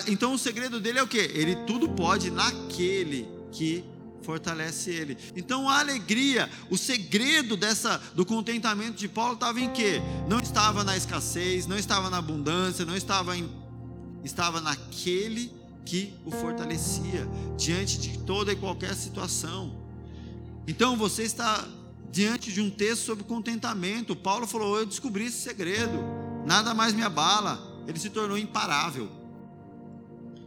Então, 0.07 0.35
o 0.35 0.39
segredo 0.39 0.79
dele 0.81 0.99
é 0.99 1.03
o 1.03 1.09
que? 1.09 1.17
Ele 1.17 1.57
tudo 1.67 1.89
pode 1.89 2.31
naquele 2.31 3.27
que 3.51 3.83
fortalece 4.23 4.91
ele. 4.91 5.17
Então 5.35 5.69
a 5.69 5.81
alegria, 5.81 6.51
o 6.69 6.77
segredo 6.77 7.57
dessa 7.57 7.99
do 8.15 8.25
contentamento 8.25 8.97
de 8.97 9.09
Paulo 9.09 9.35
estava 9.35 9.61
em 9.61 9.71
quê? 9.73 10.01
Não 10.29 10.39
estava 10.41 10.85
na 10.85 10.97
escassez, 10.97 11.67
não 11.67 11.77
estava 11.77 12.11
na 12.11 12.19
abundância, 12.19 12.85
não 12.85 12.97
estava 12.97 13.37
em 13.37 13.49
estava 14.23 14.61
naquele 14.61 15.53
que 15.85 16.15
o 16.25 16.31
fortalecia 16.31 17.27
diante 17.57 17.99
de 17.99 18.19
toda 18.19 18.53
e 18.53 18.57
qualquer 18.57 18.95
situação. 18.95 19.75
Então 20.67 20.97
você 20.97 21.23
está 21.23 21.67
diante 22.13 22.53
de 22.53 22.61
um 22.61 22.71
texto 22.71 23.05
sobre 23.05 23.25
contentamento. 23.25 24.15
Paulo 24.15 24.47
falou: 24.47 24.79
"Eu 24.79 24.87
descobri 24.87 25.27
esse 25.27 25.39
segredo. 25.39 25.99
Nada 26.47 26.75
mais 26.75 26.93
me 26.93 27.03
abala." 27.03 27.71
Ele 27.89 27.99
se 27.99 28.11
tornou 28.11 28.37
imparável. 28.39 29.11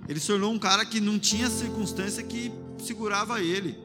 Ele 0.08 0.20
se 0.20 0.28
tornou 0.28 0.52
um 0.52 0.60
cara 0.60 0.86
que 0.86 1.00
não 1.00 1.18
tinha 1.18 1.50
circunstância 1.50 2.22
que 2.24 2.52
segurava 2.84 3.42
ele. 3.42 3.78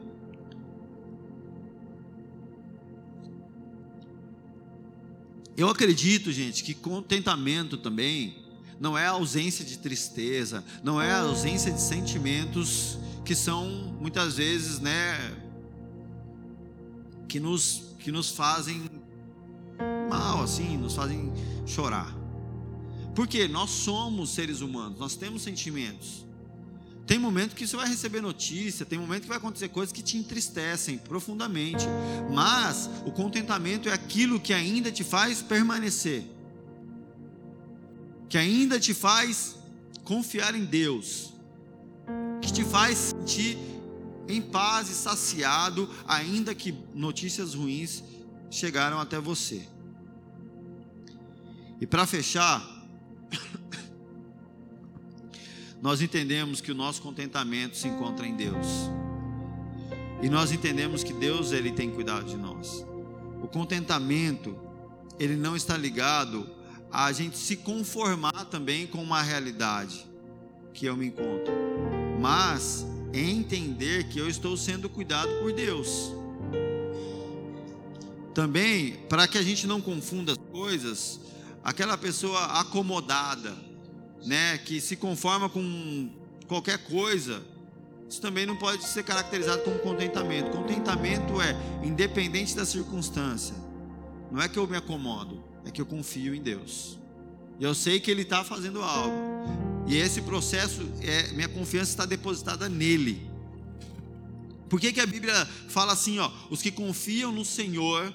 Eu 5.57 5.67
acredito, 5.67 6.31
gente, 6.31 6.63
que 6.63 6.73
contentamento 6.73 7.77
também 7.77 8.37
não 8.79 8.97
é 8.97 9.05
a 9.05 9.11
ausência 9.11 9.65
de 9.65 9.77
tristeza, 9.77 10.63
não 10.81 11.01
é 11.01 11.11
a 11.11 11.19
ausência 11.19 11.69
de 11.69 11.81
sentimentos 11.81 12.97
que 13.25 13.35
são 13.35 13.67
muitas 13.99 14.37
vezes, 14.37 14.79
né, 14.79 15.17
que 17.27 17.39
nos 17.39 17.89
que 17.99 18.11
nos 18.11 18.29
fazem 18.31 18.89
mal 20.09 20.41
assim, 20.41 20.77
nos 20.77 20.95
fazem 20.95 21.31
chorar. 21.67 22.15
Porque 23.13 23.47
nós 23.47 23.69
somos 23.69 24.29
seres 24.29 24.61
humanos, 24.61 24.97
nós 24.97 25.17
temos 25.17 25.41
sentimentos. 25.41 26.25
Tem 27.09 27.17
momento 27.17 27.55
que 27.55 27.65
você 27.65 27.75
vai 27.75 27.87
receber 27.87 28.21
notícia, 28.21 28.85
tem 28.85 28.99
momento 28.99 29.23
que 29.23 29.29
vai 29.29 29.39
acontecer 29.39 29.67
coisas 29.69 29.91
que 29.91 30.03
te 30.03 30.15
entristecem 30.15 30.99
profundamente, 30.99 31.87
mas 32.31 32.87
o 33.03 33.11
contentamento 33.11 33.89
é 33.89 33.91
aquilo 33.91 34.39
que 34.39 34.53
ainda 34.53 34.91
te 34.91 35.03
faz 35.03 35.41
permanecer, 35.41 36.23
que 38.29 38.37
ainda 38.37 38.79
te 38.79 38.93
faz 38.93 39.55
confiar 40.03 40.53
em 40.53 40.63
Deus, 40.63 41.33
que 42.43 42.53
te 42.53 42.63
faz 42.63 42.95
sentir 42.99 43.57
em 44.27 44.39
paz 44.39 44.91
e 44.91 44.93
saciado, 44.93 45.89
ainda 46.07 46.53
que 46.53 46.75
notícias 46.93 47.55
ruins 47.55 48.03
chegaram 48.51 48.99
até 48.99 49.19
você. 49.19 49.67
E 51.81 51.87
para 51.87 52.05
fechar, 52.05 52.78
nós 55.81 56.01
entendemos 56.01 56.59
que 56.61 56.71
o 56.71 56.75
nosso 56.75 57.01
contentamento 57.01 57.77
se 57.77 57.87
encontra 57.87 58.27
em 58.27 58.35
Deus. 58.35 58.67
E 60.21 60.29
nós 60.29 60.51
entendemos 60.51 61.03
que 61.03 61.13
Deus 61.13 61.51
ele 61.51 61.71
tem 61.71 61.89
cuidado 61.89 62.25
de 62.25 62.35
nós. 62.35 62.85
O 63.41 63.47
contentamento 63.47 64.57
ele 65.17 65.35
não 65.35 65.55
está 65.55 65.77
ligado 65.77 66.49
a 66.91 67.11
gente 67.11 67.37
se 67.37 67.57
conformar 67.57 68.45
também 68.45 68.87
com 68.87 69.01
uma 69.01 69.21
realidade 69.21 70.05
que 70.73 70.85
eu 70.85 70.97
me 70.97 71.07
encontro, 71.07 71.53
mas 72.19 72.85
entender 73.13 74.05
que 74.05 74.19
eu 74.19 74.27
estou 74.27 74.57
sendo 74.57 74.89
cuidado 74.89 75.29
por 75.39 75.53
Deus. 75.53 76.11
Também, 78.33 78.93
para 79.09 79.27
que 79.27 79.37
a 79.37 79.43
gente 79.43 79.67
não 79.67 79.81
confunda 79.81 80.31
as 80.33 80.37
coisas, 80.51 81.19
aquela 81.63 81.97
pessoa 81.97 82.43
acomodada, 82.59 83.55
né, 84.25 84.57
que 84.59 84.81
se 84.81 84.95
conforma 84.95 85.49
com 85.49 86.09
qualquer 86.47 86.79
coisa, 86.79 87.43
isso 88.09 88.19
também 88.19 88.45
não 88.45 88.55
pode 88.55 88.83
ser 88.85 89.03
caracterizado 89.03 89.61
como 89.61 89.77
contentamento. 89.79 90.49
Contentamento 90.49 91.39
é 91.39 91.55
independente 91.83 92.55
da 92.55 92.65
circunstância. 92.65 93.55
Não 94.31 94.41
é 94.41 94.49
que 94.49 94.57
eu 94.57 94.67
me 94.67 94.75
acomodo, 94.75 95.43
é 95.65 95.71
que 95.71 95.79
eu 95.79 95.85
confio 95.85 96.33
em 96.33 96.41
Deus. 96.41 96.97
E 97.59 97.63
eu 97.63 97.75
sei 97.75 97.99
que 97.99 98.09
Ele 98.09 98.23
está 98.23 98.43
fazendo 98.43 98.81
algo. 98.81 99.15
E 99.87 99.97
esse 99.97 100.21
processo, 100.21 100.81
é, 101.01 101.31
minha 101.33 101.49
confiança 101.49 101.91
está 101.91 102.05
depositada 102.05 102.67
nele. 102.67 103.29
Por 104.69 104.79
que, 104.79 104.93
que 104.93 105.01
a 105.01 105.05
Bíblia 105.05 105.45
fala 105.67 105.93
assim, 105.93 106.19
ó, 106.19 106.31
os 106.49 106.61
que 106.61 106.71
confiam 106.71 107.31
no 107.31 107.43
Senhor 107.43 108.13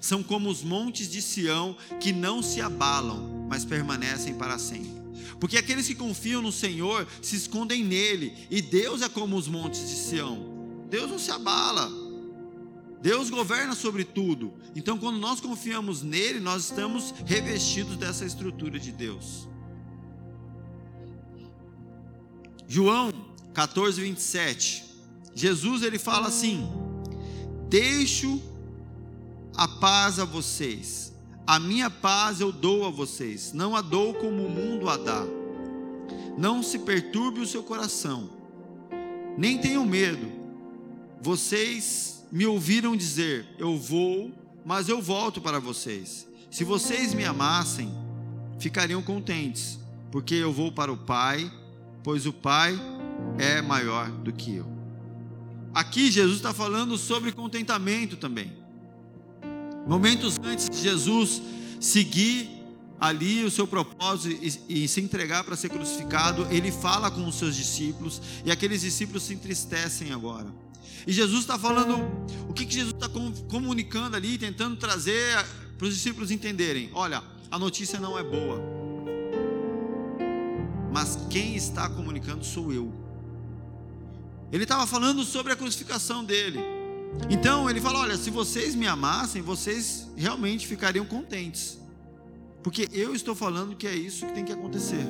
são 0.00 0.22
como 0.22 0.48
os 0.48 0.62
montes 0.62 1.10
de 1.10 1.20
Sião 1.20 1.76
que 2.00 2.12
não 2.12 2.42
se 2.42 2.60
abalam, 2.60 3.46
mas 3.48 3.64
permanecem 3.64 4.34
para 4.34 4.58
sempre. 4.58 4.99
Porque 5.40 5.56
aqueles 5.56 5.86
que 5.86 5.94
confiam 5.94 6.42
no 6.42 6.52
Senhor 6.52 7.08
se 7.22 7.34
escondem 7.34 7.82
nele, 7.82 8.46
e 8.50 8.60
Deus 8.60 9.00
é 9.00 9.08
como 9.08 9.36
os 9.36 9.48
montes 9.48 9.88
de 9.88 9.96
Sião. 9.96 10.84
Deus 10.90 11.10
não 11.10 11.18
se 11.18 11.30
abala. 11.30 11.90
Deus 13.00 13.30
governa 13.30 13.74
sobre 13.74 14.04
tudo. 14.04 14.52
Então, 14.76 14.98
quando 14.98 15.18
nós 15.18 15.40
confiamos 15.40 16.02
nele, 16.02 16.38
nós 16.38 16.64
estamos 16.64 17.14
revestidos 17.24 17.96
dessa 17.96 18.26
estrutura 18.26 18.78
de 18.78 18.92
Deus. 18.92 19.48
João 22.68 23.10
14, 23.54 23.98
27. 24.02 24.84
Jesus 25.34 25.82
ele 25.82 25.98
fala 25.98 26.28
assim: 26.28 26.68
Deixo 27.70 28.42
a 29.56 29.66
paz 29.66 30.18
a 30.18 30.26
vocês 30.26 31.09
a 31.46 31.58
minha 31.58 31.90
paz 31.90 32.40
eu 32.40 32.52
dou 32.52 32.86
a 32.86 32.90
vocês, 32.90 33.52
não 33.52 33.74
a 33.74 33.80
dou 33.80 34.14
como 34.14 34.44
o 34.44 34.50
mundo 34.50 34.88
a 34.88 34.96
dá. 34.96 35.24
Não 36.38 36.62
se 36.62 36.78
perturbe 36.78 37.40
o 37.40 37.46
seu 37.46 37.62
coração, 37.62 38.30
nem 39.36 39.58
tenham 39.58 39.84
medo. 39.84 40.30
Vocês 41.20 42.24
me 42.30 42.46
ouviram 42.46 42.96
dizer: 42.96 43.46
Eu 43.58 43.76
vou, 43.76 44.32
mas 44.64 44.88
eu 44.88 45.02
volto 45.02 45.40
para 45.40 45.58
vocês. 45.58 46.26
Se 46.50 46.64
vocês 46.64 47.14
me 47.14 47.24
amassem, 47.24 47.90
ficariam 48.58 49.02
contentes, 49.02 49.78
porque 50.10 50.34
eu 50.34 50.52
vou 50.52 50.72
para 50.72 50.92
o 50.92 50.96
Pai, 50.96 51.50
pois 52.02 52.26
o 52.26 52.32
Pai 52.32 52.78
é 53.38 53.60
maior 53.60 54.10
do 54.10 54.32
que 54.32 54.56
eu. 54.56 54.66
Aqui 55.72 56.10
Jesus 56.10 56.36
está 56.36 56.52
falando 56.52 56.98
sobre 56.98 57.32
contentamento 57.32 58.16
também. 58.16 58.59
Momentos 59.90 60.38
antes 60.44 60.70
de 60.70 60.76
Jesus 60.76 61.42
seguir 61.80 62.48
ali 63.00 63.42
o 63.42 63.50
seu 63.50 63.66
propósito 63.66 64.40
e, 64.68 64.84
e 64.84 64.86
se 64.86 65.00
entregar 65.00 65.42
para 65.42 65.56
ser 65.56 65.68
crucificado, 65.68 66.46
ele 66.48 66.70
fala 66.70 67.10
com 67.10 67.26
os 67.26 67.34
seus 67.34 67.56
discípulos 67.56 68.22
e 68.44 68.52
aqueles 68.52 68.82
discípulos 68.82 69.24
se 69.24 69.34
entristecem 69.34 70.12
agora. 70.12 70.46
E 71.04 71.12
Jesus 71.12 71.40
está 71.40 71.58
falando, 71.58 71.96
o 72.48 72.52
que, 72.52 72.66
que 72.66 72.74
Jesus 72.74 72.94
está 72.94 73.08
comunicando 73.48 74.16
ali, 74.16 74.38
tentando 74.38 74.76
trazer 74.76 75.44
para 75.76 75.88
os 75.88 75.94
discípulos 75.94 76.30
entenderem: 76.30 76.88
olha, 76.94 77.20
a 77.50 77.58
notícia 77.58 77.98
não 77.98 78.16
é 78.16 78.22
boa, 78.22 78.62
mas 80.92 81.18
quem 81.28 81.56
está 81.56 81.90
comunicando 81.90 82.44
sou 82.44 82.72
eu. 82.72 82.94
Ele 84.52 84.62
estava 84.62 84.86
falando 84.86 85.24
sobre 85.24 85.52
a 85.52 85.56
crucificação 85.56 86.24
dele. 86.24 86.79
Então 87.28 87.68
ele 87.68 87.80
fala: 87.80 88.00
Olha, 88.00 88.16
se 88.16 88.30
vocês 88.30 88.74
me 88.74 88.86
amassem, 88.86 89.42
vocês 89.42 90.08
realmente 90.16 90.66
ficariam 90.66 91.04
contentes, 91.04 91.78
porque 92.62 92.88
eu 92.92 93.14
estou 93.14 93.34
falando 93.34 93.76
que 93.76 93.86
é 93.86 93.94
isso 93.94 94.26
que 94.26 94.32
tem 94.32 94.44
que 94.44 94.52
acontecer. 94.52 95.06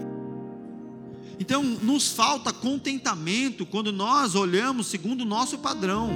Então 1.38 1.62
nos 1.62 2.12
falta 2.12 2.52
contentamento 2.52 3.64
quando 3.64 3.92
nós 3.92 4.34
olhamos 4.34 4.88
segundo 4.88 5.22
o 5.22 5.24
nosso 5.24 5.58
padrão 5.58 6.10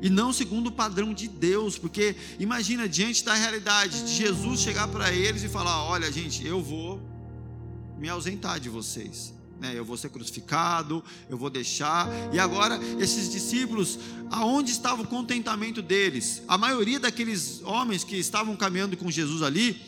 e 0.00 0.08
não 0.08 0.32
segundo 0.32 0.68
o 0.68 0.72
padrão 0.72 1.12
de 1.12 1.28
Deus, 1.28 1.76
porque 1.76 2.16
imagina 2.38 2.88
diante 2.88 3.24
da 3.24 3.34
realidade 3.34 4.04
de 4.04 4.14
Jesus 4.14 4.60
chegar 4.60 4.88
para 4.88 5.12
eles 5.12 5.42
e 5.42 5.48
falar: 5.48 5.84
Olha, 5.84 6.10
gente, 6.10 6.46
eu 6.46 6.62
vou 6.62 7.00
me 7.98 8.08
ausentar 8.08 8.60
de 8.60 8.68
vocês 8.68 9.37
eu 9.74 9.84
vou 9.84 9.96
ser 9.96 10.08
crucificado, 10.08 11.02
eu 11.28 11.36
vou 11.36 11.50
deixar. 11.50 12.08
E 12.32 12.38
agora, 12.38 12.78
esses 12.98 13.30
discípulos, 13.30 13.98
aonde 14.30 14.70
estava 14.70 15.02
o 15.02 15.06
contentamento 15.06 15.82
deles? 15.82 16.42
A 16.46 16.56
maioria 16.56 17.00
daqueles 17.00 17.60
homens 17.62 18.04
que 18.04 18.16
estavam 18.16 18.56
caminhando 18.56 18.96
com 18.96 19.10
Jesus 19.10 19.42
ali, 19.42 19.80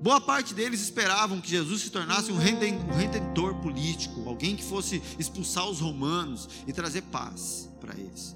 boa 0.00 0.20
parte 0.20 0.52
deles 0.52 0.80
esperavam 0.80 1.40
que 1.40 1.50
Jesus 1.50 1.82
se 1.82 1.90
tornasse 1.90 2.32
um 2.32 2.38
redentor 2.38 3.54
político, 3.56 4.28
alguém 4.28 4.56
que 4.56 4.64
fosse 4.64 5.00
expulsar 5.18 5.68
os 5.68 5.78
romanos 5.78 6.48
e 6.66 6.72
trazer 6.72 7.02
paz 7.02 7.70
para 7.80 7.94
eles. 7.98 8.34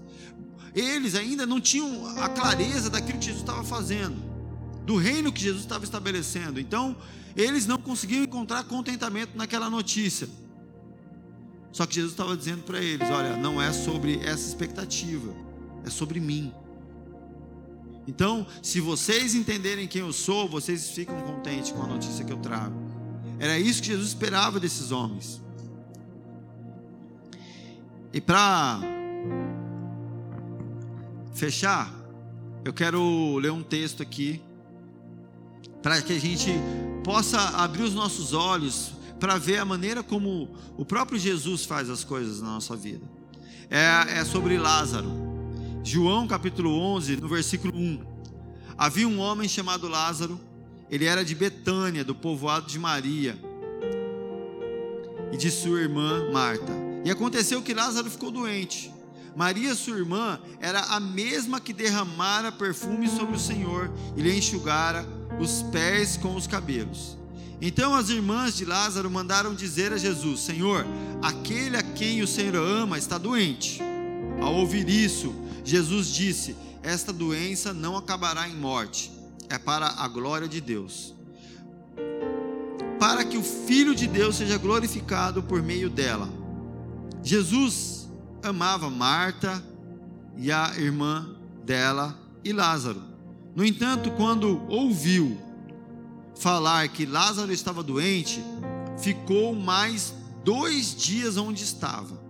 Eles 0.74 1.14
ainda 1.14 1.46
não 1.46 1.60
tinham 1.60 2.06
a 2.18 2.28
clareza 2.28 2.90
daquilo 2.90 3.18
que 3.18 3.24
Jesus 3.24 3.42
estava 3.42 3.64
fazendo, 3.64 4.22
do 4.86 4.96
reino 4.96 5.32
que 5.32 5.42
Jesus 5.42 5.62
estava 5.62 5.84
estabelecendo. 5.84 6.60
Então, 6.60 6.96
eles 7.36 7.66
não 7.66 7.76
conseguiam 7.76 8.22
encontrar 8.22 8.64
contentamento 8.64 9.36
naquela 9.36 9.68
notícia. 9.68 10.28
Só 11.72 11.84
que 11.84 11.96
Jesus 11.96 12.12
estava 12.12 12.36
dizendo 12.36 12.62
para 12.62 12.80
eles: 12.80 13.10
olha, 13.10 13.36
não 13.36 13.60
é 13.60 13.72
sobre 13.72 14.18
essa 14.20 14.48
expectativa, 14.48 15.34
é 15.84 15.90
sobre 15.90 16.20
mim. 16.20 16.54
Então, 18.08 18.46
se 18.62 18.80
vocês 18.80 19.34
entenderem 19.34 19.88
quem 19.88 20.00
eu 20.00 20.12
sou, 20.12 20.48
vocês 20.48 20.88
ficam 20.90 21.20
contentes 21.22 21.72
com 21.72 21.82
a 21.82 21.86
notícia 21.86 22.24
que 22.24 22.32
eu 22.32 22.38
trago. 22.38 22.80
Era 23.38 23.58
isso 23.58 23.82
que 23.82 23.88
Jesus 23.88 24.08
esperava 24.08 24.60
desses 24.60 24.92
homens. 24.92 25.42
E 28.12 28.20
para 28.20 28.80
fechar, 31.34 31.92
eu 32.64 32.72
quero 32.72 33.36
ler 33.38 33.50
um 33.50 33.62
texto 33.62 34.02
aqui 34.02 34.40
para 35.82 36.00
que 36.02 36.12
a 36.12 36.20
gente 36.20 36.50
possa 37.04 37.38
abrir 37.58 37.82
os 37.82 37.94
nossos 37.94 38.32
olhos 38.32 38.92
para 39.18 39.38
ver 39.38 39.58
a 39.58 39.64
maneira 39.64 40.02
como 40.02 40.48
o 40.76 40.84
próprio 40.84 41.18
Jesus 41.18 41.64
faz 41.64 41.88
as 41.88 42.04
coisas 42.04 42.40
na 42.40 42.48
nossa 42.48 42.76
vida. 42.76 43.04
É, 43.70 44.18
é 44.18 44.24
sobre 44.24 44.58
Lázaro. 44.58 45.08
João 45.82 46.26
capítulo 46.26 46.76
11, 46.78 47.16
no 47.16 47.28
versículo 47.28 47.76
1. 47.76 48.00
Havia 48.76 49.08
um 49.08 49.18
homem 49.18 49.48
chamado 49.48 49.88
Lázaro, 49.88 50.38
ele 50.90 51.04
era 51.04 51.24
de 51.24 51.34
Betânia, 51.34 52.04
do 52.04 52.14
povoado 52.14 52.66
de 52.66 52.78
Maria 52.78 53.38
e 55.32 55.36
de 55.36 55.50
sua 55.50 55.80
irmã 55.80 56.30
Marta. 56.32 56.72
E 57.04 57.10
aconteceu 57.10 57.62
que 57.62 57.72
Lázaro 57.72 58.10
ficou 58.10 58.30
doente. 58.30 58.92
Maria, 59.36 59.74
sua 59.74 59.98
irmã, 59.98 60.40
era 60.60 60.80
a 60.80 60.98
mesma 60.98 61.60
que 61.60 61.72
derramara 61.72 62.50
perfume 62.50 63.08
sobre 63.08 63.36
o 63.36 63.38
Senhor 63.38 63.90
e 64.16 64.22
lhe 64.22 64.36
enxugara 64.36 65.06
os 65.40 65.62
pés 65.62 66.16
com 66.16 66.34
os 66.34 66.46
cabelos. 66.46 67.16
Então 67.60 67.94
as 67.94 68.10
irmãs 68.10 68.56
de 68.56 68.64
Lázaro 68.64 69.10
mandaram 69.10 69.54
dizer 69.54 69.92
a 69.92 69.96
Jesus: 69.96 70.40
Senhor, 70.40 70.86
aquele 71.22 71.76
a 71.76 71.82
quem 71.82 72.22
o 72.22 72.26
Senhor 72.26 72.56
ama 72.56 72.98
está 72.98 73.16
doente. 73.16 73.80
Ao 74.40 74.54
ouvir 74.54 74.88
isso, 74.88 75.34
Jesus 75.64 76.08
disse: 76.08 76.56
Esta 76.82 77.12
doença 77.12 77.72
não 77.72 77.96
acabará 77.96 78.48
em 78.48 78.54
morte, 78.54 79.10
é 79.48 79.58
para 79.58 79.86
a 79.86 80.08
glória 80.08 80.48
de 80.48 80.60
Deus. 80.60 81.14
Para 82.98 83.24
que 83.24 83.36
o 83.36 83.42
Filho 83.42 83.94
de 83.94 84.06
Deus 84.06 84.36
seja 84.36 84.58
glorificado 84.58 85.42
por 85.42 85.62
meio 85.62 85.88
dela. 85.88 86.28
Jesus 87.22 88.08
amava 88.42 88.88
Marta 88.88 89.62
e 90.36 90.52
a 90.52 90.72
irmã 90.78 91.36
dela 91.64 92.16
e 92.44 92.52
Lázaro. 92.52 93.15
No 93.56 93.64
entanto, 93.64 94.10
quando 94.10 94.62
ouviu 94.68 95.40
falar 96.38 96.86
que 96.88 97.06
Lázaro 97.06 97.50
estava 97.50 97.82
doente, 97.82 98.44
ficou 98.98 99.54
mais 99.54 100.12
dois 100.44 100.94
dias 100.94 101.38
onde 101.38 101.64
estava. 101.64 102.20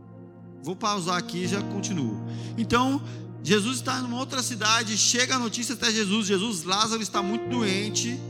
Vou 0.63 0.77
pausar 0.77 1.17
aqui 1.17 1.39
e 1.39 1.49
já 1.49 1.61
continuo. 1.61 2.17
Então, 2.57 3.03
Jesus 3.43 3.79
está 3.79 3.99
em 3.99 4.05
uma 4.05 4.19
outra 4.19 4.41
cidade, 4.41 4.97
chega 4.97 5.35
a 5.35 5.39
notícia 5.39 5.75
até 5.75 5.91
Jesus: 5.91 6.29
Jesus, 6.29 6.63
Lázaro 6.63 7.03
está 7.03 7.21
muito 7.21 7.49
doente, 7.49 8.21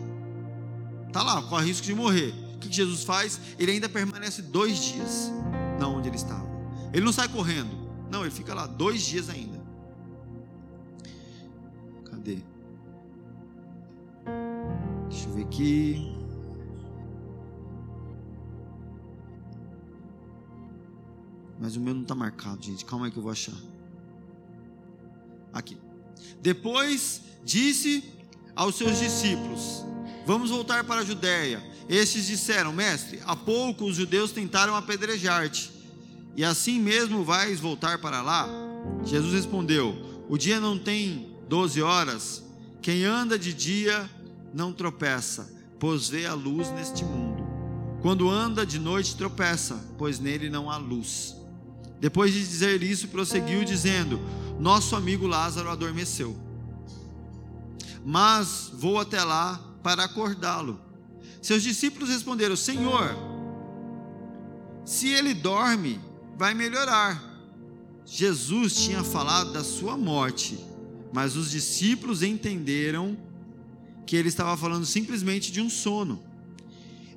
está 1.07 1.23
lá, 1.23 1.43
corre 1.43 1.67
risco 1.67 1.85
de 1.85 1.95
morrer. 1.95 2.35
O 2.55 2.59
que 2.59 2.73
Jesus 2.73 3.05
faz? 3.05 3.39
Ele 3.59 3.73
ainda 3.73 3.91
permanece 3.91 4.41
dois 4.41 4.83
dias 4.83 5.31
na 5.79 5.87
onde 5.87 6.09
ele 6.09 6.17
estava. 6.17 6.49
Ele 6.95 7.05
não 7.05 7.13
sai 7.13 7.29
correndo, 7.29 7.71
não, 8.11 8.23
ele 8.23 8.31
fica 8.31 8.55
lá 8.55 8.67
dois 8.67 9.03
dias 9.03 9.29
ainda. 9.29 9.56
Aqui. 15.47 16.13
Mas 21.59 21.77
o 21.77 21.81
meu 21.81 21.95
não 21.95 22.03
está 22.03 22.15
marcado, 22.15 22.63
gente. 22.63 22.85
Calma 22.85 23.07
aí 23.07 23.13
que 23.13 23.19
eu 23.19 23.23
vou 23.23 23.31
achar. 23.31 23.55
Aqui. 25.53 25.79
Depois 26.43 27.23
disse 27.45 28.05
aos 28.55 28.75
seus 28.75 28.99
discípulos: 28.99 29.85
Vamos 30.27 30.51
voltar 30.51 30.83
para 30.85 31.01
a 31.01 31.05
Judéia. 31.05 31.63
Estes 31.89 32.27
disseram: 32.27 32.73
Mestre, 32.73 33.21
há 33.25 33.37
pouco 33.37 33.85
os 33.85 33.97
judeus 33.97 34.33
tentaram 34.33 34.75
apedrejar-te, 34.75 35.73
e 36.37 36.45
assim 36.45 36.81
mesmo 36.81 37.25
vais 37.25 37.61
voltar 37.61 37.99
para 37.99 38.21
lá? 38.21 38.49
Jesus 39.05 39.33
respondeu: 39.33 40.25
O 40.29 40.37
dia 40.37 40.59
não 40.59 40.77
tem 40.77 41.37
doze 41.49 41.81
horas. 41.81 42.45
Quem 42.83 43.05
anda 43.05 43.39
de 43.39 43.53
dia 43.53 44.11
não 44.53 44.73
tropeça, 44.73 45.53
pois 45.79 46.09
vê 46.09 46.27
a 46.27 46.35
luz 46.35 46.71
neste 46.71 47.05
mundo. 47.05 47.45
Quando 48.03 48.31
anda 48.31 48.65
de 48.65 48.79
noite, 48.79 49.17
tropeça, 49.17 49.83
pois 49.99 50.19
nele 50.19 50.49
não 50.49 50.71
há 50.71 50.77
luz. 50.77 51.37
Depois 51.99 52.33
de 52.33 52.41
dizer 52.41 52.83
isso, 52.83 53.09
prosseguiu 53.09 53.65
dizendo: 53.65 54.21
Nosso 54.61 54.95
amigo 54.95 55.27
Lázaro 55.27 55.71
adormeceu. 55.71 56.37
Mas 58.05 58.71
vou 58.75 59.01
até 59.01 59.25
lá 59.25 59.61
para 59.83 60.05
acordá-lo. 60.05 60.81
Seus 61.43 61.63
discípulos 61.63 62.09
responderam: 62.09 62.55
Senhor, 62.55 63.17
se 64.85 65.09
ele 65.09 65.35
dorme, 65.35 66.01
vai 66.37 66.55
melhorar. 66.55 67.35
Jesus 68.05 68.77
tinha 68.77 69.03
falado 69.03 69.53
da 69.53 69.65
sua 69.65 69.97
morte, 69.97 70.65
mas 71.13 71.35
os 71.35 71.51
discípulos 71.51 72.23
entenderam 72.23 73.17
que 74.07 74.15
ele 74.15 74.29
estava 74.29 74.57
falando 74.57 74.87
simplesmente 74.87 75.51
de 75.51 75.61
um 75.61 75.69
sono. 75.69 76.23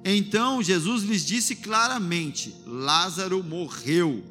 Então 0.03 0.61
Jesus 0.61 1.03
lhes 1.03 1.23
disse 1.23 1.55
claramente: 1.55 2.55
Lázaro 2.65 3.43
morreu, 3.43 4.23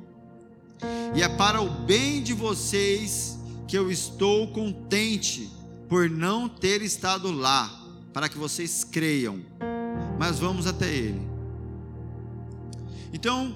e 1.14 1.22
é 1.22 1.28
para 1.28 1.60
o 1.62 1.70
bem 1.70 2.22
de 2.22 2.34
vocês 2.34 3.38
que 3.68 3.78
eu 3.78 3.90
estou 3.90 4.48
contente 4.48 5.48
por 5.88 6.10
não 6.10 6.48
ter 6.48 6.82
estado 6.82 7.30
lá, 7.30 7.70
para 8.12 8.28
que 8.28 8.36
vocês 8.36 8.82
creiam. 8.82 9.40
Mas 10.18 10.38
vamos 10.38 10.66
até 10.66 10.92
ele. 10.92 11.20
Então, 13.12 13.54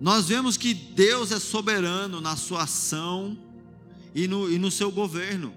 nós 0.00 0.26
vemos 0.26 0.56
que 0.56 0.74
Deus 0.74 1.32
é 1.32 1.38
soberano 1.38 2.20
na 2.20 2.36
sua 2.36 2.64
ação 2.64 3.36
e 4.14 4.28
no, 4.28 4.50
e 4.50 4.58
no 4.58 4.70
seu 4.70 4.90
governo 4.90 5.52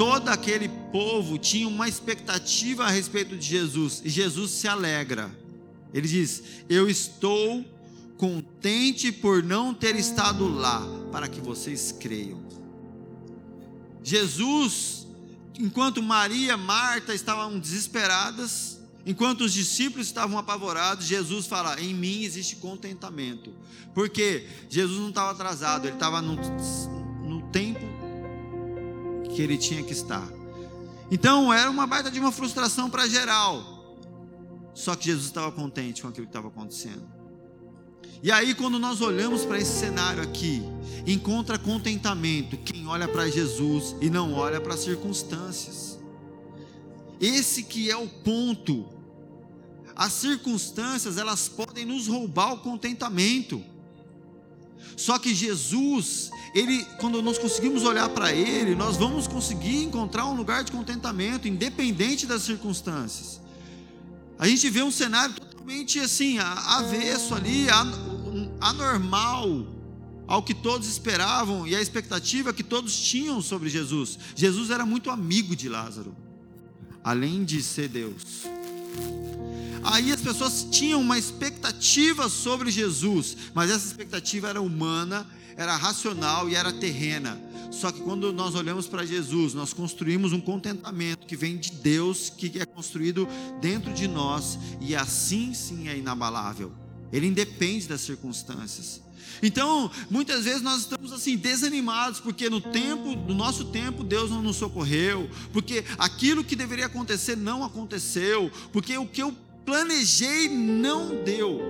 todo 0.00 0.30
aquele 0.30 0.66
povo 0.90 1.36
tinha 1.36 1.68
uma 1.68 1.86
expectativa 1.86 2.86
a 2.86 2.88
respeito 2.88 3.36
de 3.36 3.46
Jesus, 3.46 4.00
e 4.02 4.08
Jesus 4.08 4.50
se 4.50 4.66
alegra. 4.66 5.30
Ele 5.92 6.08
diz: 6.08 6.42
Eu 6.70 6.88
estou 6.88 7.62
contente 8.16 9.12
por 9.12 9.42
não 9.42 9.74
ter 9.74 9.94
estado 9.96 10.48
lá, 10.48 10.82
para 11.12 11.28
que 11.28 11.38
vocês 11.38 11.92
creiam. 11.92 12.40
Jesus, 14.02 15.06
enquanto 15.58 16.02
Maria, 16.02 16.56
Marta 16.56 17.14
estavam 17.14 17.58
desesperadas, 17.58 18.80
enquanto 19.04 19.42
os 19.42 19.52
discípulos 19.52 20.06
estavam 20.06 20.38
apavorados, 20.38 21.04
Jesus 21.04 21.46
fala: 21.46 21.78
Em 21.78 21.92
mim 21.92 22.22
existe 22.22 22.56
contentamento, 22.56 23.52
porque 23.94 24.46
Jesus 24.70 24.98
não 24.98 25.10
estava 25.10 25.32
atrasado, 25.32 25.84
ele 25.84 25.96
estava 25.96 26.22
no, 26.22 26.36
no 27.28 27.42
tempo 27.50 27.89
que 29.34 29.42
ele 29.42 29.56
tinha 29.56 29.82
que 29.82 29.92
estar. 29.92 30.26
Então 31.10 31.52
era 31.52 31.70
uma 31.70 31.86
baita 31.86 32.10
de 32.10 32.20
uma 32.20 32.30
frustração 32.30 32.88
para 32.88 33.08
geral. 33.08 33.98
Só 34.74 34.94
que 34.94 35.06
Jesus 35.06 35.26
estava 35.26 35.50
contente 35.50 36.02
com 36.02 36.08
aquilo 36.08 36.26
que 36.26 36.30
estava 36.30 36.48
acontecendo. 36.48 37.20
E 38.22 38.30
aí, 38.30 38.54
quando 38.54 38.78
nós 38.78 39.00
olhamos 39.00 39.46
para 39.46 39.58
esse 39.58 39.80
cenário 39.80 40.22
aqui, 40.22 40.62
encontra 41.06 41.58
contentamento 41.58 42.56
quem 42.58 42.86
olha 42.86 43.08
para 43.08 43.28
Jesus 43.28 43.96
e 44.00 44.10
não 44.10 44.34
olha 44.34 44.60
para 44.60 44.74
as 44.74 44.80
circunstâncias. 44.80 45.98
Esse 47.20 47.62
que 47.62 47.90
é 47.90 47.96
o 47.96 48.06
ponto. 48.06 48.86
As 49.96 50.12
circunstâncias, 50.12 51.16
elas 51.16 51.48
podem 51.48 51.86
nos 51.86 52.06
roubar 52.06 52.52
o 52.54 52.58
contentamento. 52.58 53.62
Só 54.96 55.18
que 55.18 55.34
Jesus, 55.34 56.30
ele, 56.54 56.84
quando 56.98 57.22
nós 57.22 57.38
conseguimos 57.38 57.84
olhar 57.84 58.08
para 58.10 58.32
ele, 58.32 58.74
nós 58.74 58.96
vamos 58.96 59.26
conseguir 59.26 59.84
encontrar 59.84 60.26
um 60.26 60.34
lugar 60.34 60.62
de 60.64 60.72
contentamento, 60.72 61.48
independente 61.48 62.26
das 62.26 62.42
circunstâncias. 62.42 63.40
A 64.38 64.46
gente 64.46 64.68
vê 64.70 64.82
um 64.82 64.90
cenário 64.90 65.34
totalmente 65.34 65.98
assim, 66.00 66.38
avesso 66.38 67.34
ali, 67.34 67.66
anormal 68.60 69.66
ao 70.26 70.42
que 70.42 70.54
todos 70.54 70.86
esperavam 70.86 71.66
e 71.66 71.74
a 71.74 71.80
expectativa 71.82 72.52
que 72.52 72.62
todos 72.62 72.98
tinham 73.00 73.42
sobre 73.42 73.68
Jesus. 73.68 74.18
Jesus 74.36 74.70
era 74.70 74.86
muito 74.86 75.10
amigo 75.10 75.56
de 75.56 75.68
Lázaro, 75.68 76.16
além 77.02 77.44
de 77.44 77.62
ser 77.62 77.88
Deus. 77.88 78.44
Aí 79.82 80.12
as 80.12 80.20
pessoas 80.20 80.66
tinham 80.70 81.00
uma 81.00 81.18
expectativa 81.18 82.28
sobre 82.28 82.70
Jesus, 82.70 83.36
mas 83.54 83.70
essa 83.70 83.86
expectativa 83.86 84.48
era 84.48 84.60
humana, 84.60 85.26
era 85.56 85.76
racional 85.76 86.48
e 86.48 86.54
era 86.54 86.72
terrena. 86.72 87.40
Só 87.70 87.90
que 87.90 88.00
quando 88.00 88.32
nós 88.32 88.54
olhamos 88.54 88.86
para 88.86 89.06
Jesus, 89.06 89.54
nós 89.54 89.72
construímos 89.72 90.32
um 90.32 90.40
contentamento 90.40 91.26
que 91.26 91.36
vem 91.36 91.56
de 91.56 91.72
Deus, 91.72 92.28
que 92.28 92.60
é 92.60 92.66
construído 92.66 93.26
dentro 93.60 93.92
de 93.92 94.06
nós, 94.06 94.58
e 94.80 94.94
assim 94.94 95.54
sim 95.54 95.88
é 95.88 95.96
inabalável. 95.96 96.72
Ele 97.12 97.26
independe 97.26 97.88
das 97.88 98.02
circunstâncias. 98.02 99.00
Então, 99.42 99.90
muitas 100.10 100.44
vezes 100.44 100.62
nós 100.62 100.80
estamos 100.80 101.12
assim 101.12 101.36
desanimados 101.36 102.20
porque 102.20 102.50
no 102.50 102.60
tempo, 102.60 103.14
no 103.16 103.34
nosso 103.34 103.66
tempo, 103.66 104.04
Deus 104.04 104.30
não 104.30 104.42
nos 104.42 104.56
socorreu, 104.56 105.28
porque 105.52 105.84
aquilo 105.98 106.44
que 106.44 106.56
deveria 106.56 106.86
acontecer 106.86 107.36
não 107.36 107.64
aconteceu, 107.64 108.50
porque 108.72 108.96
o 108.96 109.06
que 109.06 109.22
eu 109.22 109.34
planejei 109.64 110.48
não 110.48 111.22
deu. 111.24 111.60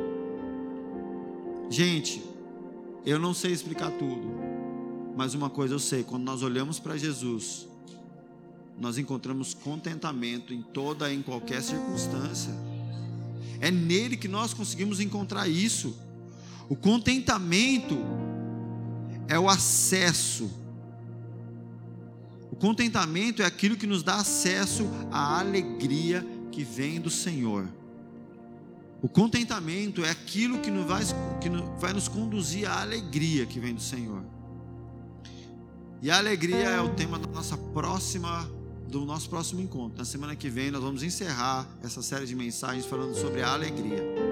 Gente, 1.68 2.22
eu 3.04 3.18
não 3.18 3.32
sei 3.32 3.52
explicar 3.52 3.90
tudo, 3.92 4.28
mas 5.16 5.34
uma 5.34 5.48
coisa 5.48 5.74
eu 5.74 5.78
sei: 5.78 6.02
quando 6.02 6.24
nós 6.24 6.42
olhamos 6.42 6.78
para 6.78 6.96
Jesus, 6.96 7.68
nós 8.78 8.98
encontramos 8.98 9.54
contentamento 9.54 10.54
em 10.54 10.62
toda 10.62 11.12
e 11.12 11.16
em 11.16 11.22
qualquer 11.22 11.62
circunstância. 11.62 12.50
É 13.61 13.70
nele 13.70 14.16
que 14.16 14.26
nós 14.26 14.54
conseguimos 14.54 15.00
encontrar 15.00 15.46
isso. 15.48 15.94
O 16.71 16.77
contentamento 16.77 17.99
é 19.27 19.37
o 19.37 19.49
acesso. 19.49 20.49
O 22.53 22.55
contentamento 22.55 23.43
é 23.43 23.45
aquilo 23.45 23.77
que 23.77 23.89
nos 23.89 24.05
dá 24.05 24.14
acesso 24.14 24.89
à 25.11 25.41
alegria 25.41 26.25
que 26.53 26.62
vem 26.62 27.01
do 27.01 27.11
Senhor. 27.11 27.68
O 29.03 29.09
contentamento 29.09 30.05
é 30.05 30.11
aquilo 30.11 30.61
que, 30.61 30.71
nos 30.71 30.87
vai, 30.87 31.03
que 31.41 31.49
vai 31.81 31.93
nos 31.93 32.07
conduzir 32.07 32.71
à 32.71 32.83
alegria 32.83 33.47
que 33.47 33.59
vem 33.59 33.75
do 33.75 33.81
Senhor. 33.81 34.23
E 36.01 36.09
a 36.09 36.18
alegria 36.18 36.68
é 36.68 36.81
o 36.81 36.91
tema 36.91 37.18
da 37.18 37.27
nossa 37.27 37.59
próxima, 37.59 38.49
do 38.87 39.05
nosso 39.05 39.29
próximo 39.29 39.61
encontro. 39.61 39.99
Na 39.99 40.05
semana 40.05 40.37
que 40.37 40.49
vem 40.49 40.71
nós 40.71 40.83
vamos 40.83 41.03
encerrar 41.03 41.68
essa 41.83 42.01
série 42.01 42.27
de 42.27 42.37
mensagens 42.37 42.87
falando 42.87 43.16
sobre 43.16 43.43
a 43.43 43.55
alegria. 43.55 44.30